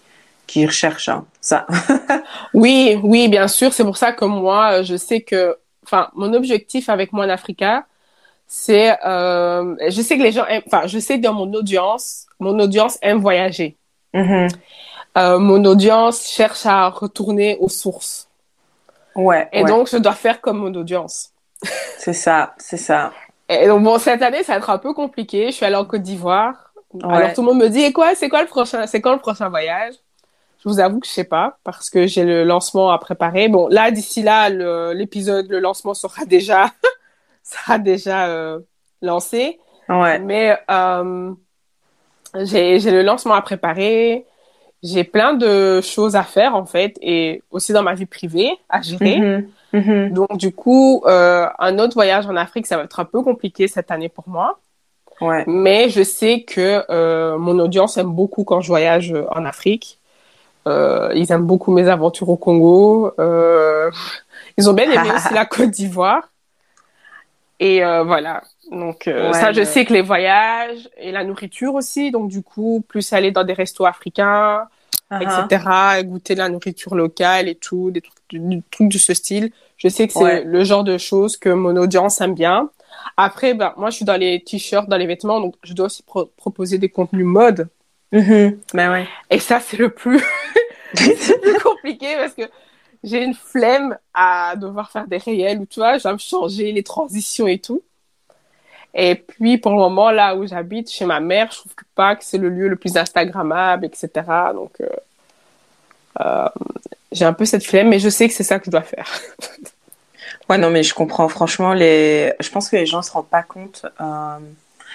qui 0.46 0.66
recherchent 0.66 1.08
hein, 1.08 1.24
ça. 1.40 1.66
oui, 2.54 2.98
oui, 3.02 3.28
bien 3.28 3.48
sûr. 3.48 3.72
C'est 3.72 3.84
pour 3.84 3.96
ça 3.96 4.12
que 4.12 4.24
moi, 4.24 4.82
je 4.82 4.96
sais 4.96 5.20
que, 5.22 5.56
enfin, 5.84 6.10
mon 6.14 6.32
objectif 6.34 6.88
avec 6.88 7.12
moi 7.12 7.26
en 7.26 7.30
Africa, 7.30 7.86
c'est, 8.54 8.98
euh, 9.06 9.76
je 9.88 10.02
sais 10.02 10.18
que 10.18 10.22
les 10.22 10.30
gens, 10.30 10.44
enfin, 10.66 10.86
je 10.86 10.98
sais 10.98 11.16
que 11.16 11.22
dans 11.22 11.32
mon 11.32 11.50
audience, 11.54 12.26
mon 12.38 12.58
audience 12.58 12.98
aime 13.00 13.18
voyager. 13.18 13.78
Mm-hmm. 14.12 14.54
Euh, 15.16 15.38
mon 15.38 15.64
audience 15.64 16.26
cherche 16.26 16.66
à 16.66 16.90
retourner 16.90 17.56
aux 17.60 17.70
sources. 17.70 18.28
Ouais. 19.16 19.48
Et 19.52 19.64
donc, 19.64 19.88
je 19.88 19.96
dois 19.96 20.12
faire 20.12 20.42
comme 20.42 20.58
mon 20.58 20.74
audience. 20.74 21.30
c'est 21.96 22.12
ça, 22.12 22.52
c'est 22.58 22.76
ça. 22.76 23.14
Et 23.48 23.66
donc, 23.68 23.84
bon, 23.84 23.98
cette 23.98 24.20
année, 24.20 24.42
ça 24.42 24.52
va 24.52 24.58
être 24.58 24.68
un 24.68 24.76
peu 24.76 24.92
compliqué. 24.92 25.46
Je 25.46 25.52
suis 25.52 25.64
allée 25.64 25.76
en 25.76 25.86
Côte 25.86 26.02
d'Ivoire. 26.02 26.74
Alors, 27.04 27.32
tout 27.32 27.40
le 27.40 27.46
monde 27.46 27.58
me 27.58 27.68
dit, 27.68 27.80
et 27.80 27.92
quoi, 27.94 28.14
c'est 28.14 28.28
quoi 28.28 28.42
le 28.42 28.48
prochain, 28.48 28.86
c'est 28.86 29.00
quand 29.00 29.14
le 29.14 29.18
prochain 29.18 29.48
voyage? 29.48 29.94
Je 30.62 30.68
vous 30.68 30.78
avoue 30.78 31.00
que 31.00 31.06
je 31.06 31.12
sais 31.12 31.24
pas 31.24 31.56
parce 31.64 31.88
que 31.88 32.06
j'ai 32.06 32.24
le 32.24 32.44
lancement 32.44 32.90
à 32.90 32.98
préparer. 32.98 33.48
Bon, 33.48 33.68
là, 33.68 33.90
d'ici 33.90 34.22
là, 34.22 34.50
l'épisode, 34.92 35.48
le, 35.48 35.58
lancement 35.58 35.94
sera 35.94 36.24
déjà 36.26 36.70
sera 37.44 37.78
déjà 37.78 38.26
euh, 38.28 38.60
lancé. 39.00 39.58
Ouais. 39.88 40.18
Mais 40.18 40.56
euh, 40.70 41.32
j'ai 42.34 42.78
le 42.78 43.02
lancement 43.02 43.34
à 43.34 43.42
préparer. 43.42 44.26
J'ai 44.82 45.04
plein 45.04 45.34
de 45.34 45.80
choses 45.80 46.16
à 46.16 46.24
faire 46.24 46.56
en 46.56 46.66
fait 46.66 46.98
et 47.00 47.42
aussi 47.50 47.72
dans 47.72 47.82
ma 47.82 47.94
vie 47.94 48.06
privée 48.06 48.50
à 48.68 48.82
gérer. 48.82 49.20
Mm-hmm. 49.20 49.46
Mm-hmm. 49.74 50.12
Donc 50.12 50.36
du 50.38 50.52
coup, 50.52 51.02
euh, 51.06 51.46
un 51.58 51.78
autre 51.78 51.94
voyage 51.94 52.26
en 52.26 52.36
Afrique, 52.36 52.66
ça 52.66 52.76
va 52.76 52.84
être 52.84 52.98
un 52.98 53.04
peu 53.04 53.22
compliqué 53.22 53.68
cette 53.68 53.90
année 53.90 54.08
pour 54.08 54.28
moi. 54.28 54.58
Ouais. 55.20 55.44
Mais 55.46 55.88
je 55.88 56.02
sais 56.02 56.42
que 56.42 56.84
euh, 56.90 57.38
mon 57.38 57.58
audience 57.60 57.96
aime 57.96 58.10
beaucoup 58.12 58.42
quand 58.42 58.60
je 58.60 58.68
voyage 58.68 59.14
en 59.30 59.44
Afrique. 59.44 60.00
Euh, 60.66 61.10
ils 61.14 61.30
aiment 61.32 61.46
beaucoup 61.46 61.72
mes 61.72 61.88
aventures 61.88 62.28
au 62.28 62.36
Congo. 62.36 63.12
Euh, 63.18 63.90
ils 64.56 64.68
ont 64.68 64.72
bien 64.72 64.90
aimé 64.90 65.10
aussi 65.16 65.32
la 65.34 65.44
Côte 65.44 65.70
d'Ivoire. 65.70 66.31
Et 67.62 67.84
euh, 67.84 68.02
voilà. 68.02 68.42
Donc 68.72 69.06
euh, 69.06 69.32
ça, 69.32 69.52
je 69.52 69.62
sais 69.62 69.84
que 69.84 69.92
les 69.92 70.02
voyages 70.02 70.88
et 70.98 71.12
la 71.12 71.22
nourriture 71.22 71.74
aussi. 71.74 72.10
Donc 72.10 72.28
du 72.28 72.42
coup, 72.42 72.84
plus 72.88 73.12
aller 73.12 73.30
dans 73.30 73.44
des 73.44 73.52
restos 73.52 73.86
africains, 73.86 74.66
uh-huh. 75.12 75.44
etc. 75.46 75.64
Et 76.00 76.04
goûter 76.04 76.34
la 76.34 76.48
nourriture 76.48 76.96
locale 76.96 77.48
et 77.48 77.54
tout, 77.54 77.92
des 77.92 78.00
trucs, 78.00 78.16
des 78.32 78.62
trucs 78.68 78.88
de 78.88 78.98
ce 78.98 79.14
style. 79.14 79.52
Je 79.76 79.86
sais 79.86 80.08
que 80.08 80.12
c'est 80.12 80.42
le 80.42 80.64
genre 80.64 80.82
de 80.82 80.98
choses 80.98 81.36
que 81.36 81.50
mon 81.50 81.76
audience 81.76 82.20
aime 82.20 82.34
bien. 82.34 82.68
Après, 83.16 83.54
ben, 83.54 83.72
moi, 83.76 83.90
je 83.90 83.96
suis 83.96 84.04
dans 84.04 84.16
les 84.16 84.42
t-shirts, 84.42 84.88
dans 84.88 84.96
les 84.96 85.06
vêtements, 85.06 85.40
donc 85.40 85.54
je 85.62 85.72
dois 85.72 85.86
aussi 85.86 86.02
proposer 86.02 86.78
des 86.78 86.88
contenus 86.88 87.24
mode. 87.24 87.68
Mm-hmm. 88.12 88.58
Ben 88.74 88.90
ouais. 88.90 89.06
Et 89.30 89.38
ça, 89.38 89.60
c'est 89.60 89.76
le 89.76 89.90
plus, 89.90 90.18
le 90.94 91.40
plus 91.40 91.60
compliqué 91.60 92.16
parce 92.16 92.34
que 92.34 92.42
j'ai 93.02 93.24
une 93.24 93.34
flemme 93.34 93.98
à 94.14 94.54
devoir 94.56 94.90
faire 94.90 95.06
des 95.06 95.18
réels 95.18 95.58
ou 95.58 95.66
tu 95.66 95.80
vois, 95.80 95.98
je 95.98 96.08
me 96.08 96.18
changer 96.18 96.72
les 96.72 96.82
transitions 96.82 97.46
et 97.46 97.58
tout. 97.58 97.82
Et 98.94 99.14
puis, 99.14 99.58
pour 99.58 99.72
le 99.72 99.78
moment, 99.78 100.10
là 100.10 100.36
où 100.36 100.46
j'habite, 100.46 100.90
chez 100.90 101.06
ma 101.06 101.18
mère, 101.18 101.50
je 101.50 101.58
trouve 101.58 101.72
pas 101.94 102.14
que 102.14 102.24
c'est 102.24 102.38
le 102.38 102.50
lieu 102.50 102.68
le 102.68 102.76
plus 102.76 102.96
Instagrammable, 102.96 103.86
etc. 103.86 104.10
Donc, 104.54 104.72
euh, 104.80 104.88
euh, 106.20 106.48
j'ai 107.10 107.24
un 107.24 107.32
peu 107.32 107.46
cette 107.46 107.64
flemme, 107.64 107.88
mais 107.88 107.98
je 107.98 108.10
sais 108.10 108.28
que 108.28 108.34
c'est 108.34 108.42
ça 108.42 108.58
que 108.58 108.66
je 108.66 108.70
dois 108.70 108.82
faire. 108.82 109.08
ouais, 110.50 110.58
non, 110.58 110.70
mais 110.70 110.82
je 110.82 110.92
comprends. 110.92 111.28
Franchement, 111.28 111.72
les... 111.72 112.34
je 112.38 112.50
pense 112.50 112.68
que 112.68 112.76
les 112.76 112.86
gens 112.86 113.00
se 113.02 113.10
rendent 113.10 113.30
pas 113.30 113.42
compte. 113.42 113.86
Euh... 114.00 114.38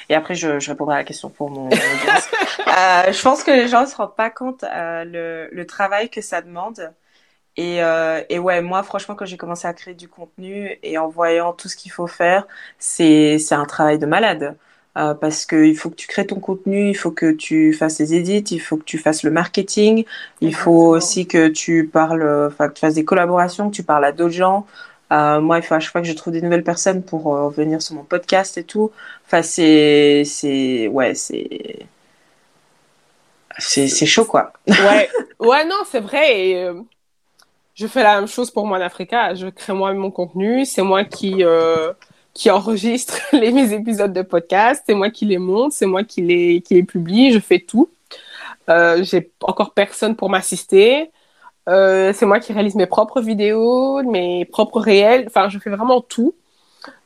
Et 0.09 0.15
après, 0.15 0.35
je, 0.35 0.59
je, 0.59 0.69
répondrai 0.69 0.95
à 0.95 0.97
la 0.99 1.03
question 1.03 1.29
pour 1.29 1.49
mon. 1.49 1.69
Euh, 2.67 3.11
je 3.11 3.21
pense 3.21 3.43
que 3.43 3.51
les 3.51 3.69
gens 3.69 3.81
ne 3.81 3.85
se 3.87 3.95
rendent 3.95 4.15
pas 4.15 4.29
compte 4.29 4.63
euh, 4.63 5.03
le, 5.05 5.49
le 5.51 5.65
travail 5.65 6.09
que 6.09 6.21
ça 6.21 6.41
demande. 6.41 6.91
Et, 7.57 7.83
euh, 7.83 8.21
et 8.29 8.39
ouais, 8.39 8.61
moi, 8.61 8.83
franchement, 8.83 9.15
quand 9.15 9.25
j'ai 9.25 9.37
commencé 9.37 9.67
à 9.67 9.73
créer 9.73 9.95
du 9.95 10.07
contenu 10.07 10.77
et 10.83 10.97
en 10.97 11.07
voyant 11.09 11.53
tout 11.53 11.67
ce 11.69 11.75
qu'il 11.75 11.91
faut 11.91 12.07
faire, 12.07 12.47
c'est 12.79 13.39
c'est 13.39 13.55
un 13.55 13.65
travail 13.65 13.99
de 13.99 14.05
malade. 14.05 14.57
Euh, 14.97 15.13
parce 15.13 15.45
que 15.45 15.63
il 15.65 15.77
faut 15.77 15.91
que 15.91 15.95
tu 15.95 16.07
crées 16.07 16.25
ton 16.25 16.39
contenu, 16.39 16.89
il 16.89 16.95
faut 16.95 17.11
que 17.11 17.31
tu 17.31 17.71
fasses 17.73 17.99
les 17.99 18.15
edits, 18.15 18.43
il 18.51 18.59
faut 18.59 18.77
que 18.77 18.83
tu 18.83 18.97
fasses 18.97 19.21
le 19.23 19.29
marketing, 19.31 20.05
il 20.41 20.55
faut 20.55 20.87
aussi 20.87 21.27
que 21.27 21.49
tu 21.49 21.87
parles, 21.87 22.23
enfin 22.47 22.67
que 22.69 22.73
tu 22.73 22.79
fasses 22.81 22.95
des 22.95 23.05
collaborations, 23.05 23.69
que 23.69 23.75
tu 23.75 23.83
parles 23.83 24.05
à 24.05 24.11
d'autres 24.11 24.33
gens. 24.33 24.65
Euh, 25.11 25.39
moi, 25.41 25.57
il 25.59 25.63
faut 25.63 25.75
à 25.75 25.79
chaque 25.79 25.91
fois 25.91 26.01
que 26.01 26.07
je 26.07 26.13
trouve 26.13 26.33
des 26.33 26.41
nouvelles 26.41 26.63
personnes 26.63 27.03
pour 27.03 27.35
euh, 27.35 27.49
venir 27.49 27.81
sur 27.81 27.95
mon 27.95 28.03
podcast 28.03 28.57
et 28.57 28.63
tout. 28.63 28.91
Enfin, 29.25 29.41
c'est, 29.41 30.23
c'est, 30.25 30.87
ouais, 30.89 31.15
c'est, 31.15 31.87
c'est, 33.57 33.87
c'est 33.87 34.05
chaud, 34.05 34.25
quoi. 34.25 34.53
ouais, 34.79 35.09
ouais, 35.39 35.65
non, 35.65 35.83
c'est 35.89 35.99
vrai. 35.99 36.49
Et, 36.49 36.63
euh, 36.63 36.81
je 37.77 37.85
fais 37.87 38.03
la 38.03 38.15
même 38.15 38.27
chose 38.27 38.49
pour 38.51 38.65
moi 38.65 38.79
en 38.79 38.81
Africa. 38.81 39.35
Je 39.35 39.47
crée 39.47 39.73
moi 39.73 39.93
mon 39.93 40.09
contenu. 40.11 40.65
C'est 40.65 40.81
moi 40.81 41.03
qui 41.03 41.43
euh, 41.43 41.93
qui 42.33 42.49
enregistre 42.49 43.19
les, 43.33 43.51
mes 43.51 43.71
épisodes 43.71 44.11
de 44.11 44.23
podcast. 44.23 44.83
C'est 44.87 44.95
moi 44.95 45.09
qui 45.11 45.25
les 45.25 45.37
monte. 45.37 45.73
C'est 45.73 45.85
moi 45.85 46.03
qui 46.03 46.21
les 46.21 46.61
qui 46.61 46.73
les 46.73 46.83
publie. 46.83 47.31
Je 47.31 47.39
fais 47.39 47.59
tout. 47.59 47.89
Euh, 48.69 49.03
j'ai 49.03 49.31
encore 49.41 49.73
personne 49.73 50.15
pour 50.15 50.29
m'assister. 50.29 51.11
Euh, 51.69 52.13
c'est 52.13 52.25
moi 52.25 52.39
qui 52.39 52.51
réalise 52.51 52.75
mes 52.75 52.87
propres 52.87 53.21
vidéos, 53.21 54.01
mes 54.03 54.45
propres 54.45 54.79
réels. 54.79 55.25
Enfin, 55.27 55.49
je 55.49 55.59
fais 55.59 55.69
vraiment 55.69 56.01
tout. 56.01 56.33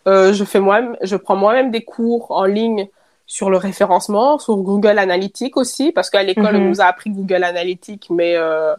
Euh, 0.08 0.34
je 0.34 0.44
fais 0.46 0.60
moi, 0.60 0.82
je 1.02 1.16
prends 1.16 1.36
moi-même 1.36 1.72
des 1.72 1.84
cours 1.84 2.32
en 2.32 2.46
ligne 2.46 2.88
sur 3.28 3.50
le 3.50 3.58
référencement, 3.58 4.40
sur 4.40 4.58
Google 4.58 5.00
Analytics 5.00 5.58
aussi, 5.58 5.92
parce 5.92 6.10
qu'à 6.10 6.24
l'école 6.24 6.56
Mhm. 6.56 6.62
on 6.64 6.70
nous 6.70 6.82
a 6.82 6.86
appris 6.86 7.10
Google 7.10 7.44
Analytics, 7.44 8.10
mais 8.10 8.36
euh, 8.36 8.74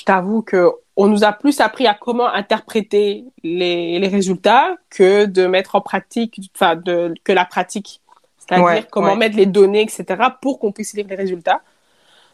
je 0.00 0.04
t'avoue 0.04 0.42
que 0.42 0.70
on 0.96 1.06
nous 1.08 1.24
a 1.24 1.32
plus 1.32 1.60
appris 1.60 1.86
à 1.86 1.94
comment 1.94 2.28
interpréter 2.28 3.24
les, 3.42 3.98
les 3.98 4.08
résultats 4.08 4.76
que 4.90 5.24
de 5.26 5.46
mettre 5.46 5.74
en 5.76 5.80
pratique, 5.80 6.40
enfin 6.54 6.76
de 6.76 7.14
que 7.24 7.32
la 7.32 7.44
pratique, 7.44 8.00
c'est-à-dire 8.38 8.64
Ouais, 8.64 8.84
comment 8.90 9.12
ouais. 9.12 9.16
mettre 9.16 9.36
les 9.36 9.46
données, 9.46 9.82
etc., 9.82 10.22
pour 10.42 10.58
qu'on 10.58 10.72
puisse 10.72 10.94
lire 10.94 11.06
les 11.08 11.16
résultats. 11.16 11.62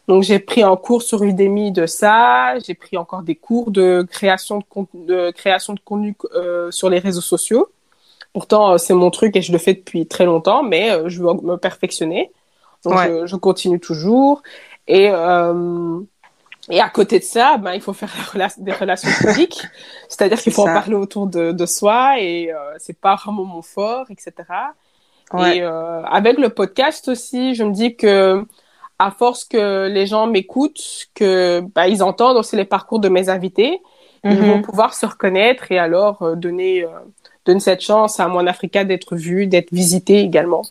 Donc 0.07 0.23
j'ai 0.23 0.39
pris 0.39 0.63
un 0.63 0.75
cours 0.77 1.01
sur 1.03 1.23
Udemy 1.23 1.71
de 1.71 1.85
ça, 1.85 2.57
j'ai 2.65 2.75
pris 2.75 2.97
encore 2.97 3.23
des 3.23 3.35
cours 3.35 3.71
de 3.71 4.05
création 4.09 4.59
de, 4.59 4.63
con- 4.69 4.87
de 4.93 5.31
création 5.31 5.73
de 5.73 5.81
contenu 5.81 6.15
euh, 6.35 6.71
sur 6.71 6.89
les 6.89 6.99
réseaux 6.99 7.21
sociaux. 7.21 7.69
Pourtant 8.33 8.73
euh, 8.73 8.77
c'est 8.77 8.93
mon 8.93 9.11
truc 9.11 9.35
et 9.35 9.41
je 9.41 9.51
le 9.51 9.57
fais 9.57 9.73
depuis 9.73 10.07
très 10.07 10.25
longtemps, 10.25 10.63
mais 10.63 10.91
euh, 10.91 11.09
je 11.09 11.21
veux 11.21 11.33
me 11.43 11.57
perfectionner. 11.57 12.31
Donc 12.85 12.95
Ouais. 12.95 13.07
je, 13.21 13.25
je 13.27 13.35
continue 13.35 13.79
toujours 13.79 14.43
et 14.87 15.09
euh, 15.11 15.99
et 16.69 16.79
à 16.81 16.89
côté 16.89 17.19
de 17.19 17.23
ça, 17.23 17.57
ben 17.57 17.73
il 17.73 17.81
faut 17.81 17.93
faire 17.93 18.09
rela- 18.33 18.53
des 18.59 18.71
relations 18.73 19.09
publiques, 19.19 19.61
c'est-à-dire 20.09 20.39
qu'il 20.39 20.51
faut 20.53 20.63
en 20.63 20.65
parler 20.73 20.95
autour 20.95 21.27
de, 21.27 21.51
de 21.51 21.65
soi 21.65 22.19
et 22.19 22.51
euh, 22.51 22.57
c'est 22.77 22.99
pas 22.99 23.15
vraiment 23.15 23.45
mon 23.45 23.61
fort, 23.61 24.05
etc. 24.09 24.33
Ouais. 25.33 25.57
Et 25.57 25.61
euh, 25.61 26.03
avec 26.03 26.37
le 26.37 26.49
podcast 26.49 27.07
aussi, 27.07 27.55
je 27.55 27.63
me 27.63 27.71
dis 27.71 27.95
que 27.95 28.43
à 28.99 29.11
force 29.11 29.43
que 29.45 29.87
les 29.87 30.07
gens 30.07 30.25
m'écoutent, 30.27 31.07
que 31.13 31.61
bah, 31.75 31.87
ils 31.87 32.01
entendent 32.01 32.37
aussi 32.37 32.55
les 32.55 32.65
parcours 32.65 32.99
de 32.99 33.09
mes 33.09 33.29
invités, 33.29 33.79
ils 34.23 34.41
vont 34.41 34.57
Mhm. 34.57 34.61
pouvoir 34.63 34.93
se 34.93 35.05
reconnaître 35.05 35.71
et 35.71 35.77
alors 35.79 36.21
euh, 36.23 36.35
donner 36.35 36.83
euh, 36.83 36.87
donner 37.45 37.59
cette 37.61 37.81
chance 37.81 38.19
à 38.19 38.27
mon 38.27 38.45
Africa 38.47 38.83
d'être 38.83 39.15
vu, 39.15 39.47
d'être 39.47 39.71
visité 39.71 40.19
également. 40.19 40.63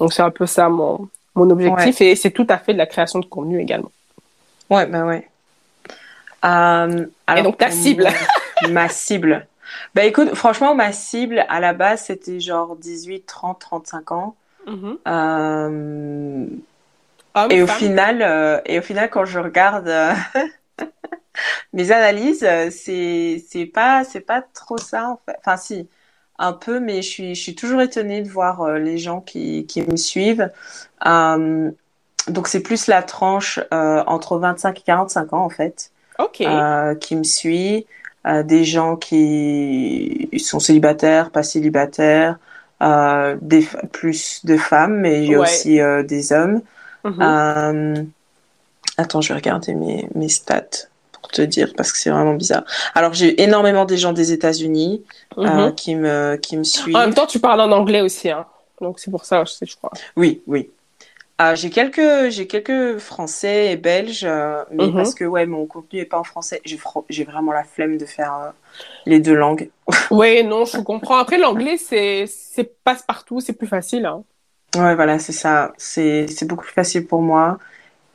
Donc 0.00 0.12
c'est 0.12 0.22
un 0.22 0.30
peu 0.30 0.46
ça 0.46 0.68
mon 0.68 1.08
mon 1.34 1.50
objectif 1.50 2.00
et 2.00 2.14
c'est 2.16 2.30
tout 2.30 2.46
à 2.48 2.58
fait 2.58 2.72
de 2.72 2.78
la 2.78 2.86
création 2.86 3.18
de 3.18 3.26
contenu 3.26 3.60
également. 3.60 3.90
Ouais, 4.70 4.86
bah 4.86 5.04
ouais. 5.04 5.28
Euh, 6.44 7.06
alors, 7.26 7.44
donc, 7.44 7.58
ta 7.58 7.70
cible. 7.70 8.08
mon- 8.62 8.68
Ma 8.72 8.88
cible. 8.88 9.46
Bah 9.94 10.04
écoute, 10.04 10.34
franchement, 10.34 10.74
ma 10.74 10.92
cible, 10.92 11.44
à 11.48 11.60
la 11.60 11.72
base, 11.72 12.02
c'était 12.02 12.38
genre 12.40 12.76
18, 12.76 13.26
30, 13.26 13.58
35 13.60 14.12
ans. 14.12 14.36
Mhm. 14.66 14.98
Euh, 15.08 16.46
Homme, 17.34 17.50
et 17.50 17.62
au 17.62 17.66
femme. 17.66 17.76
final, 17.76 18.22
euh, 18.22 18.60
et 18.66 18.78
au 18.78 18.82
final, 18.82 19.10
quand 19.10 19.24
je 19.24 19.38
regarde 19.40 19.88
euh, 19.88 20.12
mes 21.72 21.90
analyses, 21.92 22.46
c'est 22.70 23.44
c'est 23.48 23.66
pas 23.66 24.04
c'est 24.04 24.20
pas 24.20 24.42
trop 24.42 24.78
ça 24.78 25.08
en 25.10 25.20
fait. 25.26 25.36
Enfin 25.38 25.56
si, 25.56 25.88
un 26.38 26.52
peu, 26.52 26.78
mais 26.80 27.02
je 27.02 27.08
suis 27.08 27.34
je 27.34 27.40
suis 27.42 27.54
toujours 27.54 27.80
étonnée 27.82 28.22
de 28.22 28.28
voir 28.28 28.62
euh, 28.62 28.78
les 28.78 28.98
gens 28.98 29.20
qui 29.20 29.66
qui 29.66 29.82
me 29.82 29.96
suivent. 29.96 30.50
Donc 32.28 32.48
c'est 32.48 32.60
plus 32.62 32.86
la 32.86 33.02
tranche 33.02 33.60
entre 33.70 34.38
25 34.38 34.78
et 34.78 34.82
45 34.82 35.32
ans 35.32 35.44
en 35.44 35.50
fait 35.50 35.90
Ok. 36.18 36.40
euh, 36.42 36.94
qui 36.94 37.16
me 37.16 37.24
suit, 37.24 37.86
euh, 38.26 38.42
des 38.42 38.64
gens 38.64 38.96
qui 38.96 40.28
sont 40.38 40.60
célibataires, 40.60 41.30
pas 41.30 41.42
célibataires, 41.42 42.38
euh, 42.82 43.36
des 43.40 43.66
plus 43.92 44.44
de 44.44 44.56
femmes, 44.56 44.96
mais 45.00 45.22
il 45.24 45.30
y 45.30 45.34
a 45.34 45.38
Ouais. 45.40 45.44
aussi 45.44 45.80
des 46.06 46.32
hommes. 46.32 46.60
Mhm. 47.04 48.06
Attends, 48.96 49.20
je 49.20 49.28
vais 49.30 49.34
regarder 49.34 49.74
mes, 49.74 50.08
mes 50.14 50.28
stats 50.28 50.86
pour 51.12 51.28
te 51.28 51.42
dire 51.42 51.72
parce 51.76 51.90
que 51.92 51.98
c'est 51.98 52.10
vraiment 52.10 52.34
bizarre. 52.34 52.64
Alors 52.94 53.12
j'ai 53.12 53.42
énormément 53.42 53.84
des 53.86 53.96
gens 53.96 54.12
des 54.12 54.32
États-Unis 54.32 55.02
euh, 55.38 55.42
Mhm. 55.68 55.74
qui 55.74 55.96
me 55.96 56.36
qui 56.36 56.56
me 56.56 56.62
suivent. 56.64 56.94
En 56.96 57.00
même 57.00 57.14
temps, 57.14 57.26
tu 57.26 57.40
parles 57.40 57.60
en 57.60 57.72
anglais 57.72 58.02
aussi, 58.02 58.30
hein. 58.30 58.46
Donc 58.80 58.98
c'est 59.00 59.10
pour 59.10 59.24
ça, 59.24 59.44
je 59.44 59.50
sais, 59.52 59.66
je 59.66 59.76
crois. 59.76 59.90
Oui, 60.16 60.42
oui. 60.46 60.70
Euh, 61.42 61.56
j'ai 61.56 61.70
quelques, 61.70 62.30
j'ai 62.30 62.46
quelques 62.46 62.98
Français 62.98 63.72
et 63.72 63.76
Belges, 63.76 64.24
euh, 64.24 64.64
mais 64.70 64.92
Mhm. 64.92 64.92
parce 64.92 65.14
que 65.14 65.24
ouais, 65.24 65.46
mon 65.46 65.66
contenu 65.66 65.98
est 66.00 66.04
pas 66.04 66.18
en 66.18 66.24
français. 66.24 66.60
J'ai, 66.64 66.78
j'ai 67.08 67.24
vraiment 67.24 67.52
la 67.52 67.64
flemme 67.64 67.96
de 67.98 68.06
faire 68.06 68.34
euh, 68.34 68.50
les 69.06 69.20
deux 69.20 69.34
langues. 69.34 69.70
Oui, 70.10 70.44
non, 70.44 70.64
je 70.64 70.80
comprends. 70.80 71.16
Après, 71.18 71.38
l'anglais, 71.38 71.76
c'est 71.76 72.26
c'est 72.26 72.64
passe-partout, 72.84 73.40
c'est 73.40 73.52
plus 73.54 73.66
facile. 73.66 74.06
Hein. 74.06 74.24
Ouais, 74.76 74.94
voilà, 74.96 75.18
c'est 75.18 75.32
ça. 75.32 75.72
C'est, 75.78 76.26
c'est 76.28 76.46
beaucoup 76.46 76.64
plus 76.64 76.72
facile 76.74 77.06
pour 77.06 77.22
moi. 77.22 77.58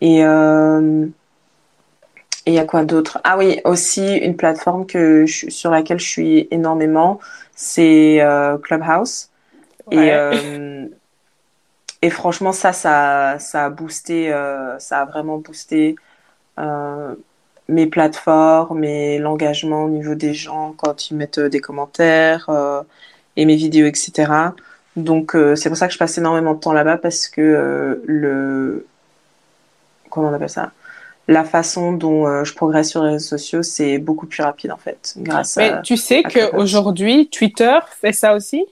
Et 0.02 0.24
euh, 0.26 1.08
et 2.46 2.52
il 2.52 2.54
y 2.56 2.60
a 2.60 2.66
quoi 2.66 2.84
d'autre? 2.86 3.20
Ah 3.24 3.38
oui, 3.38 3.60
aussi 3.66 4.16
une 4.18 4.36
plateforme 4.36 4.86
que 4.86 5.26
je- 5.26 5.50
sur 5.50 5.72
laquelle 5.72 6.00
je 6.00 6.08
suis 6.08 6.48
énormément, 6.52 7.20
c'est 7.56 8.22
euh, 8.22 8.58
Clubhouse. 8.58 9.30
Et, 9.92 9.98
Ouais. 9.98 10.14
euh, 10.14 10.88
et 12.02 12.10
franchement, 12.10 12.52
ça, 12.54 12.74
ça, 12.74 13.38
ça 13.40 13.66
a 13.66 13.70
boosté, 13.70 14.32
euh, 14.34 14.80
ça 14.80 15.02
a 15.02 15.06
vraiment 15.06 15.38
boosté 15.38 15.96
euh, 16.60 17.16
mes 17.68 17.88
plateformes 17.88 18.84
et 18.84 19.20
l'engagement 19.20 19.86
au 19.86 19.90
niveau 19.90 20.16
des 20.16 20.34
gens 20.34 20.74
quand 20.78 21.10
ils 21.12 21.18
mettent 21.18 21.40
euh, 21.40 21.50
des 21.50 21.60
commentaires 21.62 22.50
euh, 22.50 22.84
et 23.38 23.46
mes 23.46 23.56
vidéos, 23.56 23.88
etc. 23.88 24.56
Donc, 24.96 25.36
euh, 25.36 25.56
c'est 25.56 25.70
pour 25.70 25.78
ça 25.78 25.88
que 25.88 25.94
je 25.94 26.00
passe 26.00 26.18
énormément 26.18 26.54
de 26.54 26.60
temps 26.60 26.74
là-bas 26.74 26.98
parce 26.98 27.28
que 27.28 27.42
euh, 27.42 28.02
le, 28.06 28.88
comment 30.10 30.30
on 30.30 30.34
appelle 30.34 30.50
ça? 30.50 30.72
La 31.28 31.44
façon 31.44 31.94
dont 31.94 32.44
je 32.44 32.54
progresse 32.56 32.90
sur 32.90 33.04
les 33.04 33.12
réseaux 33.12 33.38
sociaux, 33.38 33.62
c'est 33.62 34.00
beaucoup 34.00 34.26
plus 34.26 34.42
rapide 34.42 34.72
en 34.72 34.78
fait, 34.78 35.14
grâce 35.18 35.58
Mais 35.58 35.70
à. 35.70 35.82
tu 35.82 35.96
sais 35.96 36.24
qu'aujourd'hui, 36.24 37.30
Twitter 37.30 37.78
fait 38.02 38.14
ça 38.14 38.34
aussi? 38.34 38.66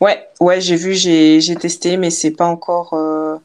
Ouais, 0.00 0.28
ouais, 0.40 0.60
j'ai 0.60 0.76
vu, 0.76 0.94
j'ai 0.94 1.40
j'ai 1.40 1.56
testé, 1.56 1.96
mais 1.96 2.10
c'est 2.10 2.32
pas 2.32 2.46
encore, 2.46 2.94
euh, 2.94 3.36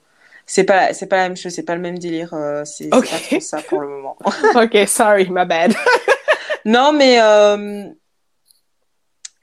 c'est 0.46 0.63
pas 0.63 0.93
c'est 0.93 1.08
pas 1.08 1.17
la 1.17 1.24
même 1.30 1.38
chose, 1.38 1.54
c'est 1.54 1.63
pas 1.63 1.76
le 1.76 1.82
même 1.82 2.00
délire, 2.00 2.34
euh, 2.34 2.65
c'est 2.65 2.91
c'est 2.91 2.98
Ok. 2.98 3.10
pas 3.10 3.19
trop 3.19 3.39
ça 3.39 3.62
pour 3.62 3.82
le 3.82 3.88
moment. 3.88 4.17
ok, 4.56 4.88
sorry, 4.88 5.30
my 5.30 5.46
bad. 5.46 5.74
Non, 6.65 6.93
mais 6.93 7.19
euh, 7.22 7.89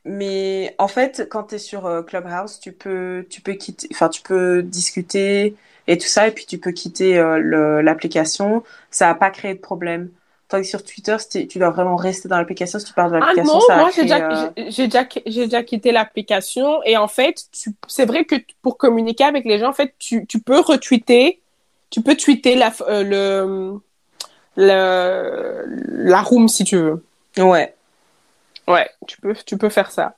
mais 0.04 0.74
en 0.78 0.88
fait, 0.88 1.28
quand 1.30 1.44
tu 1.44 1.56
es 1.56 1.58
sur 1.58 1.86
euh, 1.86 2.02
Clubhouse, 2.02 2.58
tu 2.60 2.72
peux 2.72 3.26
tu 3.28 3.42
peux 3.42 3.52
quitter, 3.54 3.88
enfin 3.92 4.08
tu 4.08 4.22
peux 4.22 4.62
discuter 4.62 5.54
et 5.86 5.98
tout 5.98 6.06
ça, 6.06 6.28
et 6.28 6.30
puis 6.30 6.46
tu 6.46 6.58
peux 6.58 6.72
quitter 6.72 7.18
euh, 7.18 7.82
l'application. 7.82 8.62
Ça 8.90 9.08
va 9.08 9.14
pas 9.14 9.30
créer 9.30 9.54
de 9.54 9.60
problème. 9.60 10.10
Tandis 10.50 10.64
que 10.64 10.68
sur 10.68 10.84
Twitter, 10.84 11.16
tu 11.48 11.58
dois 11.58 11.70
vraiment 11.70 11.96
rester 11.96 12.28
dans 12.28 12.36
l'application. 12.36 12.78
Si 12.80 12.86
tu 12.86 12.92
pars 12.92 13.08
de 13.10 13.16
Ah 13.16 13.20
l'application, 13.20 13.54
non, 13.54 13.60
ça 13.60 13.76
va 13.76 13.80
moi 13.82 13.90
j'ai 13.90 14.04
créer, 14.04 14.20
déjà, 14.20 14.32
euh, 14.32 14.50
j'ai- 14.70 14.86
déjà, 14.88 15.06
j'ai 15.26 15.44
déjà 15.44 15.62
quitté 15.62 15.92
l'application 15.92 16.82
et 16.84 16.96
en 16.96 17.08
fait, 17.08 17.44
c'est 17.86 18.04
vrai 18.04 18.24
que 18.24 18.34
pour 18.62 18.76
communiquer 18.76 19.24
avec 19.24 19.44
les 19.44 19.58
gens, 19.58 19.68
en 19.68 19.72
fait, 19.72 19.94
tu, 19.98 20.26
tu 20.26 20.40
peux 20.40 20.58
retweeter, 20.60 21.40
tu 21.90 22.02
peux 22.02 22.16
tweeter 22.16 22.56
la, 22.56 22.72
euh, 22.88 23.04
le, 23.04 23.80
le, 24.56 25.64
la 26.10 26.22
room 26.22 26.48
si 26.48 26.64
tu 26.64 26.76
veux. 26.76 27.04
Ouais. 27.38 27.74
Ouais, 28.68 28.88
tu 29.06 29.20
peux, 29.20 29.34
tu 29.46 29.56
peux 29.56 29.68
faire 29.68 29.90
ça. 29.90 30.16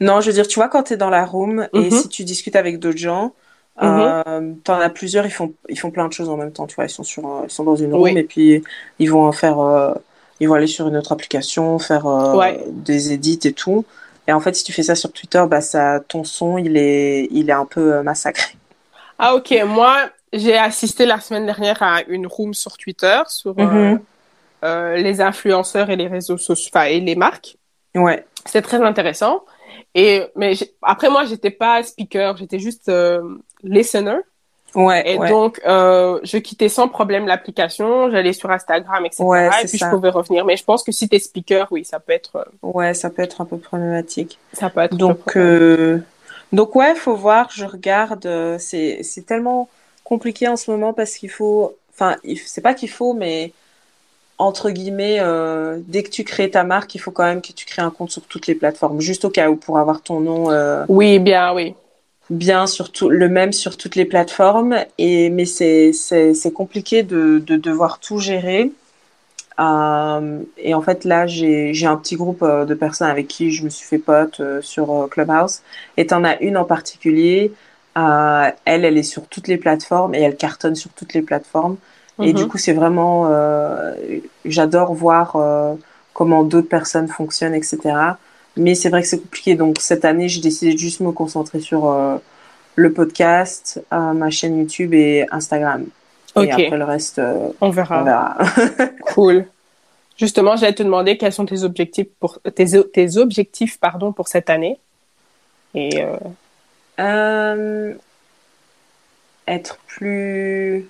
Non, 0.00 0.20
je 0.20 0.28
veux 0.28 0.32
dire, 0.32 0.48
tu 0.48 0.56
vois, 0.56 0.68
quand 0.68 0.84
tu 0.84 0.94
es 0.94 0.96
dans 0.96 1.10
la 1.10 1.24
room 1.24 1.68
et 1.74 1.90
Mhm. 1.90 1.90
si 1.90 2.08
tu 2.08 2.24
discutes 2.24 2.56
avec 2.56 2.78
d'autres 2.78 2.98
gens, 2.98 3.34
Mhm. 3.82 4.22
euh, 4.26 4.52
t'en 4.64 4.78
as 4.80 4.90
plusieurs, 4.90 5.24
ils 5.26 5.30
font, 5.30 5.52
ils 5.68 5.78
font 5.78 5.90
plein 5.90 6.06
de 6.08 6.12
choses 6.12 6.28
en 6.28 6.36
même 6.36 6.52
temps, 6.52 6.66
tu 6.66 6.74
vois, 6.74 6.84
ils 6.84 6.90
sont 6.90 7.02
sur, 7.04 7.22
ils 7.44 7.50
sont 7.50 7.64
dans 7.64 7.76
une 7.76 7.92
room 7.94 8.02
Oui. 8.02 8.18
et 8.18 8.24
puis 8.24 8.62
ils 8.98 9.10
vont 9.10 9.24
en 9.26 9.32
faire, 9.32 9.58
euh, 9.60 9.94
ils 10.38 10.48
vont 10.48 10.54
aller 10.54 10.66
sur 10.66 10.86
une 10.88 10.96
autre 10.96 11.12
application, 11.12 11.78
faire 11.78 12.06
euh, 12.06 12.36
Ouais. 12.36 12.62
des 12.68 13.12
edits 13.12 13.40
et 13.44 13.52
tout. 13.52 13.84
Et 14.28 14.32
en 14.32 14.40
fait, 14.40 14.54
si 14.54 14.64
tu 14.64 14.72
fais 14.72 14.82
ça 14.82 14.94
sur 14.94 15.10
Twitter, 15.12 15.42
bah 15.48 15.60
ça, 15.60 16.00
ton 16.06 16.24
son, 16.24 16.58
il 16.58 16.76
est, 16.76 17.26
il 17.30 17.48
est 17.48 17.54
un 17.54 17.66
peu 17.66 18.02
massacré. 18.02 18.54
Ah 19.22 19.34
ok, 19.34 19.54
moi, 19.66 19.96
j'ai 20.32 20.56
assisté 20.56 21.04
la 21.04 21.20
semaine 21.20 21.44
dernière 21.44 21.82
à 21.82 22.00
une 22.08 22.26
room 22.26 22.54
sur 22.54 22.78
Twitter 22.78 23.20
sur 23.28 23.54
Mhm. 23.58 24.00
les 24.96 25.20
influenceurs 25.20 25.90
et 25.90 25.96
les 25.96 26.06
réseaux 26.06 26.38
sociaux, 26.38 26.70
enfin, 26.74 26.86
et 26.86 27.00
les 27.00 27.16
marques. 27.16 27.56
Ouais. 27.94 28.24
C'était 28.46 28.62
très 28.62 28.80
intéressant. 28.82 29.44
Et 29.94 30.22
mais 30.36 30.52
après 30.82 31.10
moi, 31.10 31.24
j'étais 31.26 31.50
pas 31.50 31.82
speaker, 31.82 32.36
j'étais 32.38 32.58
juste 32.58 32.90
listener. 33.62 34.18
Ouais. 34.74 35.02
Et 35.14 35.18
ouais. 35.18 35.28
donc, 35.28 35.60
euh, 35.66 36.20
je 36.22 36.38
quittais 36.38 36.68
sans 36.68 36.88
problème 36.88 37.26
l'application, 37.26 38.10
j'allais 38.10 38.32
sur 38.32 38.50
Instagram, 38.50 39.04
etc. 39.04 39.24
Ouais, 39.24 39.46
et 39.62 39.66
puis 39.66 39.78
ça. 39.78 39.86
je 39.90 39.94
pouvais 39.96 40.10
revenir. 40.10 40.44
Mais 40.44 40.56
je 40.56 40.64
pense 40.64 40.84
que 40.84 40.92
si 40.92 41.08
t'es 41.08 41.18
speaker, 41.18 41.66
oui, 41.70 41.84
ça 41.84 41.98
peut 41.98 42.12
être, 42.12 42.36
euh, 42.36 42.44
Ouais, 42.62 42.94
ça 42.94 43.10
peut 43.10 43.22
être 43.22 43.40
un 43.40 43.44
peu 43.44 43.58
problématique. 43.58 44.38
ça 44.52 44.70
peut 44.70 44.80
être. 44.80 44.96
Donc, 44.96 45.36
euh, 45.36 45.98
donc 46.52 46.76
ouais, 46.76 46.94
faut 46.94 47.16
voir. 47.16 47.50
Je 47.52 47.64
regarde. 47.64 48.26
euh, 48.26 48.56
c'est 48.58 49.02
c'est 49.02 49.26
tellement 49.26 49.68
compliqué 50.04 50.46
en 50.48 50.56
ce 50.56 50.70
moment 50.70 50.92
parce 50.92 51.14
qu'il 51.16 51.30
faut. 51.30 51.76
Enfin, 51.92 52.16
c'est 52.46 52.60
pas 52.62 52.74
qu'il 52.74 52.90
faut, 52.90 53.12
mais 53.12 53.52
entre 54.38 54.70
guillemets, 54.70 55.18
euh, 55.20 55.78
dès 55.86 56.02
que 56.02 56.08
tu 56.10 56.24
crées 56.24 56.50
ta 56.50 56.64
marque, 56.64 56.94
il 56.94 56.98
faut 56.98 57.10
quand 57.10 57.24
même 57.24 57.42
que 57.42 57.52
tu 57.52 57.66
crées 57.66 57.82
un 57.82 57.90
compte 57.90 58.10
sur 58.10 58.22
toutes 58.22 58.46
les 58.46 58.54
plateformes, 58.54 59.00
juste 59.00 59.24
au 59.26 59.30
cas 59.30 59.50
où 59.50 59.56
pour 59.56 59.78
avoir 59.78 60.00
ton 60.00 60.20
nom 60.20 60.48
Oui, 60.88 61.18
bien, 61.18 61.52
oui. 61.52 61.74
Bien 62.30 62.66
sur 62.66 62.92
tout, 62.92 63.10
le 63.10 63.28
même 63.28 63.52
sur 63.52 63.76
toutes 63.76 63.96
les 63.96 64.06
plateformes. 64.06 64.76
Et 64.98 65.30
mais 65.30 65.44
c'est 65.46 66.52
compliqué 66.54 67.02
de 67.02 67.38
de 67.38 67.56
devoir 67.56 68.00
tout 68.00 68.18
gérer. 68.18 68.72
Euh, 69.60 70.40
et 70.58 70.74
en 70.74 70.82
fait, 70.82 71.04
là, 71.04 71.26
j'ai 71.26 71.74
j'ai 71.74 71.86
un 71.86 71.96
petit 71.96 72.16
groupe 72.16 72.42
euh, 72.42 72.64
de 72.64 72.74
personnes 72.74 73.10
avec 73.10 73.28
qui 73.28 73.52
je 73.52 73.64
me 73.64 73.70
suis 73.70 73.86
fait 73.86 73.98
pote 73.98 74.40
euh, 74.40 74.62
sur 74.62 74.90
euh, 74.92 75.08
Clubhouse. 75.08 75.62
Et 75.96 76.06
t'en 76.06 76.24
as 76.24 76.40
une 76.40 76.56
en 76.56 76.64
particulier. 76.64 77.52
euh, 77.98 78.50
elle, 78.64 78.84
elle 78.84 78.98
est 78.98 79.02
sur 79.02 79.26
toutes 79.28 79.48
les 79.48 79.58
plateformes 79.58 80.14
et 80.14 80.20
elle 80.22 80.36
cartonne 80.36 80.76
sur 80.76 80.90
toutes 80.92 81.14
les 81.14 81.22
plateformes. 81.22 81.78
Et 82.20 82.32
du 82.34 82.46
coup, 82.46 82.58
c'est 82.58 82.72
vraiment, 82.74 83.28
euh, 83.30 83.94
j'adore 84.44 84.94
voir 84.94 85.36
euh, 85.36 85.74
comment 86.14 86.44
d'autres 86.44 86.68
personnes 86.68 87.08
fonctionnent, 87.08 87.54
etc. 87.54 87.78
Mais 88.56 88.74
c'est 88.74 88.88
vrai 88.88 89.02
que 89.02 89.08
c'est 89.08 89.20
compliqué. 89.20 89.54
Donc 89.54 89.78
cette 89.80 90.04
année, 90.04 90.28
j'ai 90.28 90.40
décidé 90.40 90.72
de 90.74 90.78
juste 90.78 91.00
me 91.00 91.12
concentrer 91.12 91.60
sur 91.60 91.90
euh, 91.90 92.16
le 92.74 92.92
podcast, 92.92 93.82
euh, 93.92 94.12
ma 94.12 94.30
chaîne 94.30 94.58
YouTube 94.58 94.94
et 94.94 95.26
Instagram. 95.30 95.86
Ok, 96.34 96.46
Et 96.46 96.52
après 96.52 96.76
le 96.76 96.84
reste, 96.84 97.18
euh, 97.18 97.48
on 97.60 97.70
verra. 97.70 98.00
on 98.00 98.04
verra. 98.04 98.38
Cool. 99.14 99.46
Justement, 100.16 100.56
j'allais 100.56 100.74
te 100.74 100.82
demander 100.82 101.16
quels 101.16 101.32
sont 101.32 101.46
tes 101.46 101.62
objectifs 101.62 102.08
pour 102.18 102.38
tes, 102.54 102.66
tes 102.92 103.16
objectifs 103.16 103.80
pardon 103.80 104.12
pour 104.12 104.28
cette 104.28 104.50
année. 104.50 104.78
Et 105.74 106.04
être 109.48 109.78
plus 109.86 110.86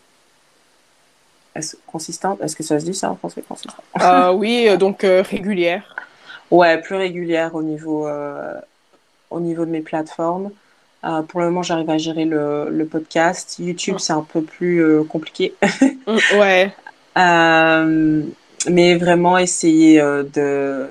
est-ce, 1.55 1.77
consistante. 1.87 2.41
Est-ce 2.43 2.57
que 2.57 2.63
ça 2.63 2.81
se 2.81 2.85
dit 2.85 2.95
ça 2.95 3.11
en 3.11 3.17
français 3.17 3.43
consistante 3.43 3.85
euh, 4.01 4.33
oui, 4.33 4.69
donc 4.79 5.03
régulière. 5.03 6.00
Ouais, 6.51 6.81
plus 6.81 6.97
régulière 6.97 7.55
au 7.55 7.63
niveau, 7.63 8.07
euh, 8.09 8.61
au 9.31 9.41
niveau 9.41 9.65
de 9.65 9.71
mes 9.71 9.83
plateformes. 9.83 10.51
Euh, 11.05 11.23
pour 11.23 11.41
le 11.41 11.47
moment, 11.47 11.63
j'arrive 11.63 11.91
à 11.91 11.99
gérer 11.99 12.25
le, 12.27 12.69
le 12.71 12.87
podcast. 12.87 13.57
YouTube, 13.59 13.97
c'est 13.99 14.13
un 14.13 14.23
peu 14.23 14.43
plus 14.43 14.83
euh, 14.83 15.05
compliqué. 15.05 15.55
Mm, 16.07 16.19
ouais. 16.39 16.75
Euh, 17.19 18.23
mais 18.69 18.97
vraiment 18.97 19.39
essayer 19.39 20.01
euh, 20.01 20.23
de 20.25 20.89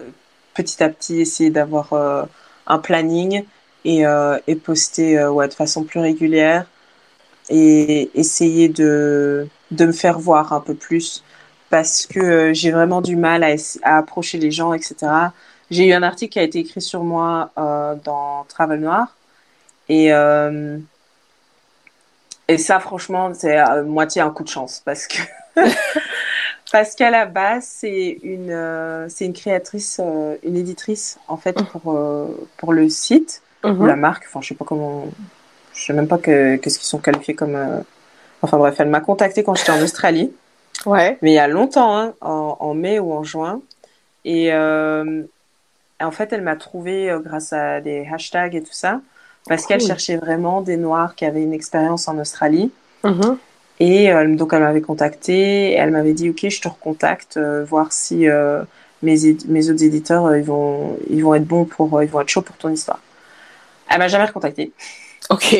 petit 0.54 0.84
à 0.84 0.90
petit 0.90 1.22
essayer 1.22 1.50
d'avoir 1.50 1.94
euh, 1.94 2.24
un 2.68 2.80
planning 2.80 3.44
et, 3.86 4.06
euh, 4.06 4.38
et 4.48 4.56
poster 4.56 5.18
euh, 5.20 5.32
ouais, 5.32 5.48
de 5.48 5.54
façon 5.54 5.84
plus 5.84 6.00
régulière 6.00 6.68
et 7.50 8.12
essayer 8.20 8.70
de, 8.70 9.48
de 9.72 9.86
me 9.86 9.92
faire 9.92 10.20
voir 10.20 10.54
un 10.54 10.62
peu 10.62 10.76
plus 10.76 11.24
parce 11.70 12.06
que 12.08 12.54
j'ai 12.54 12.72
vraiment 12.72 13.02
du 13.02 13.16
mal 13.16 13.44
à, 13.44 13.56
à 13.84 13.98
approcher 13.98 14.38
les 14.38 14.52
gens, 14.52 14.74
etc. 14.74 15.34
J'ai 15.72 15.88
eu 15.88 15.94
un 15.94 16.04
article 16.04 16.34
qui 16.34 16.40
a 16.40 16.44
été 16.44 16.60
écrit 16.60 16.82
sur 16.82 17.04
moi 17.04 17.52
euh, 17.58 17.96
dans 18.04 18.46
Travel 18.48 18.80
Noir. 18.80 19.16
Et, 19.88 20.14
euh, 20.14 20.78
et 22.48 22.58
ça 22.58 22.80
franchement 22.80 23.32
c'est 23.34 23.58
à 23.58 23.82
moitié 23.82 24.22
un 24.22 24.30
coup 24.30 24.44
de 24.44 24.50
chance 24.50 24.82
parce 24.86 25.08
que 25.08 25.18
parce 26.72 26.94
qu'à 26.96 27.10
la 27.10 27.26
base 27.26 27.66
c'est 27.66 28.20
une 28.22 28.52
euh, 28.52 29.08
c'est 29.10 29.26
une 29.26 29.34
créatrice 29.34 30.00
euh, 30.04 30.36
une 30.44 30.58
éditrice 30.58 31.18
en 31.28 31.38
fait 31.38 31.64
pour 31.72 31.94
euh, 31.94 32.28
pour 32.58 32.74
le 32.74 32.88
site 32.90 33.42
ou 33.64 33.86
la 33.86 33.96
marque. 33.96 34.26
Enfin 34.28 34.42
je 34.42 34.50
sais 34.50 34.56
pas 34.56 34.66
comment 34.66 35.06
je 35.74 35.86
sais 35.86 35.94
même 35.94 36.08
pas 36.08 36.18
que 36.18 36.56
qu'est-ce 36.58 36.78
qu'ils 36.80 36.88
sont 36.88 37.00
qualifiés 37.00 37.34
comme 37.34 37.56
euh, 37.56 37.80
enfin 38.44 38.58
bref 38.58 38.76
elle 38.80 38.90
m'a 38.90 39.02
contacté 39.02 39.44
quand 39.44 39.56
j'étais 39.56 39.72
en 39.72 39.82
Australie. 39.82 40.32
Ouais. 40.86 41.18
mais 41.22 41.32
il 41.32 41.36
y 41.36 41.40
a 41.40 41.48
longtemps 41.48 41.98
hein, 41.98 42.14
en, 42.22 42.56
en 42.60 42.74
mai 42.74 43.00
ou 43.00 43.12
en 43.12 43.24
juin. 43.24 43.62
Et 44.24 44.54
euh, 44.54 45.24
en 46.02 46.12
fait 46.12 46.32
elle 46.34 46.42
m'a 46.42 46.56
trouvé 46.56 47.10
euh, 47.10 47.20
grâce 47.20 47.54
à 47.54 47.82
des 47.82 48.08
hashtags 48.12 48.56
et 48.56 48.62
tout 48.64 48.74
ça 48.74 49.02
parce 49.48 49.66
qu'elle 49.66 49.82
cherchait 49.82 50.18
vraiment 50.18 50.62
des 50.62 50.78
noirs 50.78 51.16
qui 51.16 51.26
avaient 51.26 51.42
une 51.44 51.54
expérience 51.54 52.08
en 52.08 52.18
Australie. 52.20 52.72
Mhm. 53.04 53.38
et 53.80 54.12
euh, 54.12 54.36
donc 54.36 54.52
elle 54.54 54.60
m'avait 54.62 54.82
contacté 54.82 55.72
et 55.72 55.74
elle 55.76 55.92
m'avait 55.92 56.12
dit 56.14 56.30
ok 56.30 56.50
je 56.50 56.62
te 56.62 56.68
recontacte 56.68 57.38
euh, 57.38 57.64
voir 57.64 57.94
si 57.94 58.28
euh, 58.28 58.62
mes, 59.02 59.16
mes 59.48 59.70
autres 59.70 59.84
éditeurs 59.84 60.36
ils 60.36 60.44
vont 60.44 60.98
ils 61.10 61.24
vont 61.24 61.34
être 61.36 61.46
bons 61.46 61.64
pour 61.64 62.04
ils 62.04 62.10
vont 62.10 62.20
être 62.22 62.28
chauds 62.30 62.42
pour 62.42 62.58
ton 62.58 62.70
histoire. 62.70 63.00
Elle 63.90 64.00
m'a 64.00 64.10
jamais 64.10 64.26
recontacté 64.26 64.74
Ok. 65.30 65.54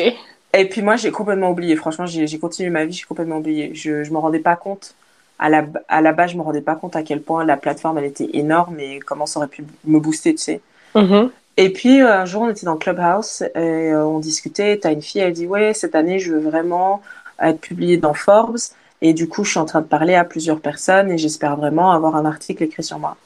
et 0.52 0.68
puis 0.68 0.82
moi 0.82 0.96
j'ai 0.96 1.10
complètement 1.10 1.50
oublié. 1.50 1.76
Franchement 1.76 2.04
j'ai 2.06 2.26
j'ai 2.26 2.38
continué 2.38 2.68
ma 2.70 2.84
vie 2.84 2.92
j'ai 2.92 3.06
complètement 3.06 3.38
oublié. 3.38 3.74
Je 3.74 4.04
je 4.04 4.10
me 4.12 4.18
rendais 4.18 4.38
pas 4.40 4.56
compte 4.56 4.94
à 5.40 5.48
la 5.48 5.64
à 5.88 6.00
la 6.00 6.12
base 6.12 6.30
je 6.30 6.36
me 6.36 6.42
rendais 6.42 6.60
pas 6.60 6.76
compte 6.76 6.94
à 6.94 7.02
quel 7.02 7.20
point 7.22 7.44
la 7.44 7.56
plateforme 7.56 7.98
elle 7.98 8.04
était 8.04 8.28
énorme 8.34 8.78
et 8.78 9.00
comment 9.00 9.26
ça 9.26 9.40
aurait 9.40 9.48
pu 9.48 9.64
me 9.84 9.98
booster 9.98 10.32
tu 10.34 10.42
sais 10.42 10.60
Mhm. 10.94 11.30
et 11.56 11.70
puis 11.72 12.00
un 12.00 12.24
jour, 12.24 12.42
on 12.42 12.48
était 12.48 12.66
dans 12.66 12.76
clubhouse 12.76 13.42
et 13.54 13.58
euh, 13.92 14.04
on 14.04 14.18
discutait. 14.18 14.78
T'as 14.80 14.92
une 14.92 15.02
fille, 15.02 15.20
elle 15.20 15.32
dit 15.32 15.46
ouais, 15.46 15.72
cette 15.74 15.94
année, 15.94 16.18
je 16.18 16.32
veux 16.32 16.40
vraiment 16.50 17.00
être 17.40 17.60
publiée 17.60 17.96
dans 17.96 18.14
Forbes. 18.14 18.58
Et 19.02 19.14
du 19.14 19.28
coup, 19.28 19.44
je 19.44 19.50
suis 19.52 19.60
en 19.60 19.64
train 19.66 19.80
de 19.80 19.86
parler 19.86 20.14
à 20.14 20.24
plusieurs 20.24 20.60
personnes 20.60 21.10
et 21.10 21.16
j'espère 21.18 21.56
vraiment 21.56 21.92
avoir 21.92 22.16
un 22.16 22.24
article 22.26 22.64
écrit 22.64 22.82
sur 22.82 22.98
moi. 22.98 23.16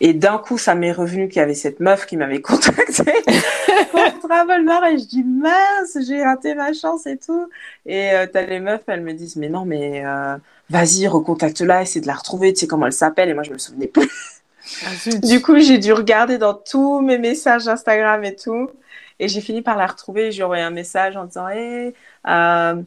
Et 0.00 0.14
d'un 0.14 0.38
coup, 0.38 0.58
ça 0.58 0.74
m'est 0.74 0.92
revenu 0.92 1.28
qu'il 1.28 1.40
y 1.40 1.42
avait 1.42 1.54
cette 1.54 1.80
meuf 1.80 2.06
qui 2.06 2.16
m'avait 2.16 2.40
contacté 2.40 3.02
pour 3.90 4.28
Travel 4.28 4.64
Noir 4.64 4.84
et 4.86 4.98
je 4.98 5.04
dis 5.04 5.24
mince, 5.24 5.98
j'ai 6.06 6.22
raté 6.22 6.54
ma 6.54 6.72
chance 6.72 7.06
et 7.06 7.16
tout. 7.16 7.48
Et 7.84 8.12
euh, 8.12 8.26
t'as 8.32 8.42
les 8.42 8.60
meufs, 8.60 8.82
elles 8.86 9.02
me 9.02 9.12
disent 9.12 9.36
mais 9.36 9.48
non, 9.48 9.64
mais 9.64 10.04
euh, 10.06 10.36
vas-y, 10.70 11.08
recontacte-la, 11.08 11.82
essaie 11.82 12.00
de 12.00 12.06
la 12.06 12.14
retrouver, 12.14 12.52
tu 12.52 12.60
sais 12.60 12.66
comment 12.68 12.86
elle 12.86 12.92
s'appelle. 12.92 13.28
Et 13.28 13.34
moi, 13.34 13.42
je 13.42 13.52
me 13.52 13.58
souvenais 13.58 13.88
plus. 13.88 14.10
Ah. 14.84 14.90
Du 15.22 15.40
coup, 15.40 15.58
j'ai 15.58 15.78
dû 15.78 15.92
regarder 15.92 16.38
dans 16.38 16.54
tous 16.54 17.00
mes 17.00 17.18
messages 17.18 17.66
Instagram 17.68 18.22
et 18.24 18.36
tout. 18.36 18.70
Et 19.18 19.28
j'ai 19.28 19.40
fini 19.40 19.62
par 19.62 19.76
la 19.76 19.86
retrouver. 19.86 20.30
J'ai 20.30 20.42
envoyé 20.42 20.62
un 20.62 20.70
message 20.70 21.16
en 21.16 21.24
disant 21.24 21.48
Hey, 21.48 21.94
euh, 22.28 22.82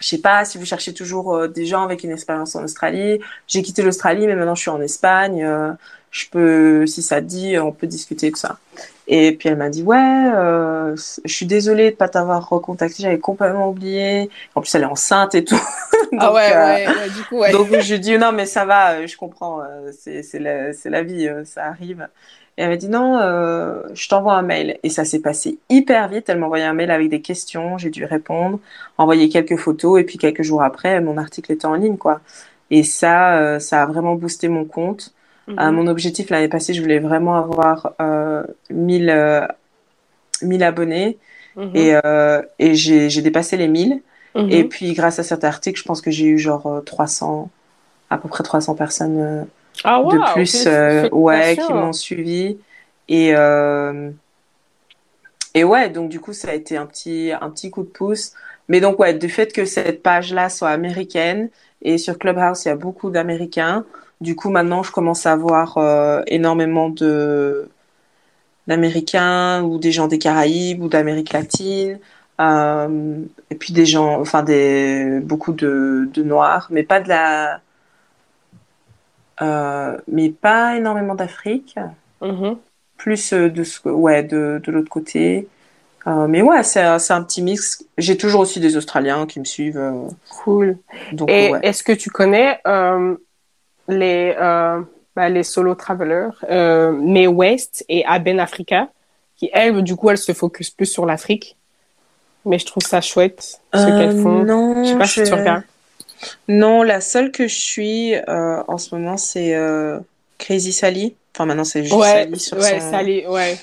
je 0.00 0.06
sais 0.06 0.18
pas 0.18 0.44
si 0.44 0.58
vous 0.58 0.64
cherchez 0.64 0.94
toujours 0.94 1.34
euh, 1.34 1.48
des 1.48 1.66
gens 1.66 1.82
avec 1.82 2.04
une 2.04 2.12
expérience 2.12 2.54
en 2.54 2.62
Australie. 2.62 3.20
J'ai 3.48 3.62
quitté 3.62 3.82
l'Australie, 3.82 4.26
mais 4.26 4.36
maintenant 4.36 4.54
je 4.54 4.62
suis 4.62 4.70
en 4.70 4.80
Espagne. 4.80 5.42
Euh, 5.42 5.72
je 6.10 6.28
peux, 6.30 6.86
si 6.86 7.02
ça 7.02 7.20
te 7.20 7.26
dit, 7.26 7.58
on 7.58 7.72
peut 7.72 7.86
discuter 7.86 8.30
de 8.30 8.36
ça. 8.36 8.58
Et 9.10 9.32
puis 9.32 9.48
elle 9.48 9.56
m'a 9.56 9.70
dit 9.70 9.82
Ouais, 9.82 9.96
euh, 9.96 10.94
je 11.24 11.32
suis 11.32 11.46
désolée 11.46 11.90
de 11.90 11.96
pas 11.96 12.08
t'avoir 12.08 12.46
recontacté. 12.48 13.02
J'avais 13.02 13.18
complètement 13.18 13.70
oublié. 13.70 14.28
En 14.54 14.60
plus, 14.60 14.74
elle 14.74 14.82
est 14.82 14.86
enceinte 14.86 15.34
et 15.34 15.44
tout. 15.44 15.60
ah 16.18 16.26
Donc, 16.26 16.34
ouais, 16.34 16.52
euh, 16.52 16.66
ouais, 16.66 16.86
ouais, 16.86 17.10
du 17.10 17.22
coup, 17.24 17.38
ouais. 17.38 17.52
donc 17.52 17.68
je 17.72 17.94
lui 17.94 18.00
dis 18.00 18.18
non 18.18 18.32
mais 18.32 18.44
ça 18.44 18.66
va, 18.66 18.92
euh, 18.92 19.06
je 19.06 19.16
comprends, 19.16 19.62
euh, 19.62 19.90
c'est 19.92 20.38
la, 20.38 20.72
la 20.84 21.02
vie, 21.02 21.28
ça 21.44 21.64
arrive. 21.64 22.06
Et 22.58 22.62
elle 22.62 22.68
m'a 22.68 22.76
dit 22.76 22.88
non, 22.88 23.18
euh, 23.18 23.82
je 23.94 24.08
t'envoie 24.08 24.34
un 24.34 24.42
mail. 24.42 24.78
Et 24.82 24.90
ça 24.90 25.04
s'est 25.04 25.20
passé 25.20 25.58
hyper 25.70 26.08
vite. 26.08 26.28
Elle 26.28 26.38
m'a 26.38 26.46
envoyé 26.46 26.64
un 26.64 26.74
mail 26.74 26.90
avec 26.90 27.08
des 27.08 27.22
questions, 27.22 27.78
j'ai 27.78 27.90
dû 27.90 28.04
répondre, 28.04 28.58
envoyer 28.98 29.30
quelques 29.30 29.56
photos 29.56 30.00
et 30.00 30.04
puis 30.04 30.18
quelques 30.18 30.42
jours 30.42 30.62
après, 30.62 31.00
mon 31.00 31.16
article 31.16 31.52
était 31.52 31.66
en 31.66 31.74
ligne 31.74 31.96
quoi. 31.96 32.20
Et 32.70 32.82
ça, 32.82 33.58
ça 33.60 33.82
a 33.82 33.86
vraiment 33.86 34.16
boosté 34.16 34.48
mon 34.48 34.66
compte. 34.66 35.14
Mhm. 35.48 35.58
Euh, 35.58 35.72
mon 35.72 35.86
objectif 35.86 36.30
l'année 36.30 36.48
passée, 36.48 36.74
je 36.74 36.82
voulais 36.82 36.98
vraiment 36.98 37.36
avoir 37.36 37.94
euh, 38.00 38.44
1000 38.70 39.10
euh, 39.10 39.46
1000 40.42 40.62
abonnés 40.62 41.18
Mhm. 41.56 41.70
et 41.74 41.98
euh, 42.04 42.42
et 42.58 42.74
j'ai 42.74 43.22
dépassé 43.22 43.56
les 43.56 43.68
1000. 43.68 44.02
Mhm. 44.34 44.50
Et 44.50 44.64
puis, 44.64 44.92
grâce 44.92 45.18
à 45.18 45.22
cet 45.22 45.42
article, 45.42 45.78
je 45.78 45.84
pense 45.84 46.00
que 46.00 46.10
j'ai 46.10 46.26
eu 46.26 46.38
genre 46.38 46.66
euh, 46.66 46.80
300, 46.80 47.50
à 48.10 48.18
peu 48.18 48.28
près 48.28 48.44
300 48.44 48.74
personnes 48.74 49.18
euh, 49.18 49.44
ah, 49.84 50.00
wow, 50.00 50.12
de 50.12 50.32
plus, 50.32 50.66
euh, 50.66 51.08
ouais, 51.10 51.56
qui 51.56 51.72
m'ont 51.72 51.92
suivi. 51.92 52.58
Et, 53.08 53.34
euh, 53.34 54.10
et 55.54 55.64
ouais, 55.64 55.88
donc 55.88 56.10
du 56.10 56.20
coup, 56.20 56.32
ça 56.32 56.50
a 56.50 56.54
été 56.54 56.76
un 56.76 56.86
petit, 56.86 57.32
un 57.40 57.50
petit 57.50 57.70
coup 57.70 57.82
de 57.82 57.88
pouce. 57.88 58.32
Mais 58.68 58.80
donc, 58.80 58.98
ouais, 59.00 59.14
du 59.14 59.30
fait 59.30 59.52
que 59.52 59.64
cette 59.64 60.02
page-là 60.02 60.50
soit 60.50 60.68
américaine, 60.68 61.48
et 61.82 61.96
sur 61.96 62.18
Clubhouse, 62.18 62.64
il 62.64 62.68
y 62.68 62.70
a 62.70 62.76
beaucoup 62.76 63.10
d'Américains, 63.10 63.84
du 64.20 64.34
coup, 64.36 64.50
maintenant, 64.50 64.82
je 64.82 64.92
commence 64.92 65.26
à 65.26 65.32
avoir 65.32 65.78
euh, 65.78 66.22
énormément 66.26 66.88
de 66.90 67.68
d'Américains 68.66 69.62
ou 69.62 69.78
des 69.78 69.92
gens 69.92 70.08
des 70.08 70.18
Caraïbes 70.18 70.82
ou 70.82 70.88
d'Amérique 70.88 71.32
latine. 71.32 71.98
Euh, 72.40 73.20
et 73.50 73.54
puis 73.56 73.72
des 73.72 73.86
gens, 73.86 74.20
enfin 74.20 74.42
des 74.42 75.20
beaucoup 75.20 75.52
de, 75.52 76.08
de 76.12 76.22
noirs, 76.22 76.68
mais 76.70 76.84
pas 76.84 77.00
de 77.00 77.08
la, 77.08 77.60
euh, 79.42 79.98
mais 80.06 80.30
pas 80.30 80.76
énormément 80.76 81.14
d'Afrique. 81.14 81.76
Mhm. 82.20 82.58
Plus 82.96 83.32
de 83.32 83.64
ce, 83.64 83.88
ouais, 83.88 84.22
de, 84.22 84.60
de 84.62 84.72
l'autre 84.72 84.90
côté. 84.90 85.48
Euh, 86.06 86.26
mais 86.26 86.42
ouais, 86.42 86.62
c'est 86.62 86.80
un, 86.80 86.98
c'est 86.98 87.12
un 87.12 87.22
petit 87.22 87.42
mix. 87.42 87.84
J'ai 87.96 88.16
toujours 88.16 88.40
aussi 88.40 88.60
des 88.60 88.76
Australiens 88.76 89.26
qui 89.26 89.40
me 89.40 89.44
suivent. 89.44 89.92
Cool. 90.30 90.78
donc 91.12 91.30
Et 91.30 91.52
ouais. 91.52 91.60
est-ce 91.62 91.82
que 91.82 91.92
tu 91.92 92.10
connais 92.10 92.60
euh, 92.66 93.16
les, 93.88 94.34
euh, 94.38 94.80
bah, 95.16 95.28
les 95.28 95.42
solo 95.42 95.74
travelers, 95.74 96.30
euh, 96.50 96.92
Mae 96.92 97.26
West 97.26 97.84
et 97.88 98.04
Aben 98.04 98.38
Africa, 98.40 98.88
qui 99.36 99.50
elles, 99.52 99.82
du 99.82 99.96
coup, 99.96 100.10
elles 100.10 100.18
se 100.18 100.32
focus 100.32 100.70
plus 100.70 100.86
sur 100.86 101.06
l'Afrique. 101.06 101.56
Mais 102.44 102.58
je 102.58 102.66
trouve 102.66 102.82
ça 102.82 103.00
chouette, 103.00 103.60
ce 103.74 103.78
Euh, 103.78 103.98
qu'elles 103.98 104.22
font. 104.22 104.44
Non, 104.44 104.84
Je 104.84 104.90
sais 104.90 104.98
pas 104.98 105.06
si 105.06 105.22
tu 105.22 105.32
regardes. 105.34 105.62
Non, 106.48 106.82
la 106.82 107.00
seule 107.00 107.30
que 107.30 107.46
je 107.46 107.54
suis 107.54 108.14
euh, 108.14 108.62
en 108.66 108.78
ce 108.78 108.94
moment, 108.94 109.16
c'est 109.16 109.54
euh, 109.54 109.98
Crazy 110.38 110.72
Sally. 110.72 111.14
Enfin, 111.34 111.46
maintenant, 111.46 111.64
c'est 111.64 111.82
juste 111.84 111.94
Ouais, 111.94 112.24
Sally 112.24 112.40
sur 112.40 112.58
ouais, 112.58 112.80
son... 112.80 112.92
allait, 112.94 113.26
ouais. 113.26 113.58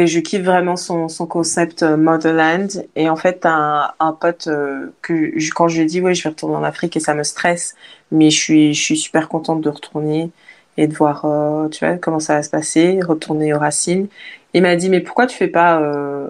Et 0.00 0.06
je 0.06 0.20
kiffe 0.20 0.42
vraiment 0.42 0.76
son, 0.76 1.08
son 1.08 1.26
concept 1.26 1.82
euh, 1.82 1.96
Motherland. 1.96 2.86
Et 2.94 3.08
en 3.08 3.16
fait, 3.16 3.44
un, 3.46 3.90
un 3.98 4.12
pote 4.12 4.46
euh, 4.46 4.92
que 5.02 5.32
je- 5.38 5.50
quand 5.52 5.66
je 5.68 5.76
lui 5.78 5.82
ai 5.82 5.86
dit, 5.86 6.00
ouais, 6.00 6.14
je 6.14 6.22
vais 6.22 6.28
retourner 6.30 6.54
en 6.56 6.62
Afrique 6.62 6.96
et 6.96 7.00
ça 7.00 7.14
me 7.14 7.24
stresse, 7.24 7.74
mais 8.12 8.30
je 8.30 8.38
suis, 8.38 8.74
je 8.74 8.80
suis 8.82 8.96
super 8.96 9.28
contente 9.28 9.60
de 9.60 9.68
retourner 9.70 10.30
et 10.76 10.86
de 10.86 10.94
voir, 10.94 11.24
euh, 11.24 11.68
tu 11.68 11.84
vois, 11.84 11.96
comment 11.96 12.20
ça 12.20 12.34
va 12.36 12.42
se 12.44 12.50
passer, 12.50 13.00
retourner 13.02 13.52
aux 13.54 13.58
racines. 13.58 14.06
Il 14.54 14.62
m'a 14.62 14.76
dit, 14.76 14.88
mais 14.88 15.00
pourquoi 15.00 15.26
tu 15.26 15.36
fais 15.36 15.48
pas 15.48 15.80
euh, 15.80 16.28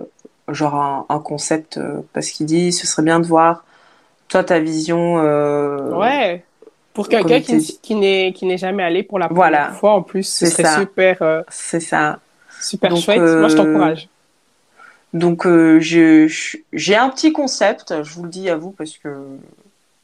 genre 0.48 0.74
un, 0.76 1.06
un 1.10 1.18
concept 1.18 1.78
Parce 2.14 2.30
qu'il 2.30 2.46
dit, 2.46 2.72
ce 2.72 2.86
serait 2.86 3.02
bien 3.02 3.20
de 3.20 3.26
voir 3.26 3.64
toi 4.28 4.44
ta 4.44 4.60
vision. 4.60 5.16
Ouais. 5.92 6.44
Pour 6.94 7.08
quelqu'un 7.08 7.40
qui, 7.40 7.78
qui 7.82 7.94
n'est 7.94 8.58
jamais 8.58 8.82
allé 8.82 9.02
pour 9.02 9.18
la 9.18 9.28
Voilà. 9.28 9.66
première 9.66 9.78
fois, 9.78 9.92
en 9.94 10.02
plus, 10.02 10.22
ce 10.24 10.46
C'est 10.46 10.52
serait 10.52 10.64
ça. 10.64 10.80
super, 10.80 11.44
C'est 11.50 11.80
ça. 11.80 12.18
Super 12.60 12.90
Donc, 12.90 13.00
chouette. 13.00 13.18
euh, 13.18 13.40
Moi, 13.40 13.48
je 13.48 13.56
t'encourage. 13.56 14.08
Donc 15.14 15.46
euh, 15.46 15.80
j'ai 15.80 16.96
un 16.96 17.08
petit 17.08 17.32
concept, 17.32 18.02
je 18.02 18.12
vous 18.14 18.24
le 18.24 18.28
dis 18.28 18.50
à 18.50 18.56
vous 18.56 18.72
parce 18.72 18.98
que 18.98 19.08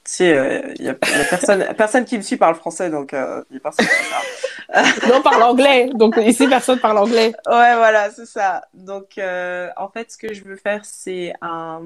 tu 0.05 0.13
sais, 0.13 0.75
il 0.79 0.85
y, 0.85 0.89
a, 0.89 0.93
y 0.93 1.21
a 1.21 1.25
personne 1.29 1.65
personne 1.77 2.05
qui 2.05 2.17
me 2.17 2.23
suit 2.23 2.37
parle 2.37 2.55
français 2.55 2.91
donc 2.91 3.13
il 3.13 3.55
y 3.55 3.57
a 3.57 3.61
personne 3.61 3.87
qui 3.87 4.11
parle. 4.11 4.25
Non, 5.09 5.17
on 5.19 5.23
parle 5.23 5.43
anglais. 5.43 5.91
Donc, 5.95 6.17
ici, 6.17 6.49
personne 6.49 6.81
parle 6.81 6.99
anglais. 6.99 7.33
Ouais 7.47 7.75
voilà 7.77 8.11
c'est 8.11 8.27
ça. 8.27 8.65
Donc 8.73 9.19
euh, 9.19 9.69
en 9.77 9.89
fait 9.89 10.11
ce 10.11 10.17
que 10.19 10.33
je 10.33 10.43
veux 10.45 10.57
faire 10.57 10.85
c'est 10.85 11.33
un 11.43 11.83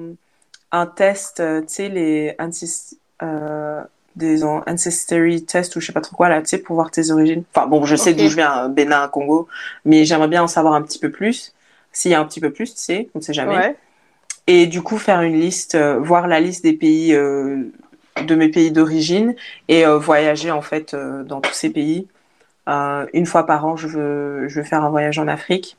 un 0.71 0.85
test, 0.85 1.39
euh, 1.39 1.61
tu 1.61 1.67
sais 1.67 1.89
les 1.89 2.35
euh, 3.21 3.81
des 4.15 4.43
ancestry 4.43 5.43
test 5.45 5.75
ou 5.75 5.79
je 5.79 5.87
sais 5.87 5.93
pas 5.93 6.01
trop 6.01 6.15
quoi 6.15 6.29
là, 6.29 6.41
tu 6.41 6.47
sais 6.47 6.57
pour 6.57 6.75
voir 6.75 6.91
tes 6.91 7.11
origines. 7.11 7.43
Enfin 7.53 7.67
bon 7.67 7.85
je 7.85 7.95
sais 7.95 8.13
d'où 8.13 8.27
je 8.27 8.35
viens, 8.35 8.65
euh, 8.65 8.67
Bénin, 8.67 9.07
Congo, 9.07 9.47
mais 9.85 10.05
j'aimerais 10.05 10.27
bien 10.27 10.43
en 10.43 10.47
savoir 10.47 10.73
un 10.73 10.81
petit 10.81 10.99
peu 10.99 11.09
plus. 11.11 11.53
S'il 11.91 12.11
y 12.11 12.13
a 12.13 12.19
un 12.19 12.25
petit 12.25 12.39
peu 12.39 12.51
plus, 12.51 12.75
tu 12.75 12.81
sais, 12.81 13.09
on 13.15 13.19
ne 13.19 13.23
sait 13.23 13.33
jamais. 13.33 13.55
Ouais. 13.55 13.75
et 14.47 14.67
du 14.67 14.81
coup 14.81 14.97
faire 14.97 15.21
une 15.21 15.39
liste, 15.39 15.75
euh, 15.75 15.99
voir 15.99 16.27
la 16.27 16.39
liste 16.39 16.63
des 16.63 16.73
pays 16.73 17.13
euh, 17.13 17.63
de 18.25 18.35
mes 18.35 18.49
pays 18.49 18.71
d'origine 18.71 19.35
et 19.67 19.85
euh, 19.85 19.97
voyager 19.97 20.51
en 20.51 20.61
fait 20.61 20.95
dans 20.95 21.41
tous 21.41 21.53
ces 21.53 21.69
pays. 21.69 22.07
Une 22.67 23.25
fois 23.25 23.47
par 23.47 23.65
an, 23.65 23.75
je 23.77 23.87
veux, 23.87 24.47
je 24.47 24.59
veux 24.59 24.65
faire 24.65 24.83
un 24.83 24.89
voyage 24.89 25.17
en 25.17 25.27
Afrique. 25.27 25.77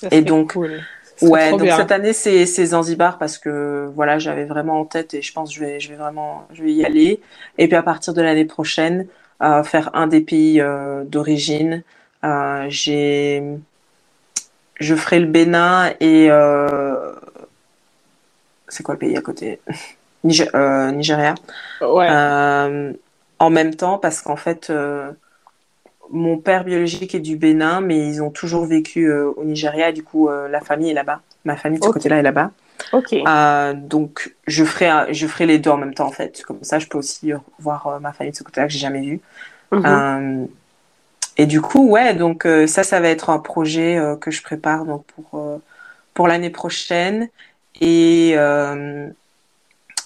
Ça 0.00 0.08
Et 0.10 0.22
donc, 0.22 0.54
cool. 0.54 0.82
Ouais, 1.22 1.50
donc 1.52 1.62
bien. 1.62 1.76
cette 1.76 1.92
année 1.92 2.12
c'est 2.12 2.44
c'est 2.46 2.66
Zanzibar 2.66 3.18
parce 3.18 3.38
que 3.38 3.88
voilà 3.94 4.18
j'avais 4.18 4.44
vraiment 4.44 4.80
en 4.80 4.84
tête 4.84 5.14
et 5.14 5.22
je 5.22 5.32
pense 5.32 5.50
que 5.50 5.54
je 5.56 5.60
vais 5.60 5.80
je 5.80 5.88
vais 5.88 5.96
vraiment 5.96 6.46
je 6.52 6.62
vais 6.64 6.72
y 6.72 6.84
aller. 6.84 7.20
Et 7.58 7.68
puis 7.68 7.76
à 7.76 7.82
partir 7.82 8.14
de 8.14 8.22
l'année 8.22 8.44
prochaine 8.44 9.06
euh, 9.42 9.62
faire 9.62 9.90
un 9.94 10.06
des 10.06 10.20
pays 10.20 10.60
euh, 10.60 11.04
d'origine. 11.04 11.82
Euh, 12.24 12.66
j'ai 12.68 13.42
je 14.80 14.94
ferai 14.94 15.20
le 15.20 15.26
Bénin 15.26 15.92
et 16.00 16.28
euh, 16.30 17.12
c'est 18.68 18.82
quoi 18.82 18.94
le 18.94 18.98
pays 18.98 19.16
à 19.16 19.20
côté? 19.22 19.60
Nigé- 20.24 20.48
euh, 20.54 20.90
Nigeria. 20.90 21.34
Ouais. 21.80 22.08
Euh, 22.10 22.92
en 23.38 23.50
même 23.50 23.74
temps, 23.74 23.98
parce 23.98 24.22
qu'en 24.22 24.36
fait, 24.36 24.70
euh, 24.70 25.12
mon 26.10 26.38
père 26.38 26.64
biologique 26.64 27.14
est 27.14 27.20
du 27.20 27.36
Bénin, 27.36 27.80
mais 27.80 27.98
ils 27.98 28.22
ont 28.22 28.30
toujours 28.30 28.66
vécu 28.66 29.10
euh, 29.10 29.30
au 29.36 29.44
Nigeria, 29.44 29.90
et 29.90 29.92
du 29.92 30.02
coup, 30.02 30.28
euh, 30.28 30.48
la 30.48 30.60
famille 30.60 30.90
est 30.90 30.94
là-bas. 30.94 31.20
Ma 31.44 31.56
famille 31.56 31.78
de 31.78 31.84
ce 31.84 31.90
côté-là 31.90 32.18
est 32.18 32.22
là-bas. 32.22 32.50
Ok. 32.92 33.12
Euh, 33.12 33.72
donc, 33.74 34.34
je 34.46 34.64
ferai, 34.64 35.12
je 35.12 35.26
ferai 35.26 35.46
les 35.46 35.58
deux 35.58 35.70
en 35.70 35.76
même 35.76 35.94
temps, 35.94 36.06
en 36.06 36.12
fait. 36.12 36.42
Comme 36.42 36.62
ça, 36.62 36.78
je 36.78 36.86
peux 36.86 36.98
aussi 36.98 37.32
voir 37.58 38.00
ma 38.00 38.12
famille 38.12 38.32
de 38.32 38.36
ce 38.36 38.42
côté-là 38.42 38.66
que 38.66 38.72
j'ai 38.72 38.78
jamais 38.78 39.02
vu. 39.02 39.20
Mhm. 39.72 40.48
Et 41.36 41.46
du 41.46 41.60
coup, 41.60 41.88
ouais, 41.88 42.14
donc 42.14 42.46
ça, 42.66 42.84
ça 42.84 43.00
va 43.00 43.08
être 43.08 43.28
un 43.28 43.40
projet 43.40 44.00
que 44.20 44.30
je 44.30 44.40
prépare 44.40 44.84
donc 44.84 45.04
pour 45.06 45.60
pour 46.14 46.28
l'année 46.28 46.50
prochaine 46.50 47.28
et 47.80 48.36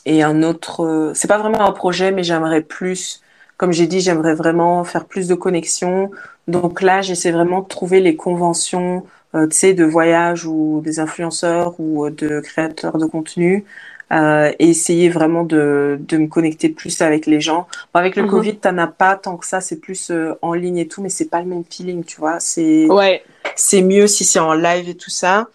et 0.06 0.22
un 0.22 0.42
autre. 0.42 1.12
c'est 1.14 1.28
pas 1.28 1.36
vraiment 1.36 1.68
un 1.68 1.72
projet, 1.72 2.12
mais 2.12 2.22
j'aimerais 2.22 2.62
plus, 2.62 3.20
comme 3.58 3.72
j'ai 3.72 3.86
dit, 3.86 4.00
j'aimerais 4.00 4.34
vraiment 4.34 4.84
faire 4.84 5.04
plus 5.04 5.28
de 5.28 5.34
connexions. 5.34 6.10
Donc 6.48 6.80
là, 6.80 7.02
j'essaie 7.02 7.32
vraiment 7.32 7.60
de 7.60 7.68
trouver 7.68 8.00
les 8.00 8.16
conventions, 8.16 9.04
euh, 9.34 9.46
tu 9.48 9.56
sais, 9.58 9.74
de 9.74 9.84
voyage 9.84 10.46
ou 10.46 10.80
des 10.84 11.00
influenceurs 11.00 11.74
ou 11.78 12.06
euh, 12.06 12.10
de 12.10 12.40
créateurs 12.40 12.98
de 12.98 13.06
contenu. 13.06 13.64
euh, 14.10 14.50
et 14.58 14.70
essayer 14.70 15.10
vraiment 15.10 15.44
de, 15.44 15.98
de 16.00 16.16
me 16.16 16.28
connecter 16.28 16.70
plus 16.70 17.02
avec 17.02 17.26
les 17.26 17.42
gens. 17.42 17.68
Bon, 17.92 18.00
avec 18.00 18.16
le 18.16 18.22
Mhm. 18.22 18.30
Covid, 18.30 18.56
t'en 18.56 18.78
as 18.78 18.86
pas 18.86 19.16
tant 19.16 19.36
que 19.36 19.46
ça, 19.46 19.60
c'est 19.60 19.76
plus 19.76 20.10
euh, 20.10 20.32
en 20.40 20.54
ligne 20.54 20.78
et 20.78 20.88
tout, 20.88 21.02
mais 21.02 21.10
c'est 21.10 21.26
pas 21.28 21.40
le 21.42 21.46
même 21.46 21.64
feeling, 21.68 22.02
tu 22.04 22.18
vois. 22.18 22.40
C'est 22.40 22.86
Ouais. 22.88 23.22
c'est 23.54 23.82
mieux 23.82 24.06
si 24.06 24.24
c'est 24.24 24.38
en 24.38 24.54
live 24.54 24.88
et 24.88 24.94
tout 24.96 25.10
ça. 25.10 25.48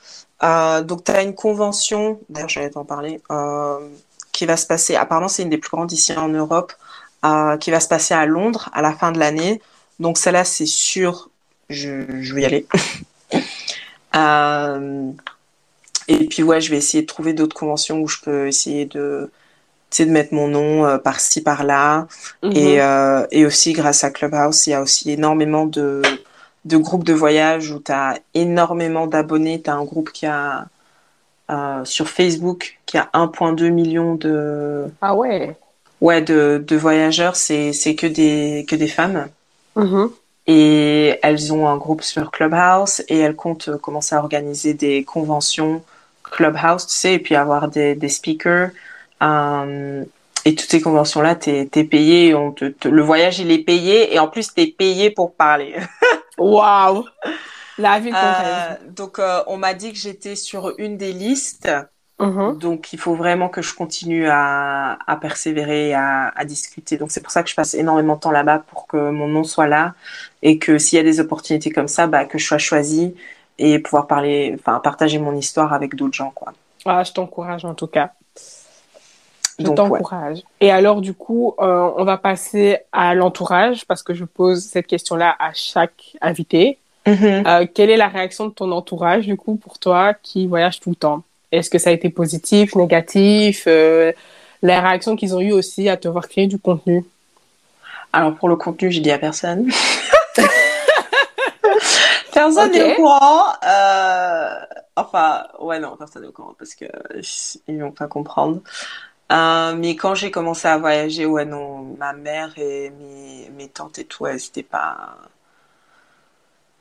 Euh, 0.43 0.83
donc, 0.83 1.03
tu 1.05 1.11
as 1.11 1.23
une 1.23 1.33
convention, 1.33 2.19
d'ailleurs, 2.29 2.49
j'allais 2.49 2.69
t'en 2.69 2.85
parler, 2.85 3.21
euh, 3.31 3.79
qui 4.31 4.45
va 4.45 4.55
se 4.57 4.67
passer, 4.67 4.95
apparemment, 4.95 5.29
c'est 5.29 5.41
une 5.43 5.49
des 5.49 5.57
plus 5.57 5.71
grandes 5.71 5.91
ici 5.91 6.13
en 6.15 6.29
Europe, 6.29 6.73
euh, 7.25 7.57
qui 7.57 7.71
va 7.71 7.79
se 7.79 7.87
passer 7.87 8.13
à 8.13 8.25
Londres 8.25 8.69
à 8.73 8.81
la 8.81 8.93
fin 8.93 9.11
de 9.11 9.19
l'année. 9.19 9.61
Donc, 9.99 10.17
celle-là, 10.17 10.43
c'est 10.43 10.65
sûr, 10.65 11.29
je, 11.69 12.21
je 12.21 12.33
vais 12.33 12.41
y 12.41 12.45
aller. 12.45 12.67
Euh, 14.15 15.09
et 16.07 16.27
puis, 16.27 16.43
ouais, 16.43 16.61
je 16.61 16.69
vais 16.69 16.77
essayer 16.77 17.01
de 17.01 17.07
trouver 17.07 17.33
d'autres 17.33 17.55
conventions 17.55 17.99
où 17.99 18.07
je 18.07 18.19
peux 18.21 18.47
essayer 18.47 18.85
de, 18.85 19.31
de 19.97 20.05
mettre 20.05 20.35
mon 20.35 20.47
nom 20.47 20.85
euh, 20.85 20.99
par-ci, 20.99 21.41
par-là. 21.41 22.07
Mhm. 22.43 22.51
Et, 22.55 22.79
euh, 22.79 23.25
et 23.31 23.43
aussi, 23.43 23.73
grâce 23.73 24.03
à 24.03 24.11
Clubhouse, 24.11 24.67
il 24.67 24.69
y 24.69 24.73
a 24.75 24.83
aussi 24.83 25.09
énormément 25.09 25.65
de, 25.65 26.03
de 26.65 26.77
groupes 26.77 27.05
de 27.05 27.13
voyage 27.13 27.71
où 27.71 27.79
tu 27.79 27.91
as 27.91 28.19
énormément 28.35 29.07
d'abonnés. 29.07 29.61
Tu 29.61 29.71
as 29.71 29.73
un 29.73 29.83
groupe 29.83 30.11
qui 30.11 30.27
a 30.27 30.67
euh, 31.51 31.83
sur 31.85 32.07
Facebook 32.07 32.79
qui 32.85 32.97
a 32.97 33.09
1,2 33.13 33.69
million 33.69 34.15
de, 34.15 34.85
Ah 35.01 35.15
ouais. 35.15 35.55
Ouais, 36.03 36.21
de, 36.21 36.63
de 36.65 36.75
voyageurs. 36.75 37.35
C'est, 37.35 37.73
c'est 37.73 37.95
que 37.95 38.07
des, 38.07 38.65
que 38.67 38.75
des 38.75 38.87
femmes. 38.87 39.27
Mhm. 39.75 40.11
Et 40.45 41.17
elles 41.23 41.53
ont 41.53 41.67
un 41.69 41.77
groupe 41.77 42.03
sur 42.03 42.29
Clubhouse 42.29 43.01
et 43.07 43.17
elles 43.19 43.35
comptent 43.35 43.69
euh, 43.69 43.77
commencer 43.77 44.13
à 44.13 44.19
organiser 44.19 44.73
des 44.73 45.05
conventions 45.05 45.81
Clubhouse, 46.23 46.85
tu 46.87 46.93
sais, 46.93 47.13
et 47.13 47.19
puis 47.19 47.35
avoir 47.35 47.69
des, 47.69 47.95
des 47.95 48.09
speakers. 48.09 48.71
Euh, 49.21 50.03
et 50.45 50.55
toutes 50.55 50.69
ces 50.69 50.81
conventions-là, 50.81 51.35
t'es, 51.35 51.69
t'es 51.71 51.85
payé, 51.85 52.35
on 52.35 52.51
te, 52.51 52.65
te- 52.65 52.89
le 52.89 53.01
voyage 53.01 53.39
il 53.39 53.51
est 53.51 53.63
payé 53.63 54.13
et 54.13 54.19
en 54.19 54.27
plus 54.27 54.53
t'es 54.53 54.67
payé 54.67 55.09
pour 55.11 55.33
parler. 55.33 55.75
Waouh. 56.37 57.05
La 57.77 57.99
vie 57.99 58.11
Euh, 58.13 58.75
donc 58.89 59.19
euh, 59.19 59.41
on 59.47 59.57
m'a 59.57 59.73
dit 59.73 59.93
que 59.93 59.97
j'étais 59.97 60.35
sur 60.35 60.73
une 60.77 60.97
des 60.97 61.13
listes, 61.13 61.69
Mhm. 62.25 62.57
donc 62.57 62.93
il 62.93 62.99
faut 62.99 63.15
vraiment 63.15 63.49
que 63.49 63.61
je 63.61 63.73
continue 63.75 64.27
à, 64.27 64.97
à 65.07 65.15
persévérer, 65.17 65.93
à, 65.93 66.29
à 66.35 66.45
discuter. 66.45 66.97
Donc 66.97 67.11
c'est 67.11 67.21
pour 67.21 67.31
ça 67.31 67.43
que 67.43 67.49
je 67.49 67.55
passe 67.55 67.73
énormément 67.73 68.15
de 68.15 68.19
temps 68.21 68.31
là-bas 68.31 68.59
pour 68.59 68.87
que 68.87 69.09
mon 69.09 69.27
nom 69.27 69.43
soit 69.43 69.67
là 69.67 69.93
et 70.41 70.57
que 70.59 70.77
s'il 70.77 70.97
y 70.97 70.99
a 70.99 71.03
des 71.03 71.19
opportunités 71.19 71.71
comme 71.71 71.87
ça, 71.87 72.07
bah, 72.07 72.25
que 72.25 72.37
je 72.37 72.45
sois 72.45 72.57
choisie 72.57 73.15
et 73.59 73.79
pouvoir 73.79 74.07
parler, 74.07 74.55
enfin 74.59 74.79
partager 74.79 75.19
mon 75.19 75.35
histoire 75.35 75.73
avec 75.73 75.95
d'autres 75.95 76.13
gens, 76.15 76.31
quoi. 76.33 76.53
Ah, 76.85 77.03
je 77.03 77.11
t'encourage 77.13 77.65
en 77.65 77.73
tout 77.75 77.87
cas. 77.87 78.11
Je 79.59 79.65
Donc, 79.65 79.77
ouais. 79.77 79.89
t'encourage. 79.89 80.41
Et 80.59 80.71
alors, 80.71 80.99
du 81.01 81.13
coup, 81.13 81.53
euh, 81.59 81.91
on 81.95 82.03
va 82.05 82.17
passer 82.17 82.79
à 82.91 83.13
l'entourage 83.13 83.85
parce 83.85 84.01
que 84.01 84.13
je 84.13 84.25
pose 84.25 84.63
cette 84.65 84.87
question-là 84.87 85.35
à 85.39 85.53
chaque 85.53 86.17
invité. 86.21 86.79
Mhm. 87.05 87.43
Euh, 87.45 87.67
quelle 87.73 87.89
est 87.89 87.97
la 87.97 88.07
réaction 88.07 88.47
de 88.47 88.53
ton 88.53 88.71
entourage, 88.71 89.25
du 89.25 89.37
coup, 89.37 89.55
pour 89.55 89.77
toi 89.77 90.13
qui 90.13 90.47
voyage 90.47 90.79
tout 90.79 90.89
le 90.89 90.95
temps? 90.95 91.23
Est-ce 91.53 91.69
que 91.69 91.77
ça 91.77 91.91
a 91.91 91.93
été 91.93 92.09
positif, 92.09 92.73
négatif 92.75 93.65
euh, 93.67 94.11
La 94.63 94.81
réaction 94.81 95.15
qu'ils 95.15 95.35
ont 95.35 95.39
eu 95.39 95.51
aussi 95.51 95.87
à 95.87 95.97
te 95.97 96.07
voir 96.07 96.27
créer 96.27 96.47
du 96.47 96.57
contenu? 96.57 97.05
Alors 98.11 98.33
pour 98.33 98.49
le 98.49 98.55
contenu, 98.55 98.91
j'ai 98.91 99.01
dit 99.01 99.11
à 99.11 99.19
personne. 99.19 99.69
personne 102.33 102.71
n'est 102.71 102.93
au 102.93 102.95
courant. 102.95 103.53
Euh, 103.67 104.59
enfin, 104.95 105.45
ouais, 105.59 105.79
non, 105.79 105.95
personne 105.95 106.23
n'est 106.23 106.29
au 106.29 106.31
courant 106.31 106.55
parce 106.57 106.73
que 106.73 106.85
ils 107.67 107.79
vont 107.79 107.91
pas 107.91 108.07
comprendre. 108.07 108.59
Euh, 109.31 109.75
mais 109.75 109.95
quand 109.95 110.15
j'ai 110.15 110.31
commencé 110.31 110.67
à 110.67 110.79
voyager, 110.79 111.27
ouais, 111.27 111.45
non, 111.45 111.95
ma 111.99 112.13
mère 112.13 112.51
et 112.57 112.89
mes, 112.89 113.51
mes 113.51 113.67
tantes 113.69 113.99
et 113.99 114.05
tout, 114.05 114.25
elles 114.25 114.43
étaient 114.43 114.63
pas. 114.63 115.17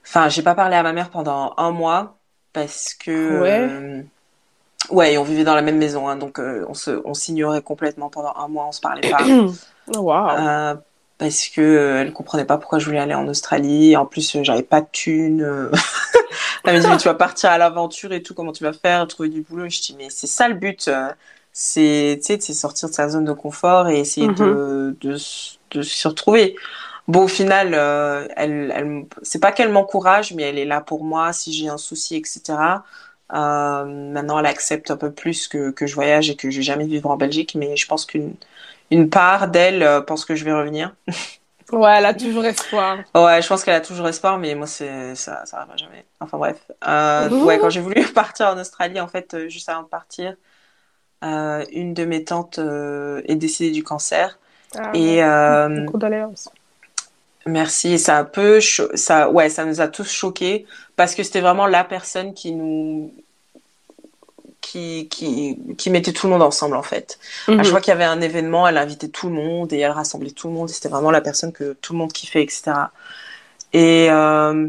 Enfin, 0.07 0.31
j'ai 0.31 0.43
pas 0.43 0.55
parlé 0.55 0.77
à 0.77 0.83
ma 0.83 0.95
mère 0.95 1.11
pendant 1.11 1.53
un 1.59 1.73
mois 1.73 2.16
parce 2.55 2.95
que. 2.95 3.41
Ouais. 3.41 3.68
euh, 3.70 4.03
ouais, 4.91 5.14
et 5.14 5.18
on 5.18 5.24
vivait 5.24 5.45
dans 5.45 5.55
la 5.55 5.62
même 5.62 5.78
maison, 5.78 6.09
hein, 6.09 6.16
donc 6.16 6.39
euh, 6.39 6.64
on 6.68 6.74
se, 6.74 7.01
on 7.05 7.14
s'ignorait 7.14 7.62
complètement 7.62 8.11
pendant 8.11 8.35
un 8.37 8.49
mois, 8.49 8.66
on 8.66 8.72
se 8.72 8.80
parlait 8.80 9.03
pas. 9.11 9.26
Oh, 9.89 9.99
wow. 10.01 10.28
Euh, 10.39 10.76
parce 11.18 11.49
que 11.49 11.61
euh, 11.61 12.01
elle 12.03 12.12
comprenait 12.12 12.45
pas 12.45 12.57
pourquoi 12.57 12.78
je 12.78 12.87
voulais 12.87 13.01
aller 13.01 13.14
en 13.14 13.26
Australie. 13.28 13.97
En 13.97 14.07
plus, 14.07 14.37
euh, 14.37 14.45
j'avais 14.45 14.62
pas 14.62 14.80
de 14.80 14.87
thunes. 14.93 15.43
euh. 15.43 15.70
elle 16.64 16.76
me 16.76 16.80
dit, 16.80 16.87
mais 16.91 16.97
tu 16.99 17.05
vas 17.09 17.14
partir 17.14 17.51
à 17.51 17.59
l'aventure 17.59 18.12
et 18.12 18.22
tout, 18.22 18.33
comment 18.35 18.53
tu 18.53 18.62
vas 18.64 18.72
faire, 18.72 19.07
trouver 19.09 19.28
du 19.28 19.43
boulot? 19.43 19.66
Et 19.66 19.70
je 19.70 19.83
dis, 19.83 19.95
mais 19.99 20.09
c'est 20.11 20.28
ça 20.28 20.49
le 20.49 20.55
but. 20.55 20.89
C'est, 21.53 22.18
tu 22.20 22.26
sais, 22.26 22.39
c'est 22.41 22.55
sortir 22.55 22.89
de 22.89 22.95
sa 22.95 23.09
zone 23.09 23.24
de 23.24 23.33
confort 23.33 23.89
et 23.89 23.99
essayer 24.01 24.28
de, 24.30 24.97
de, 25.01 25.14
s- 25.14 25.59
de 25.72 25.83
se 25.83 26.09
retrouver. 26.09 26.57
Bon, 27.09 27.24
au 27.24 27.28
final, 27.28 27.74
elle, 28.37 28.72
elle, 28.74 29.05
c'est 29.22 29.41
pas 29.41 29.53
qu'elle 29.53 29.70
m'encourage, 29.70 30.33
mais 30.35 30.45
elle 30.45 30.59
est 30.59 30.64
là 30.64 30.80
pour 30.80 31.05
moi 31.05 31.33
si 31.33 31.53
j'ai 31.53 31.68
un 31.68 31.76
souci, 31.78 32.16
etc. 32.16 32.85
Euh, 33.33 33.85
maintenant, 33.85 34.39
elle 34.39 34.47
accepte 34.47 34.91
un 34.91 34.97
peu 34.97 35.11
plus 35.11 35.49
que, 35.49 35.70
que 35.70 35.87
je 35.87 35.95
voyage 35.95 36.30
et 36.30 36.37
que 36.37 36.51
je 36.51 36.59
vais 36.59 36.62
jamais 36.62 36.87
vivre 36.87 37.11
en 37.11 37.16
Belgique, 37.16 37.55
mais 37.55 37.76
je 37.76 37.87
pense 37.87 38.05
qu'une 38.05 38.35
une 38.91 39.09
part 39.09 39.49
d'elle 39.49 39.83
euh, 39.83 40.03
pense 40.03 40.24
que 40.24 40.35
je 40.35 40.45
vais 40.45 40.53
revenir. 40.53 40.95
Ouais, 41.70 41.95
elle 41.97 42.05
a 42.05 42.12
toujours 42.12 42.45
espoir. 42.45 42.99
Ouais, 43.14 43.41
je 43.41 43.49
pense 43.49 43.64
qu'elle 43.64 43.76
a 43.76 43.80
toujours 43.80 44.07
espoir, 44.07 44.37
mais 44.37 44.55
moi, 44.55 44.66
c'est 44.66 45.14
ça, 45.14 45.47
ça 45.47 45.59
arrivera 45.59 45.78
jamais. 45.78 46.05
Enfin 46.20 46.37
bref. 46.37 46.70
Euh, 46.87 47.30
ouais, 47.45 47.59
quand 47.59 47.70
j'ai 47.70 47.80
voulu 47.80 48.05
partir 48.14 48.49
en 48.49 48.59
Australie, 48.59 49.01
en 49.01 49.09
fait, 49.09 49.49
juste 49.49 49.70
avant 49.70 49.85
de 49.85 49.89
partir, 49.89 50.37
euh, 51.24 51.64
une 51.72 51.95
de 51.95 52.05
mes 52.05 52.24
tantes 52.24 52.59
est 52.59 53.37
décédée 53.37 53.70
du 53.70 53.83
cancer. 53.83 54.39
Ah, 54.76 54.91
Et 54.95 55.22
Condoléances. 55.91 56.51
Merci, 57.47 57.99
ça 57.99 58.18
un 58.18 58.24
peu, 58.24 58.61
ça, 58.95 59.30
ouais, 59.30 59.49
ça 59.51 59.64
nous 59.64 59.80
a 59.80 59.88
tous 59.88 60.11
choqués 60.11 60.66
parce 60.97 61.14
que 61.14 61.22
c'était 61.22 61.40
vraiment 61.40 61.66
la 61.66 61.84
personne 61.84 62.34
qui 62.34 62.53
nous, 62.53 63.12
qui, 64.61 65.09
qui, 65.09 65.59
qui 65.76 65.90
mettait 65.90 66.12
tout 66.12 66.26
le 66.26 66.32
monde 66.32 66.43
ensemble, 66.43 66.76
en 66.76 66.82
fait. 66.82 67.18
À 67.49 67.53
Mhm. 67.53 67.59
chaque 67.59 67.66
fois 67.72 67.80
qu'il 67.80 67.90
y 67.90 67.95
avait 67.95 68.05
un 68.05 68.20
événement, 68.20 68.66
elle 68.68 68.78
invitait 68.78 69.09
tout 69.09 69.28
le 69.28 69.34
monde 69.34 69.72
et 69.72 69.78
elle 69.80 69.90
rassemblait 69.90 70.30
tout 70.30 70.49
le 70.49 70.55
monde. 70.55 70.68
C'était 70.68 70.88
vraiment 70.88 71.11
la 71.11 71.20
personne 71.20 71.53
que 71.53 71.72
tout 71.80 71.93
le 71.93 71.99
monde 71.99 72.12
kiffait, 72.12 72.43
etc. 72.43 72.72
Et 73.72 74.09
euh... 74.11 74.68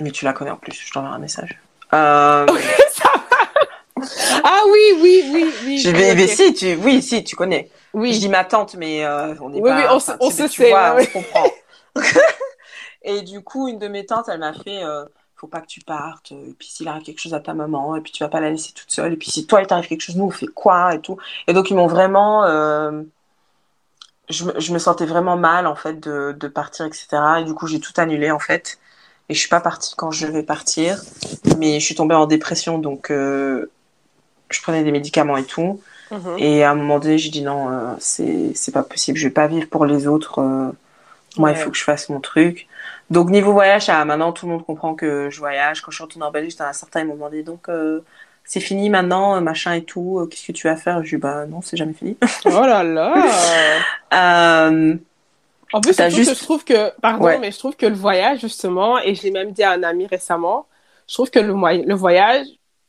mais 0.00 0.10
tu 0.10 0.24
la 0.24 0.32
connais 0.32 0.50
en 0.50 0.56
plus. 0.56 0.72
Je 0.86 0.92
t'enverrai 0.92 1.14
un 1.14 1.18
message. 1.18 1.58
Euh... 1.92 2.46
Ça 2.92 3.10
va. 3.30 4.06
Ah 4.42 4.62
oui, 4.70 4.80
oui, 5.00 5.24
oui, 5.32 5.54
oui. 5.64 5.78
je 5.78 5.90
vais, 5.90 6.14
mais 6.14 6.24
ok. 6.24 6.30
si, 6.30 6.54
tu, 6.54 6.74
oui, 6.76 7.02
si, 7.02 7.24
tu 7.24 7.36
connais. 7.36 7.70
Je 7.94 7.98
Oui. 7.98 8.18
dis 8.18 8.28
ma 8.28 8.44
tante, 8.44 8.74
mais 8.74 9.04
euh, 9.04 9.34
on 9.40 9.50
n'est 9.50 9.60
Oui, 9.60 9.70
pas. 9.70 9.76
oui, 9.78 9.84
on 9.90 9.94
enfin, 9.96 10.16
on 10.20 10.30
se 10.30 10.48
sait, 10.48 10.70
vois, 10.70 10.94
ouais, 10.94 11.08
on 11.14 11.20
comprend. 11.22 11.50
et 13.02 13.22
du 13.22 13.42
coup, 13.42 13.68
une 13.68 13.78
de 13.78 13.88
mes 13.88 14.04
tantes, 14.06 14.28
elle 14.28 14.40
m'a 14.40 14.52
fait. 14.52 14.82
Euh, 14.84 15.04
faut 15.36 15.46
pas 15.46 15.60
que 15.60 15.66
tu 15.66 15.80
partes. 15.80 16.32
Et 16.32 16.54
puis 16.58 16.68
s'il 16.68 16.88
arrive 16.88 17.02
quelque 17.02 17.20
chose 17.20 17.34
à 17.34 17.40
ta 17.40 17.54
maman, 17.54 17.96
et 17.96 18.00
puis 18.00 18.12
tu 18.12 18.22
vas 18.22 18.28
pas 18.28 18.40
la 18.40 18.50
laisser 18.50 18.72
toute 18.72 18.90
seule. 18.90 19.12
Et 19.12 19.16
puis 19.16 19.30
si 19.30 19.46
toi 19.46 19.60
il 19.60 19.66
t'arrive 19.66 19.86
quelque 19.88 20.00
chose, 20.00 20.16
nous 20.16 20.24
on 20.24 20.30
fait 20.30 20.46
quoi 20.46 20.94
et 20.94 21.00
tout. 21.00 21.18
Et 21.46 21.52
donc 21.52 21.70
ils 21.70 21.74
m'ont 21.76 21.86
vraiment. 21.88 22.44
euh, 22.44 23.02
je, 24.30 24.44
me- 24.44 24.58
je 24.58 24.72
me 24.72 24.78
sentais 24.78 25.06
vraiment 25.06 25.36
mal 25.36 25.66
en 25.66 25.74
fait 25.74 26.00
de, 26.00 26.34
de 26.38 26.48
partir, 26.48 26.86
etc. 26.86 27.40
Et 27.40 27.44
du 27.44 27.54
coup 27.54 27.66
j'ai 27.66 27.80
tout 27.80 27.92
annulé 27.96 28.30
en 28.30 28.38
fait. 28.38 28.78
Et 29.28 29.34
je 29.34 29.38
suis 29.40 29.48
pas 29.48 29.60
partie 29.60 29.94
quand 29.96 30.10
je 30.10 30.26
devais 30.26 30.42
partir, 30.42 31.02
mais 31.58 31.80
je 31.80 31.84
suis 31.84 31.94
tombée 31.94 32.14
en 32.14 32.26
dépression, 32.26 32.78
donc 32.78 33.10
euh, 33.10 33.70
je 34.50 34.60
prenais 34.62 34.84
des 34.84 34.92
médicaments 34.92 35.36
et 35.38 35.44
tout. 35.44 35.80
Mhm. 36.18 36.36
Et 36.38 36.64
à 36.64 36.70
un 36.70 36.74
moment 36.74 36.98
donné, 36.98 37.18
j'ai 37.18 37.30
dit 37.30 37.42
non, 37.42 37.68
euh, 37.70 37.94
c'est 38.00 38.72
pas 38.72 38.82
possible, 38.82 39.18
je 39.18 39.26
vais 39.28 39.32
pas 39.34 39.46
vivre 39.46 39.68
pour 39.68 39.84
les 39.86 40.06
autres. 40.06 40.40
euh, 40.40 40.70
moi, 41.36 41.50
il 41.50 41.56
faut 41.56 41.70
que 41.70 41.76
je 41.76 41.82
fasse 41.84 42.08
mon 42.08 42.20
truc. 42.20 42.68
Donc 43.10 43.28
niveau 43.30 43.52
voyage, 43.52 43.88
ah, 43.88 44.04
maintenant 44.04 44.32
tout 44.32 44.46
le 44.46 44.52
monde 44.52 44.64
comprend 44.64 44.94
que 44.94 45.28
je 45.30 45.38
voyage. 45.38 45.80
Quand 45.82 45.90
je 45.90 45.96
suis 45.96 46.04
retournée 46.04 46.26
en 46.26 46.30
Belgique, 46.30 46.56
t'en 46.56 46.64
as 46.64 46.72
certains 46.72 47.00
ils 47.00 47.06
m'ont 47.06 47.14
demandé 47.14 47.42
donc 47.42 47.68
euh, 47.68 48.00
c'est 48.44 48.60
fini 48.60 48.88
maintenant, 48.88 49.36
euh, 49.36 49.40
machin 49.40 49.72
et 49.74 49.82
tout. 49.82 50.26
Qu'est-ce 50.30 50.46
que 50.46 50.52
tu 50.52 50.68
vas 50.68 50.76
faire? 50.76 51.02
Je 51.04 51.16
dis 51.16 51.20
bah 51.20 51.44
non, 51.46 51.60
c'est 51.62 51.76
jamais 51.76 51.92
fini. 51.94 52.16
Oh 52.46 52.64
là 52.66 52.82
là. 52.82 53.14
En 55.72 55.80
plus, 55.80 55.96
T'as 55.96 56.08
surtout 56.08 56.16
juste- 56.24 56.30
que 56.34 56.38
je 56.38 56.44
trouve 56.44 56.64
que, 56.64 57.00
pardon, 57.00 57.24
Ouais. 57.24 57.38
mais 57.38 57.50
je 57.50 57.58
trouve 57.58 57.74
que 57.74 57.86
le 57.86 57.94
voyage, 57.96 58.40
justement, 58.40 58.98
et 59.00 59.14
je 59.16 59.22
l'ai 59.24 59.32
même 59.32 59.50
dit 59.50 59.64
à 59.64 59.72
un 59.72 59.82
ami 59.82 60.06
récemment, 60.06 60.66
je 61.08 61.14
trouve 61.14 61.30
que 61.30 61.40
le, 61.40 61.94
voyage, 61.94 62.46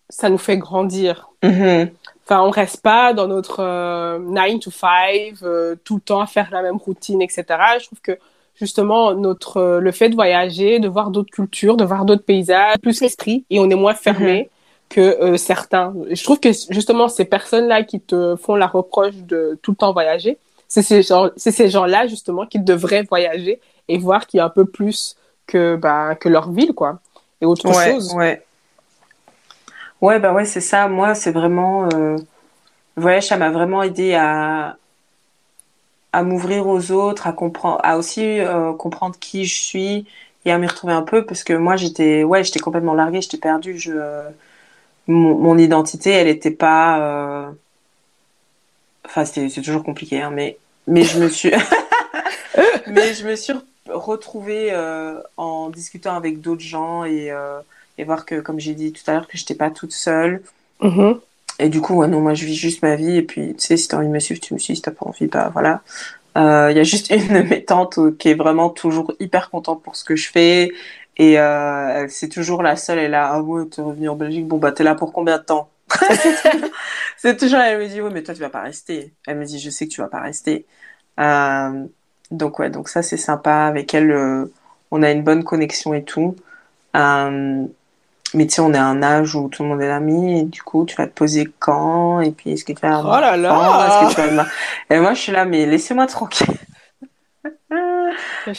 ça 0.09 0.29
nous 0.29 0.37
fait 0.37 0.57
grandir. 0.57 1.29
mhm, 1.41 1.89
Enfin, 2.27 2.41
on 2.41 2.49
reste 2.49 2.81
pas 2.81 3.13
dans 3.13 3.27
notre 3.27 3.59
euh, 3.59 4.17
9 4.17 4.59
to 4.59 4.71
5, 4.71 5.35
euh, 5.43 5.75
tout 5.83 5.95
le 5.95 6.01
temps 6.01 6.21
à 6.21 6.25
faire 6.25 6.49
la 6.51 6.63
même 6.63 6.77
routine, 6.77 7.21
etc. 7.21 7.43
Je 7.79 7.85
trouve 7.85 8.01
que, 8.01 8.17
justement, 8.55 9.13
notre, 9.13 9.57
euh, 9.57 9.79
le 9.79 9.91
fait 9.91 10.09
de 10.09 10.15
voyager, 10.15 10.79
de 10.79 10.87
voir 10.87 11.11
d'autres 11.11 11.29
cultures, 11.29 11.77
de 11.77 11.85
voir 11.85 12.03
d'autres 12.03 12.23
paysages, 12.23 12.77
plus 12.81 12.99
l'esprit, 13.01 13.45
et 13.51 13.59
on 13.59 13.69
est 13.69 13.75
moins 13.75 13.93
fermé 13.93 14.49
que 14.89 15.01
euh, 15.01 15.37
certains. 15.37 15.93
Je 16.09 16.23
trouve 16.23 16.39
que, 16.39 16.49
justement, 16.71 17.09
ces 17.09 17.25
personnes-là 17.25 17.83
qui 17.83 17.99
te 17.99 18.35
font 18.35 18.55
la 18.55 18.67
reproche 18.67 19.15
de 19.17 19.59
tout 19.61 19.71
le 19.71 19.77
temps 19.77 19.93
voyager, 19.93 20.39
c'est 20.67 20.81
ces 20.81 21.03
gens, 21.03 21.29
c'est 21.35 21.51
ces 21.51 21.69
gens-là, 21.69 22.07
justement, 22.07 22.47
qui 22.47 22.59
devraient 22.59 23.03
voyager 23.03 23.59
et 23.87 23.99
voir 23.99 24.25
qu'il 24.25 24.39
y 24.39 24.41
a 24.41 24.45
un 24.45 24.49
peu 24.49 24.65
plus 24.65 25.15
que, 25.45 25.75
bah, 25.75 26.15
que 26.15 26.27
leur 26.27 26.51
ville, 26.51 26.73
quoi. 26.73 26.99
Et 27.39 27.45
autre 27.45 27.67
ouais, 27.67 27.91
chose. 27.91 28.13
ouais. 28.13 28.44
Ouais, 30.05 30.19
bah 30.19 30.33
ouais, 30.33 30.45
c'est 30.45 30.61
ça. 30.61 30.87
Moi, 30.87 31.15
c'est 31.15 31.31
vraiment 31.31 31.85
euh, 31.93 32.15
le 32.97 33.01
voyage, 33.01 33.27
ça 33.27 33.37
m'a 33.37 33.51
vraiment 33.51 33.83
aidé 33.83 34.15
à 34.15 34.77
à 36.13 36.23
m'ouvrir 36.23 36.67
aux 36.67 36.91
autres, 36.91 37.27
à 37.27 37.33
comprendre, 37.33 37.79
à 37.83 37.97
aussi 37.97 38.39
euh, 38.39 38.73
comprendre 38.73 39.15
qui 39.19 39.45
je 39.45 39.55
suis 39.61 40.07
et 40.45 40.51
à 40.51 40.57
m'y 40.57 40.67
retrouver 40.67 40.93
un 40.93 41.01
peu 41.01 41.25
parce 41.25 41.43
que 41.43 41.53
moi 41.53 41.75
j'étais, 41.75 42.23
ouais, 42.23 42.43
j'étais 42.43 42.59
complètement 42.59 42.93
larguée, 42.93 43.21
j'étais 43.21 43.37
perdue. 43.37 43.77
Je, 43.77 43.93
mon, 45.07 45.35
mon 45.37 45.57
identité, 45.57 46.11
elle 46.11 46.27
était 46.27 46.51
pas, 46.51 46.99
euh, 46.99 47.51
enfin 49.05 49.25
c'est 49.25 49.49
toujours 49.61 49.83
compliqué, 49.83 50.21
hein, 50.21 50.31
mais 50.31 50.57
mais 50.87 51.03
je 51.03 51.19
me 51.19 51.29
suis, 51.29 51.51
mais 52.87 53.13
je 53.13 53.27
me 53.27 53.35
suis 53.35 53.53
retrouvée 53.89 54.69
euh, 54.71 55.21
en 55.37 55.69
discutant 55.69 56.15
avec 56.15 56.41
d'autres 56.41 56.61
gens 56.63 57.05
et 57.05 57.31
et 57.97 58.03
voir 58.03 58.25
que, 58.25 58.39
comme 58.41 58.59
j'ai 58.59 58.73
dit 58.73 58.91
tout 58.93 59.03
à 59.07 59.13
l'heure, 59.13 59.27
que 59.27 59.37
j'étais 59.37 59.55
pas 59.55 59.71
toute 59.71 59.91
seule. 59.91 60.41
Mhm. 60.81 61.19
Et 61.59 61.69
du 61.69 61.81
coup, 61.81 61.95
ouais, 61.95 62.07
non, 62.07 62.19
moi, 62.21 62.33
je 62.33 62.45
vis 62.45 62.55
juste 62.55 62.81
ma 62.81 62.95
vie. 62.95 63.15
Et 63.17 63.21
puis, 63.21 63.55
tu 63.55 63.65
sais, 63.65 63.77
si 63.77 63.87
t'as 63.87 63.97
envie 63.97 64.07
de 64.07 64.11
me 64.11 64.19
suivre, 64.19 64.41
tu 64.41 64.53
me 64.53 64.59
suis. 64.59 64.75
Si 64.75 64.81
t'as 64.81 64.91
pas 64.91 65.05
envie, 65.05 65.27
bah 65.27 65.49
voilà. 65.53 65.81
Euh, 66.37 66.69
Il 66.71 66.77
y 66.77 66.79
a 66.79 66.83
juste 66.83 67.09
une 67.11 67.27
de 67.27 67.41
mes 67.41 67.63
tantes 67.63 67.97
euh, 67.97 68.15
qui 68.17 68.29
est 68.29 68.33
vraiment 68.33 68.69
toujours 68.69 69.13
hyper 69.19 69.49
contente 69.49 69.81
pour 69.83 69.95
ce 69.95 70.03
que 70.03 70.15
je 70.15 70.29
fais. 70.29 70.71
Et 71.17 71.39
euh, 71.39 72.07
c'est 72.09 72.29
toujours 72.29 72.61
la 72.61 72.75
seule. 72.75 72.99
Elle 72.99 73.05
est 73.05 73.09
là, 73.09 73.29
ah 73.31 73.41
ouais, 73.41 73.65
t'es 73.67 73.81
revenue 73.81 74.09
en 74.09 74.15
Belgique. 74.15 74.47
Bon, 74.47 74.57
bah, 74.57 74.71
t'es 74.71 74.83
là 74.83 74.95
pour 74.95 75.13
combien 75.13 75.37
de 75.37 75.43
temps? 75.43 75.69
c'est 77.17 77.37
toujours, 77.37 77.59
elle 77.59 77.79
me 77.79 77.87
dit, 77.87 78.01
ouais, 78.01 78.09
mais 78.11 78.23
toi, 78.23 78.33
tu 78.33 78.41
vas 78.41 78.49
pas 78.49 78.61
rester. 78.61 79.13
Elle 79.27 79.37
me 79.37 79.45
dit, 79.45 79.59
je 79.59 79.69
sais 79.69 79.87
que 79.87 79.93
tu 79.93 80.01
vas 80.01 80.07
pas 80.07 80.21
rester. 80.21 80.65
Euh, 81.19 81.85
donc, 82.31 82.59
ouais, 82.59 82.69
donc 82.69 82.89
ça, 82.89 83.01
c'est 83.01 83.17
sympa. 83.17 83.65
Avec 83.67 83.93
elle, 83.93 84.11
euh, 84.11 84.51
on 84.91 85.03
a 85.03 85.11
une 85.11 85.23
bonne 85.23 85.43
connexion 85.43 85.93
et 85.93 86.03
tout. 86.03 86.35
Euh, 86.95 87.65
mais 88.35 88.45
tu 88.47 88.55
sais, 88.55 88.61
on 88.61 88.73
est 88.73 88.77
à 88.77 88.85
un 88.85 89.01
âge 89.01 89.35
où 89.35 89.49
tout 89.49 89.63
le 89.63 89.69
monde 89.69 89.81
est 89.81 89.89
ami, 89.89 90.39
et 90.39 90.43
du 90.43 90.61
coup, 90.61 90.85
tu 90.85 90.95
vas 90.95 91.07
te 91.07 91.13
poser 91.13 91.49
quand, 91.59 92.19
et 92.21 92.31
puis 92.31 92.51
est-ce 92.51 92.65
que 92.65 92.73
tu 92.73 92.81
vas 92.81 93.01
Oh 93.01 93.19
là 93.19 93.37
là. 93.37 94.05
Est-ce 94.07 94.15
que 94.15 94.29
tu 94.29 94.35
vas 94.35 94.45
Et 94.89 94.99
moi, 94.99 95.13
je 95.13 95.21
suis 95.21 95.31
là, 95.31 95.45
mais 95.45 95.65
laissez-moi 95.65 96.05
tranquille. 96.07 96.47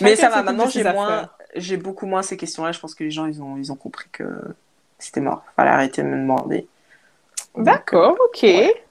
Mais 0.00 0.16
ça 0.16 0.28
va, 0.28 0.42
maintenant, 0.42 0.68
j'ai 0.68 0.84
moins, 0.84 1.28
j'ai 1.54 1.76
beaucoup 1.76 2.06
moins 2.06 2.22
ces 2.22 2.36
questions-là. 2.36 2.72
Je 2.72 2.80
pense 2.80 2.94
que 2.94 3.04
les 3.04 3.10
gens, 3.10 3.26
ils 3.26 3.42
ont, 3.42 3.56
ils 3.56 3.70
ont 3.72 3.76
compris 3.76 4.08
que 4.10 4.24
c'était 4.98 5.20
mort. 5.20 5.42
Fallait 5.54 5.70
arrêter 5.70 6.02
de 6.02 6.08
me 6.08 6.16
demander. 6.16 6.66
D'accord, 7.56 8.16
ok. 8.28 8.42
ouais. 8.42 8.84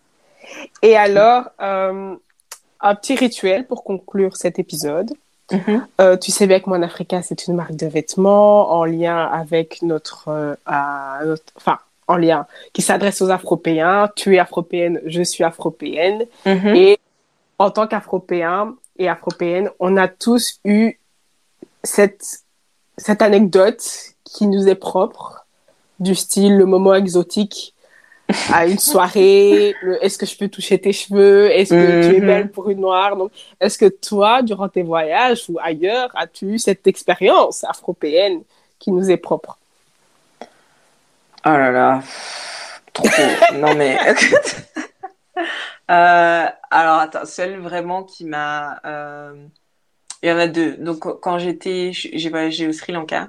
Et 0.82 0.96
alors, 0.96 1.50
euh, 1.62 2.16
un 2.80 2.96
petit 2.96 3.16
rituel 3.16 3.68
pour 3.68 3.84
conclure 3.84 4.38
cet 4.38 4.60
épisode. 4.60 5.12
Mhm. 5.52 5.86
Euh, 6.02 6.18
tu 6.18 6.32
sais 6.32 6.48
bien 6.48 6.60
que 6.60 6.70
Mon 6.70 6.82
Africa, 6.82 7.22
c'est 7.22 7.48
une 7.48 7.56
marque 7.56 7.76
de 7.76 7.86
vêtements 7.86 8.72
en 8.72 8.84
lien 8.86 9.26
avec 9.26 9.82
notre, 9.84 10.28
euh, 10.30 10.56
notre- 11.26 11.54
enfin, 11.56 11.78
en 12.08 12.18
lien, 12.18 12.48
qui 12.74 12.82
s'adresse 12.82 13.22
aux 13.22 13.30
Afropéens. 13.30 14.10
Tu 14.16 14.36
es 14.36 14.40
afropéenne, 14.40 15.02
je 15.06 15.22
suis 15.22 15.44
afropéenne. 15.44 16.26
Mhm. 16.46 16.76
Et 16.76 17.00
en 17.60 17.70
tant 17.70 17.88
qu'Afropéens 17.88 18.76
et 18.98 19.08
Afropéennes, 19.08 19.70
on 19.80 19.98
a 19.98 20.08
tous 20.08 20.60
eu 20.66 21.00
cette, 21.84 22.40
cette 22.98 23.22
anecdote 23.22 23.84
qui 24.24 24.48
nous 24.48 24.68
est 24.68 24.76
propre, 24.76 25.46
du 26.00 26.16
style 26.16 26.58
le 26.58 26.66
moment 26.66 26.94
exotique 26.94 27.74
à 28.52 28.66
une 28.68 28.80
soirée, 28.80 29.76
est-ce 30.02 30.18
que 30.18 30.26
je 30.26 30.38
peux 30.38 30.48
toucher 30.48 30.80
tes 30.80 30.92
cheveux, 30.94 31.52
est-ce 31.52 31.76
que 31.76 32.10
tu 32.10 32.16
es 32.16 32.20
Mhm. 32.20 32.26
belle 32.26 32.52
pour 32.52 32.70
une 32.70 32.80
noire? 32.82 33.16
Donc, 33.16 33.32
est-ce 33.60 33.78
que 33.78 33.86
toi, 33.88 34.42
durant 34.42 34.68
tes 34.70 34.84
voyages 34.84 35.46
ou 35.50 35.58
ailleurs, 35.62 36.10
as-tu 36.16 36.46
eu 36.54 36.60
cette 36.60 36.88
expérience 36.88 37.64
afropéenne 37.64 38.44
qui 38.80 38.92
nous 38.92 39.10
est 39.12 39.18
propre? 39.18 39.58
Oh 41.46 41.50
là 41.50 41.72
là, 41.72 42.02
trop. 42.94 43.08
non 43.54 43.76
mais. 43.76 43.96
euh, 45.92 46.46
alors 46.72 47.00
attends, 47.00 47.26
celle 47.26 47.60
vraiment 47.60 48.04
qui 48.04 48.26
m'a. 48.26 48.80
Euh... 48.86 49.36
Il 50.24 50.30
y 50.30 50.32
en 50.32 50.40
a 50.40 50.48
deux. 50.48 50.78
Donc 50.78 51.02
quand 51.22 51.38
j'étais, 51.38 51.92
j'ai 51.94 52.30
voyagé 52.30 52.68
au 52.68 52.74
Sri 52.74 52.94
Lanka 52.94 53.28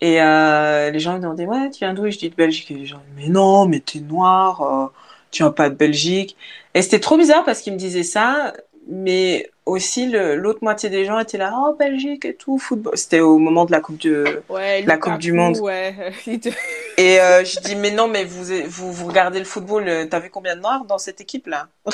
et 0.00 0.20
euh, 0.20 0.90
les 0.90 0.98
gens 0.98 1.14
me 1.14 1.18
demandaient 1.20 1.46
ouais, 1.46 1.70
tu 1.70 1.80
viens 1.80 1.94
d'où? 1.94 2.06
Et 2.06 2.10
je 2.10 2.18
dis 2.18 2.30
de 2.30 2.34
Belgique. 2.34 2.70
Et 2.70 2.74
les 2.74 2.86
gens 2.86 3.02
mais 3.16 3.28
non, 3.28 3.66
mais 3.66 3.80
t'es 3.80 4.00
noir, 4.00 4.62
euh, 4.62 4.86
tu 5.30 5.42
viens 5.42 5.52
pas 5.52 5.70
de 5.70 5.74
Belgique. 5.74 6.36
Et 6.74 6.82
c'était 6.82 7.00
trop 7.00 7.16
bizarre 7.16 7.44
parce 7.44 7.60
qu'ils 7.60 7.72
me 7.72 7.78
disaient 7.78 8.02
ça, 8.02 8.52
mais 8.88 9.50
aussi 9.66 10.06
l'autre 10.06 10.60
moitié 10.62 10.88
des 10.88 11.04
gens 11.04 11.18
étaient 11.18 11.38
là 11.38 11.52
oh 11.56 11.74
Belgique 11.76 12.24
et 12.24 12.34
tout 12.34 12.56
football 12.56 12.96
c'était 12.96 13.18
au 13.18 13.36
moment 13.38 13.64
de 13.64 13.72
la 13.72 13.80
coupe 13.80 14.00
de 14.00 14.42
ouais, 14.48 14.82
la 14.82 14.96
coupe 14.96 15.18
du 15.18 15.32
monde 15.32 15.58
ouais. 15.58 16.12
et 16.96 17.20
euh, 17.20 17.44
je 17.44 17.60
dis 17.60 17.74
mais 17.74 17.90
non 17.90 18.06
mais 18.06 18.24
vous 18.24 18.44
vous, 18.68 18.92
vous 18.92 19.06
regardez 19.06 19.40
le 19.40 19.44
football 19.44 19.88
euh, 19.88 20.06
t'as 20.08 20.20
vu 20.20 20.30
combien 20.30 20.54
de 20.54 20.60
noirs 20.60 20.84
dans 20.84 20.98
cette 20.98 21.20
équipe 21.20 21.48
là 21.48 21.66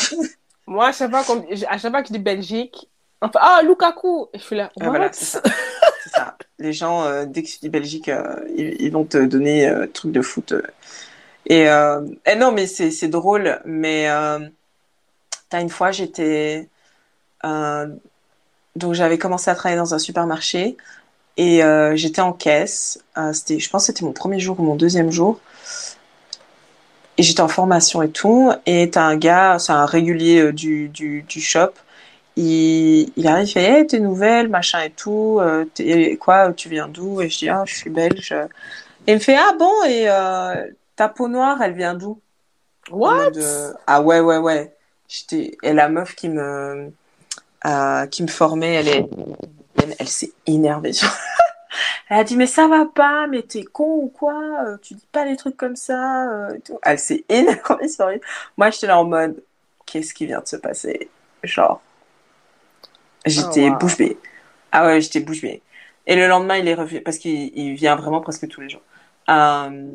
moi 0.67 0.89
à 0.89 0.93
chaque 0.93 1.11
fois 1.11 1.25
à 1.69 1.79
chaque 1.79 1.91
fois 1.91 2.03
que 2.03 2.09
je 2.09 2.13
dis 2.13 2.19
Belgique 2.19 2.89
enfin 3.23 3.39
ah 3.41 3.61
Lukaku 3.65 4.29
et 4.33 4.39
je 4.39 4.43
suis 4.43 4.57
là 4.57 4.71
ah, 4.81 4.89
voilà 4.89 5.13
c'est 5.13 5.25
ça. 5.25 5.43
ça. 6.11 6.37
les 6.59 6.73
gens 6.73 7.05
euh, 7.05 7.25
dès 7.25 7.43
que 7.43 7.49
tu 7.49 7.59
dis 7.61 7.69
Belgique 7.69 8.09
euh, 8.09 8.37
ils, 8.57 8.81
ils, 8.83 8.93
vont 8.93 9.05
te 9.05 9.17
donner 9.17 9.69
euh, 9.69 9.87
truc 9.87 10.13
de 10.13 10.21
foot 10.21 10.55
et, 11.47 11.63
et 11.63 12.35
non 12.37 12.53
mais 12.53 12.67
c'est 12.67 13.09
drôle 13.09 13.61
mais 13.65 14.07
t'as 15.49 15.61
une 15.61 15.71
fois 15.71 15.91
j'étais 15.91 16.69
donc 17.43 18.95
j'avais 18.95 19.19
commencé 19.19 19.51
à 19.51 19.55
travailler 19.55 19.79
dans 19.79 19.95
un 19.95 19.99
supermarché 19.99 20.77
et 21.37 21.63
j'étais 21.95 22.21
en 22.21 22.33
caisse. 22.33 23.03
C'était, 23.33 23.59
je 23.59 23.69
pense 23.69 23.83
que 23.83 23.87
c'était 23.87 24.05
mon 24.05 24.13
premier 24.13 24.39
jour 24.39 24.61
ou 24.61 24.63
mon 24.63 24.77
deuxième 24.77 25.11
jour. 25.11 25.41
Et 27.19 27.25
j'étais 27.25 27.41
en 27.41 27.49
formation 27.49 28.03
et 28.03 28.11
tout. 28.11 28.53
Et 28.65 28.91
t'as 28.91 29.03
un 29.03 29.17
gars, 29.17 29.59
c'est 29.59 29.73
un 29.73 29.85
régulier 29.85 30.53
du, 30.53 30.89
du, 30.89 31.23
du 31.23 31.41
shop. 31.41 31.73
Il, 32.37 33.13
il 33.17 33.27
arrive, 33.27 33.47
il 33.47 33.53
fait 33.53 33.63
hey, 33.63 33.87
t'es 33.87 34.01
nouvelle, 34.01 34.49
machin 34.49 34.81
et 34.83 34.91
tout. 34.91 35.41
T'es, 35.75 36.17
quoi, 36.17 36.53
tu 36.53 36.69
viens 36.69 36.89
d'où? 36.89 37.21
Et 37.21 37.29
je 37.29 37.39
dis 37.39 37.49
ah, 37.49 37.65
je 37.67 37.75
suis 37.75 37.91
belge. 37.91 38.33
Et 39.07 39.13
il 39.13 39.15
me 39.15 39.21
fait 39.21 39.37
ah 39.37 39.53
bon 39.59 39.85
et 39.87 40.07
ta 40.97 41.09
peau 41.09 41.29
noire, 41.29 41.61
elle 41.63 41.75
vient 41.75 41.95
d'où? 41.95 42.21
What? 42.91 43.33
Ah 43.87 44.01
ouais 44.03 44.21
ouais 44.21 44.39
ouais. 44.39 44.75
J'étais 45.09 45.57
et 45.63 45.73
la 45.73 45.89
meuf 45.89 46.15
qui 46.15 46.29
me 46.29 46.91
euh, 47.67 48.07
qui 48.07 48.23
me 48.23 48.29
formait, 48.29 48.75
elle 48.75 48.89
est, 48.89 49.09
elle, 49.81 49.95
elle 49.99 50.09
s'est 50.09 50.33
énervée. 50.47 50.93
elle 52.09 52.19
a 52.19 52.25
dit 52.25 52.37
mais 52.37 52.47
ça 52.47 52.67
va 52.67 52.87
pas, 52.87 53.27
mais 53.29 53.43
t'es 53.43 53.63
con 53.63 54.01
ou 54.03 54.09
quoi? 54.09 54.65
Euh, 54.67 54.77
Tu 54.83 54.95
dis 54.95 55.07
pas 55.13 55.25
des 55.25 55.37
trucs 55.37 55.57
comme 55.57 55.77
ça. 55.77 56.29
Euh, 56.29 56.59
tout. 56.65 56.79
Elle 56.83 56.99
s'est 56.99 57.25
énervée 57.29 57.89
sur 57.89 58.11
Moi 58.57 58.71
j'étais 58.71 58.89
là 58.89 58.99
en 58.99 59.05
mode 59.05 59.43
qu'est-ce 59.87 60.13
qui 60.15 60.27
vient 60.27 60.41
de 60.41 60.49
se 60.49 60.57
passer? 60.57 61.09
Genre 61.45 61.81
j'étais 63.27 63.69
oh, 63.69 63.73
wow. 63.73 63.79
bouche 63.79 63.97
bée. 63.97 64.19
Ah 64.71 64.87
ouais 64.87 65.01
j'étais 65.01 65.21
bouche 65.21 65.43
bée. 65.43 65.63
Et 66.07 66.17
le 66.17 66.27
lendemain 66.27 66.57
il 66.57 66.69
est 66.69 66.75
revenu 66.75 67.01
parce 67.01 67.19
qu'il 67.19 67.75
vient 67.75 67.97
vraiment 67.97 68.21
presque 68.21 68.49
tous 68.49 68.61
les 68.61 68.69
jours. 68.69 68.83
Euh, 69.29 69.91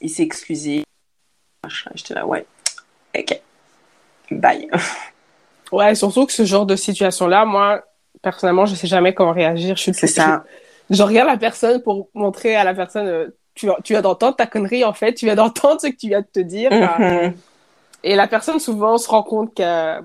il 0.00 0.10
s'est 0.10 0.22
excusé. 0.22 0.84
J'étais 1.94 2.14
là 2.14 2.26
ouais. 2.26 2.46
Ok. 3.16 3.40
Bye. 4.30 4.68
Ouais, 5.72 5.94
surtout 5.96 6.24
que 6.26 6.32
ce 6.32 6.44
genre 6.44 6.66
de 6.66 6.76
situation-là, 6.76 7.44
moi, 7.44 7.82
personnellement, 8.22 8.64
je 8.64 8.76
sais 8.76 8.86
jamais 8.86 9.12
comment 9.12 9.32
réagir. 9.32 9.76
Je 9.76 9.90
C'est 9.90 10.06
ça. 10.06 10.44
Je, 10.88 11.02
regarde 11.02 11.28
la 11.28 11.36
personne 11.36 11.82
pour 11.82 12.10
montrer 12.14 12.54
à 12.54 12.62
la 12.62 12.74
personne, 12.74 13.08
euh, 13.08 13.28
tu, 13.54 13.68
tu 13.82 13.92
viens 13.94 14.02
d'entendre 14.02 14.36
ta 14.36 14.46
connerie, 14.46 14.84
en 14.84 14.92
fait, 14.92 15.14
tu 15.14 15.24
viens 15.24 15.34
d'entendre 15.34 15.80
ce 15.80 15.88
que 15.88 15.96
tu 15.96 16.08
viens 16.08 16.20
de 16.20 16.26
te 16.26 16.38
dire. 16.38 16.70
Mm-hmm. 16.70 17.32
Et 18.04 18.14
la 18.14 18.28
personne, 18.28 18.60
souvent, 18.60 18.98
se 18.98 19.08
rend 19.08 19.24
compte 19.24 19.54
que, 19.56 20.00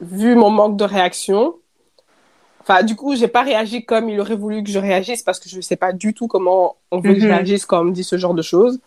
vu 0.00 0.34
mon 0.34 0.50
manque 0.50 0.76
de 0.76 0.84
réaction, 0.84 1.56
enfin, 2.60 2.82
du 2.82 2.96
coup, 2.96 3.16
j'ai 3.16 3.28
pas 3.28 3.42
réagi 3.42 3.84
comme 3.84 4.08
il 4.08 4.20
aurait 4.20 4.36
voulu 4.36 4.62
que 4.62 4.70
je 4.70 4.78
réagisse 4.78 5.22
parce 5.22 5.38
que 5.40 5.48
je 5.48 5.60
sais 5.60 5.76
pas 5.76 5.92
du 5.92 6.14
tout 6.14 6.26
comment 6.28 6.76
on 6.90 7.00
veut 7.00 7.14
que 7.14 7.20
je 7.20 7.26
Mhm. 7.26 7.32
réagisse 7.32 7.66
quand 7.66 7.80
on 7.80 7.84
me 7.84 7.92
dit 7.92 8.04
ce 8.04 8.16
genre 8.18 8.34
de 8.34 8.42
choses. 8.42 8.78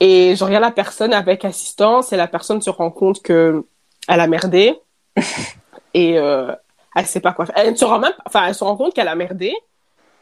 Et 0.00 0.34
je 0.36 0.44
regarde 0.44 0.64
la 0.64 0.70
personne 0.72 1.12
avec 1.12 1.44
assistance 1.44 2.12
et 2.12 2.16
la 2.16 2.26
personne 2.26 2.60
se 2.60 2.70
rend 2.70 2.90
compte 2.90 3.22
que 3.22 3.64
elle 4.08 4.20
a 4.20 4.26
merdé 4.26 4.74
et 5.94 6.18
euh, 6.18 6.52
elle 6.96 7.06
sait 7.06 7.20
pas 7.20 7.32
quoi 7.32 7.46
faire. 7.46 7.56
Elle 7.58 7.76
se 7.76 7.84
rend 7.84 7.98
même, 8.00 8.12
enfin, 8.26 8.46
elle 8.46 8.54
se 8.54 8.64
rend 8.64 8.76
compte 8.76 8.94
qu'elle 8.94 9.08
a 9.08 9.14
merdé. 9.14 9.54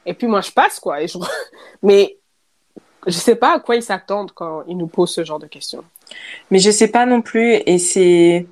Et 0.06 0.14
puis 0.14 0.26
moi, 0.26 0.40
je 0.42 0.50
passe 0.50 0.80
quoi. 0.80 1.02
Et 1.02 1.08
je... 1.08 1.18
Mais 1.82 2.18
je 3.06 3.12
sais 3.12 3.36
pas 3.36 3.54
à 3.56 3.60
quoi 3.60 3.76
ils 3.76 3.82
s'attendent 3.82 4.32
quand 4.32 4.64
ils 4.68 4.76
nous 4.76 4.86
posent 4.86 5.14
ce 5.14 5.24
genre 5.24 5.38
de 5.38 5.46
questions. 5.46 5.84
Mais 6.50 6.58
je 6.58 6.70
sais 6.70 6.88
pas 6.88 7.06
non 7.06 7.22
plus. 7.22 7.54
Et 7.66 7.78
c'est, 7.78 8.46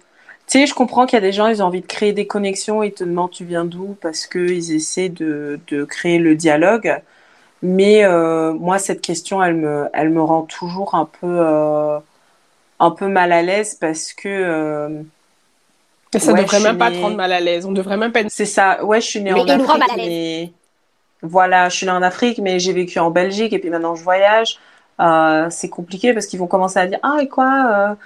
sais, 0.52 0.66
je 0.66 0.74
comprends 0.74 1.06
qu'il 1.06 1.16
y 1.16 1.18
a 1.18 1.20
des 1.20 1.32
gens, 1.32 1.48
ils 1.48 1.62
ont 1.62 1.66
envie 1.66 1.80
de 1.80 1.86
créer 1.86 2.12
des 2.12 2.26
connexions. 2.26 2.82
Ils 2.82 2.92
te 2.94 3.04
demandent 3.04 3.30
tu 3.30 3.44
viens 3.44 3.64
d'où? 3.64 3.96
Parce 4.00 4.26
que 4.26 4.38
ils 4.38 4.72
essaient 4.74 5.08
de, 5.08 5.60
de 5.68 5.84
créer 5.84 6.18
le 6.18 6.34
dialogue. 6.36 7.02
Mais 7.62 8.04
euh, 8.04 8.52
moi, 8.54 8.78
cette 8.78 9.02
question, 9.02 9.42
elle 9.42 9.56
me, 9.56 9.88
elle 9.94 10.10
me 10.10 10.22
rend 10.22 10.42
toujours 10.44 10.94
un 10.96 11.06
peu, 11.06 11.26
euh, 11.28 11.98
un 12.80 12.90
peu 12.92 13.08
mal 13.08 13.32
à 13.32 13.42
l'aise 13.42 13.76
parce 13.76 14.12
que. 14.14 14.28
Euh, 14.28 15.02
Et 16.14 16.18
ça 16.18 16.32
Ouais, 16.32 16.40
devrait 16.40 16.60
même 16.60 16.76
pas 16.78 16.90
te 16.90 16.98
rendre 16.98 17.16
mal 17.16 17.32
à 17.32 17.40
l'aise. 17.40 17.64
On 17.66 17.72
devrait 17.72 17.96
même 17.96 18.12
pas 18.12 18.20
être... 18.20 18.30
C'est 18.30 18.46
ça. 18.46 18.84
Ouais, 18.84 19.00
je 19.00 19.06
suis 19.06 19.20
née 19.20 19.32
Mais 19.32 19.40
en 19.40 19.48
Afrique, 19.48 19.78
mal 19.78 19.90
à 19.90 19.96
l'aise. 19.96 20.14
mais 20.14 20.52
voilà, 21.22 21.68
je 21.70 21.76
suis 21.76 21.86
née 21.86 21.92
en 21.92 22.02
Afrique, 22.02 22.38
mais 22.40 22.60
j'ai 22.60 22.72
vécu 22.72 22.98
en 23.00 23.10
Belgique 23.10 23.52
et 23.52 23.58
puis 23.60 23.70
maintenant 23.70 23.94
je 23.96 24.04
voyage. 24.04 24.58
Euh, 25.00 25.48
c'est 25.50 25.68
compliqué 25.70 26.14
parce 26.14 26.26
qu'ils 26.26 26.38
vont 26.40 26.46
commencer 26.48 26.78
à 26.80 26.86
dire 26.86 27.00
ah 27.02 27.18
et 27.22 27.28
quoi 27.28 27.96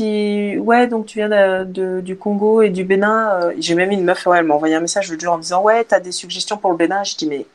ouais 0.00 0.86
donc 0.88 1.06
tu 1.06 1.18
viens 1.18 1.64
de, 1.64 2.00
du 2.00 2.16
Congo 2.16 2.62
et 2.62 2.70
du 2.70 2.84
Bénin. 2.84 3.40
euh. 3.42 3.54
J'ai 3.58 3.74
même 3.74 3.90
une 3.90 4.04
meuf 4.04 4.26
ouais 4.26 4.38
elle 4.38 4.44
m'a 4.46 4.54
envoyé 4.54 4.74
un 4.74 4.80
message 4.80 5.10
le 5.10 5.18
jour 5.18 5.34
en 5.34 5.36
me 5.36 5.42
disant 5.42 5.62
ouais 5.62 5.84
t'as 5.84 6.00
des 6.00 6.12
suggestions 6.12 6.56
pour 6.56 6.70
le 6.70 6.76
Bénin? 6.76 7.04
Je 7.04 7.16
dis 7.16 7.26
mais 7.26 7.46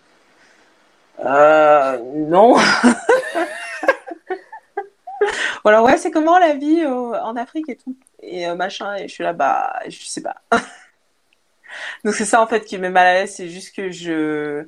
euh, 1.25 1.97
non. 2.15 2.55
Voilà 5.63 5.83
ouais 5.83 5.97
c'est 5.97 6.11
comment 6.11 6.37
la 6.39 6.53
vie 6.53 6.81
euh, 6.81 7.21
en 7.21 7.35
Afrique 7.35 7.69
et 7.69 7.75
tout? 7.75 7.95
Et 8.21 8.47
machin 8.53 8.95
et 8.95 9.07
je 9.07 9.13
suis 9.13 9.23
là 9.23 9.33
bah 9.33 9.73
je 9.87 10.05
sais 10.05 10.21
pas. 10.21 10.35
Donc 12.03 12.13
c'est 12.13 12.25
ça 12.25 12.41
en 12.41 12.47
fait 12.47 12.65
qui 12.65 12.77
me 12.77 12.83
met 12.83 12.89
mal 12.89 13.07
à 13.07 13.13
l'aise, 13.13 13.33
c'est 13.35 13.49
juste 13.49 13.75
que 13.75 13.91
je 13.91 14.65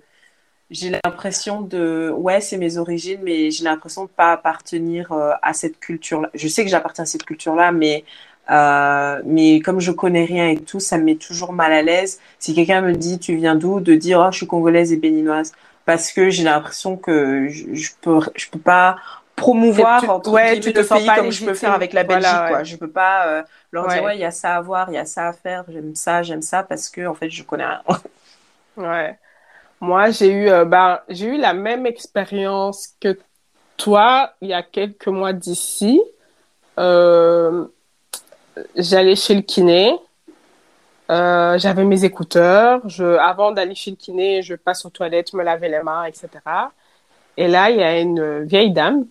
j'ai 0.72 0.91
l'impression 1.03 1.61
de 1.61 2.11
ouais 2.15 2.41
c'est 2.41 2.57
mes 2.57 2.78
origines, 2.78 3.22
mais 3.24 3.51
j'ai 3.51 3.63
l'impression 3.63 4.03
de 4.05 4.09
pas 4.09 4.34
appartenir 4.34 5.11
euh, 5.11 5.32
à 5.41 5.53
cette 5.53 5.80
culture-là. 5.80 6.30
Je 6.34 6.47
sais 6.47 6.63
que 6.63 6.70
j'appartiens 6.70 7.03
à 7.03 7.07
cette 7.07 7.24
culture-là, 7.26 7.72
mais 7.72 8.05
euh, 8.51 9.22
mais 9.26 9.59
comme 9.61 9.80
je 9.80 9.91
connais 9.91 10.26
rien 10.26 10.49
et 10.49 10.57
tout, 10.59 10.80
ça 10.80 10.97
me 10.97 11.03
met 11.03 11.15
toujours 11.15 11.53
mal 11.53 11.72
à 11.74 11.82
l'aise. 11.82 12.20
Si 12.39 12.53
quelqu'un 12.55 12.82
me 12.82 12.93
dit 12.93 13.20
tu 13.20 13.36
viens 13.36 13.55
d'où, 13.55 13.80
de 13.80 13.95
dire 13.95 14.20
oh 14.28 14.32
je 14.32 14.38
suis 14.38 14.47
congolaise 14.47 14.91
et 14.93 14.97
béninoise, 14.97 15.53
parce 15.86 16.11
que 16.11 16.30
j'ai 16.30 16.43
l'impression 16.43 16.97
que 16.97 17.47
je, 17.49 17.74
je 17.74 17.91
peux 18.01 18.20
je 18.36 18.47
peux 18.49 18.59
pas 18.59 18.97
promouvoir 19.36 20.01
Tu- 20.01 20.09
entre 20.09 20.32
ouais, 20.32 20.55
le 20.59 20.84
sens 20.84 20.99
pays 20.99 21.05
pas 21.07 21.15
comme 21.15 21.32
je 21.32 21.45
peux 21.45 21.53
faire 21.53 21.74
avec 21.74 21.93
la 21.93 22.03
Belgique 22.03 22.41
Voilà, 22.41 22.43
ouais. 22.45 22.49
quoi. 22.49 22.63
Je 22.63 22.76
peux 22.76 22.89
pas 22.91 23.28
euh, 23.28 23.43
leur 23.72 23.88
dire 23.88 24.03
Ouais. 24.03 24.07
ouais 24.07 24.17
il 24.17 24.22
y 24.22 24.26
a 24.26 24.32
ça 24.32 24.55
à 24.57 24.61
voir, 24.61 24.89
il 24.91 24.95
y 24.95 24.97
a 24.97 25.05
ça 25.05 25.28
à 25.30 25.34
faire, 25.34 25.63
j'aime 25.70 25.95
ça, 25.95 26.22
j'aime 26.24 26.41
ça 26.41 26.63
parce 26.63 26.89
que 26.89 27.05
en 27.07 27.13
fait 27.15 27.30
je 27.30 27.43
connais 27.43 27.65
rien. 27.65 27.82
Ouais. 28.78 29.20
Moi, 29.82 30.11
j'ai 30.11 30.32
eu, 30.32 30.49
euh, 30.49 30.65
ben, 30.65 30.99
j'ai 31.07 31.27
eu 31.27 31.38
la 31.38 31.53
même 31.53 31.86
expérience 31.86 32.89
que 32.99 33.17
toi 33.77 34.32
il 34.41 34.49
y 34.49 34.53
a 34.53 34.61
quelques 34.61 35.07
mois 35.07 35.34
d'ici. 35.34 36.01
Euh, 36.77 37.65
j'allais 38.75 39.15
chez 39.15 39.36
le 39.36 39.41
kiné. 39.41 39.95
Euh, 41.09 41.57
j'avais 41.57 41.86
mes 41.86 42.03
écouteurs. 42.03 42.82
Je, 42.88 43.17
avant 43.17 43.51
d'aller 43.51 43.73
chez 43.73 43.91
le 43.91 43.97
kiné, 43.97 44.41
je 44.41 44.55
passe 44.55 44.86
aux 44.86 44.89
toilettes, 44.89 45.34
me 45.34 45.43
laver 45.43 45.69
les 45.69 45.82
mains, 45.82 46.05
etc. 46.05 46.27
Et 47.38 47.47
là, 47.47 47.69
il 47.71 47.77
y 47.77 47.84
a 47.84 47.99
une 47.99 48.43
vieille 48.43 48.71
dame 48.71 49.05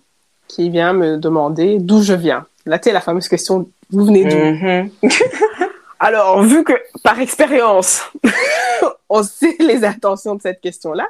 qui 0.46 0.70
vient 0.70 0.92
me 0.92 1.16
demander 1.16 1.78
d'où 1.78 2.02
je 2.02 2.14
viens. 2.14 2.46
Là, 2.66 2.78
tu 2.78 2.92
la 2.92 3.00
fameuse 3.00 3.28
question, 3.28 3.68
vous 3.90 4.04
venez 4.04 4.24
d'où? 4.24 4.36
Mhm. 4.36 4.90
Alors, 6.00 6.42
vu 6.42 6.62
que 6.62 6.74
par 7.02 7.18
expérience, 7.20 8.02
on 9.08 9.22
sait 9.22 9.56
les 9.58 9.84
intentions 9.84 10.34
de 10.34 10.42
cette 10.42 10.60
question-là, 10.60 11.06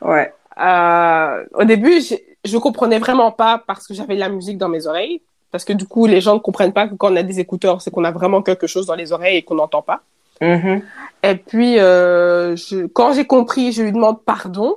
Ouais. 0.00 0.32
euh, 0.60 1.44
au 1.54 1.64
début, 1.64 2.00
je 2.44 2.58
comprenais 2.58 2.98
vraiment 2.98 3.32
pas 3.32 3.62
parce 3.66 3.86
que 3.86 3.94
j'avais 3.94 4.14
de 4.14 4.20
la 4.20 4.28
musique 4.28 4.58
dans 4.58 4.68
mes 4.68 4.86
oreilles. 4.86 5.22
Parce 5.50 5.64
que 5.64 5.72
du 5.72 5.86
coup, 5.86 6.06
les 6.06 6.20
gens 6.20 6.34
ne 6.34 6.40
comprennent 6.40 6.72
pas 6.72 6.88
que 6.88 6.94
quand 6.94 7.12
on 7.12 7.16
a 7.16 7.22
des 7.22 7.38
écouteurs, 7.38 7.80
c'est 7.80 7.92
qu'on 7.92 8.02
a 8.02 8.10
vraiment 8.10 8.42
quelque 8.42 8.66
chose 8.66 8.86
dans 8.86 8.96
les 8.96 9.12
oreilles 9.12 9.36
et 9.36 9.42
qu'on 9.44 9.54
n'entend 9.54 9.82
pas. 9.82 10.00
Mhm. 10.40 10.82
Et 11.22 11.36
puis, 11.36 11.78
euh, 11.78 12.56
je, 12.56 12.86
quand 12.86 13.12
j'ai 13.12 13.24
compris, 13.24 13.70
je 13.70 13.82
lui 13.84 13.92
demande 13.92 14.20
pardon. 14.24 14.76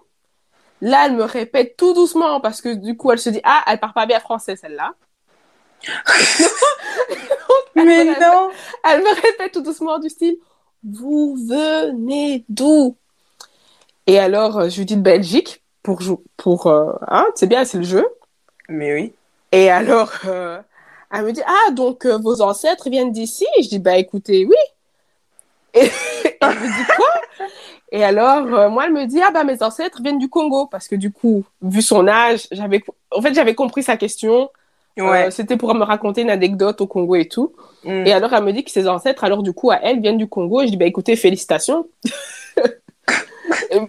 Là, 0.81 1.07
elle 1.07 1.15
me 1.15 1.23
répète 1.23 1.75
tout 1.77 1.95
doucement 1.95 2.39
parce 2.41 2.61
que 2.61 2.75
du 2.75 2.95
coup, 2.95 3.11
elle 3.11 3.17
se 3.17 3.31
dit 3.31 3.41
ah, 3.43 3.63
elle 3.65 3.79
parle 3.79 3.93
pas 3.93 4.05
bien 4.05 4.19
français 4.19 4.55
celle-là. 4.55 4.93
Mais 7.75 8.03
non. 8.05 8.49
Elle 8.83 9.01
me 9.01 9.15
répète 9.15 9.53
tout 9.53 9.61
doucement 9.61 9.97
du 9.99 10.09
style 10.09 10.37
Vous 10.83 11.35
venez 11.47 12.45
d'où? 12.49 12.95
Et 14.05 14.19
alors, 14.19 14.57
euh, 14.59 14.69
je 14.69 14.77
lui 14.77 14.85
dis 14.85 14.95
de 14.95 15.01
Belgique 15.01 15.61
pour 15.83 16.01
jou- 16.01 16.23
pour 16.37 16.67
euh, 16.67 16.93
hein, 17.07 17.25
c'est 17.35 17.47
bien, 17.47 17.65
c'est 17.65 17.77
le 17.77 17.83
jeu. 17.83 18.07
Mais 18.69 18.93
oui. 18.93 19.13
Et 19.51 19.69
alors, 19.69 20.11
euh, 20.25 20.59
elle 21.11 21.23
me 21.25 21.31
dit, 21.31 21.41
ah, 21.45 21.71
donc 21.71 22.05
euh, 22.05 22.17
vos 22.17 22.41
ancêtres 22.41 22.89
viennent 22.89 23.11
d'ici 23.11 23.45
Je 23.61 23.67
dis, 23.69 23.79
bah 23.79 23.97
écoutez, 23.97 24.45
oui. 24.45 24.55
Et 25.73 25.89
elle 26.41 26.49
me 26.49 26.77
dit, 26.77 26.85
quoi 26.95 27.05
Et 27.91 28.03
alors, 28.03 28.69
moi, 28.69 28.85
elle 28.85 28.93
me 28.93 29.05
dit, 29.05 29.21
ah, 29.21 29.31
bah 29.31 29.43
mes 29.43 29.61
ancêtres 29.63 30.01
viennent 30.01 30.17
du 30.19 30.29
Congo. 30.29 30.67
Parce 30.67 30.87
que 30.87 30.95
du 30.95 31.11
coup, 31.11 31.43
vu 31.61 31.81
son 31.81 32.07
âge, 32.07 32.47
j'avais, 32.51 32.83
en 33.11 33.21
fait, 33.21 33.33
j'avais 33.33 33.55
compris 33.55 33.83
sa 33.83 33.97
question. 33.97 34.49
Ouais. 34.97 35.31
C'était 35.31 35.57
pour 35.57 35.73
me 35.75 35.83
raconter 35.83 36.21
une 36.21 36.29
anecdote 36.29 36.81
au 36.81 36.87
Congo 36.87 37.15
et 37.15 37.27
tout. 37.27 37.53
Mm. 37.83 38.07
Et 38.07 38.13
alors, 38.13 38.33
elle 38.33 38.43
me 38.43 38.51
dit 38.51 38.63
que 38.63 38.71
ses 38.71 38.87
ancêtres, 38.87 39.23
alors 39.23 39.43
du 39.43 39.53
coup, 39.53 39.71
à 39.71 39.79
elle, 39.81 40.01
viennent 40.01 40.17
du 40.17 40.27
Congo. 40.27 40.61
Et 40.61 40.65
je 40.65 40.71
dis, 40.71 40.77
bah 40.77 40.85
écoutez, 40.85 41.15
félicitations. 41.15 41.87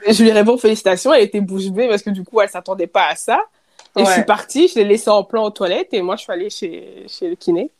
je 0.07 0.23
lui 0.23 0.33
réponds 0.33 0.59
félicitations. 0.59 1.13
Elle 1.13 1.25
était 1.25 1.41
bouche 1.41 1.69
bée 1.71 1.89
parce 1.89 2.03
que 2.03 2.11
du 2.11 2.25
coup, 2.25 2.41
elle 2.41 2.49
s'attendait 2.49 2.87
pas 2.87 3.09
à 3.09 3.17
ça. 3.17 3.41
Et 3.97 4.05
je 4.05 4.11
suis 4.11 4.25
partie, 4.25 4.69
je 4.69 4.77
l'ai 4.77 4.85
laissé 4.85 5.11
en 5.11 5.25
plan 5.25 5.45
aux 5.45 5.51
toilettes 5.51 5.93
et 5.93 6.03
moi, 6.03 6.15
je 6.15 6.23
suis 6.23 6.33
allée 6.33 6.51
chez, 6.51 7.05
chez 7.09 7.29
le 7.31 7.35
kiné. 7.35 7.71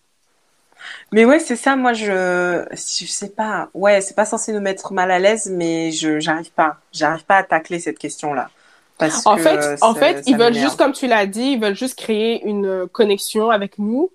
Mais 1.13 1.25
ouais, 1.25 1.39
c'est 1.39 1.57
ça. 1.57 1.77
Moi, 1.77 1.93
je, 1.93 2.65
je 2.73 3.07
sais 3.07 3.31
pas. 3.31 3.69
Ouais, 3.75 4.01
c'est 4.01 4.15
pas 4.15 4.25
censé 4.25 4.53
nous 4.53 4.61
mettre 4.61 4.93
mal 4.93 5.11
à 5.11 5.19
l'aise, 5.19 5.51
mais 5.53 5.91
je, 5.93 6.19
j'arrive 6.21 6.51
pas. 6.53 6.79
J'arrive 6.93 7.25
pas 7.25 7.37
à 7.37 7.43
tacler 7.43 7.79
cette 7.79 7.99
question-là. 7.99 8.51
Parce 8.99 9.25
en 9.27 9.37
fait, 9.37 9.79
en 9.81 9.95
fait, 9.95 10.25
ils 10.27 10.37
veulent 10.37 10.55
juste, 10.55 10.77
comme 10.77 10.93
tu 10.93 11.07
l'as 11.07 11.27
dit, 11.27 11.53
ils 11.53 11.61
veulent 11.61 11.77
juste 11.77 11.97
créer 11.97 12.45
une 12.45 12.89
connexion 12.89 13.51
avec 13.51 13.79
nous. 13.79 14.11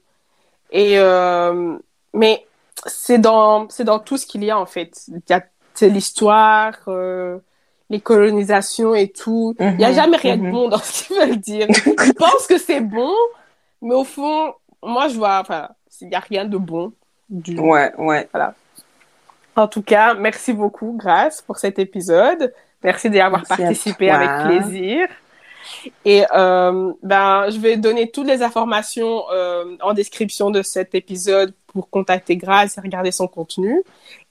Et 0.72 1.00
euh, 1.00 1.78
mais 2.14 2.46
c'est 2.86 3.18
dans, 3.18 3.70
c'est 3.70 3.86
dans 3.86 4.00
tout 4.00 4.18
ce 4.18 4.26
qu'il 4.26 4.44
y 4.44 4.52
a 4.52 4.60
en 4.60 4.66
fait. 4.66 4.92
Il 5.08 5.22
y 5.30 5.34
a 5.34 5.44
l'histoire, 5.88 6.74
euh, 6.88 7.38
les 7.90 8.02
colonisations 8.02 8.94
et 8.94 9.10
tout. 9.10 9.56
Il 9.60 9.78
n'y 9.78 9.86
a 9.86 9.90
mhm. 9.90 9.96
jamais 9.96 10.18
rien 10.18 10.38
de 10.38 10.44
mhm. 10.44 10.52
bon 10.52 10.70
dans 10.70 10.80
ce 10.80 11.04
qu'ils 11.04 11.18
veulent 11.18 11.38
dire. 11.38 11.68
Ils 11.70 12.14
pensent 12.14 12.48
que 12.48 12.58
c'est 12.58 12.82
bon, 12.82 13.14
mais 13.82 13.96
au 13.96 14.04
fond, 14.04 14.54
moi, 14.82 15.08
je 15.08 15.16
vois, 15.16 15.40
enfin, 15.40 15.70
il 16.02 16.10
n'y 16.10 16.16
a 16.16 16.20
rien 16.20 16.46
de 16.46 16.58
bon. 16.58 16.94
Du... 17.30 17.58
Ouais, 17.60 17.94
ouais. 17.98 18.28
Voilà. 18.32 18.54
En 19.56 19.68
tout 19.68 19.82
cas, 19.82 20.14
merci 20.14 20.54
beaucoup, 20.54 20.96
Grâce, 20.98 21.42
pour 21.42 21.58
cet 21.58 21.80
épisode. 21.80 22.54
Merci 22.84 23.10
d'y 23.10 23.20
avoir 23.20 23.44
participé 23.44 24.10
avec 24.10 24.48
plaisir. 24.48 25.08
Et 26.06 26.24
euh, 26.34 26.94
ben, 27.02 27.50
je 27.50 27.58
vais 27.60 27.78
donner 27.78 28.12
toutes 28.12 28.28
les 28.28 28.42
informations 28.42 29.24
euh, 29.32 29.78
en 29.82 29.94
description 29.94 30.52
de 30.52 30.62
cet 30.62 30.94
épisode 30.94 31.54
pour 31.68 31.90
contacter 31.90 32.38
Grâce 32.38 32.78
et 32.78 32.82
regarder 32.82 33.12
son 33.12 33.28
contenu. 33.28 33.82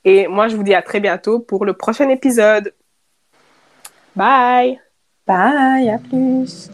Et 0.04 0.26
moi, 0.28 0.48
je 0.48 0.56
vous 0.56 0.62
dis 0.62 0.74
à 0.74 0.82
très 0.82 1.00
bientôt 1.00 1.40
pour 1.40 1.64
le 1.64 1.72
prochain 1.72 2.08
épisode. 2.08 2.74
Bye. 4.14 4.80
Bye, 5.26 5.88
à 5.90 5.98
plus. 5.98 6.70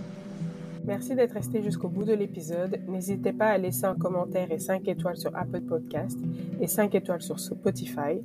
Merci 0.88 1.14
d'être 1.14 1.34
resté 1.34 1.62
jusqu'au 1.62 1.88
bout 1.88 2.04
de 2.04 2.14
l'épisode. 2.14 2.80
N'hésitez 2.88 3.34
pas 3.34 3.48
à 3.48 3.58
laisser 3.58 3.84
un 3.84 3.94
commentaire 3.94 4.50
et 4.50 4.58
5 4.58 4.88
étoiles 4.88 5.18
sur 5.18 5.36
Apple 5.36 5.60
Podcast 5.60 6.18
et 6.62 6.66
5 6.66 6.94
étoiles 6.94 7.20
sur 7.20 7.38
Spotify. 7.38 8.22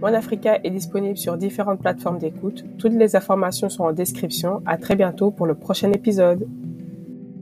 Mon 0.00 0.14
Africa 0.14 0.60
est 0.62 0.70
disponible 0.70 1.16
sur 1.16 1.36
différentes 1.36 1.80
plateformes 1.80 2.20
d'écoute. 2.20 2.64
Toutes 2.78 2.92
les 2.92 3.16
informations 3.16 3.68
sont 3.68 3.82
en 3.82 3.92
description. 3.92 4.62
À 4.64 4.78
très 4.78 4.94
bientôt 4.94 5.32
pour 5.32 5.46
le 5.46 5.56
prochain 5.56 5.90
épisode. 5.90 6.46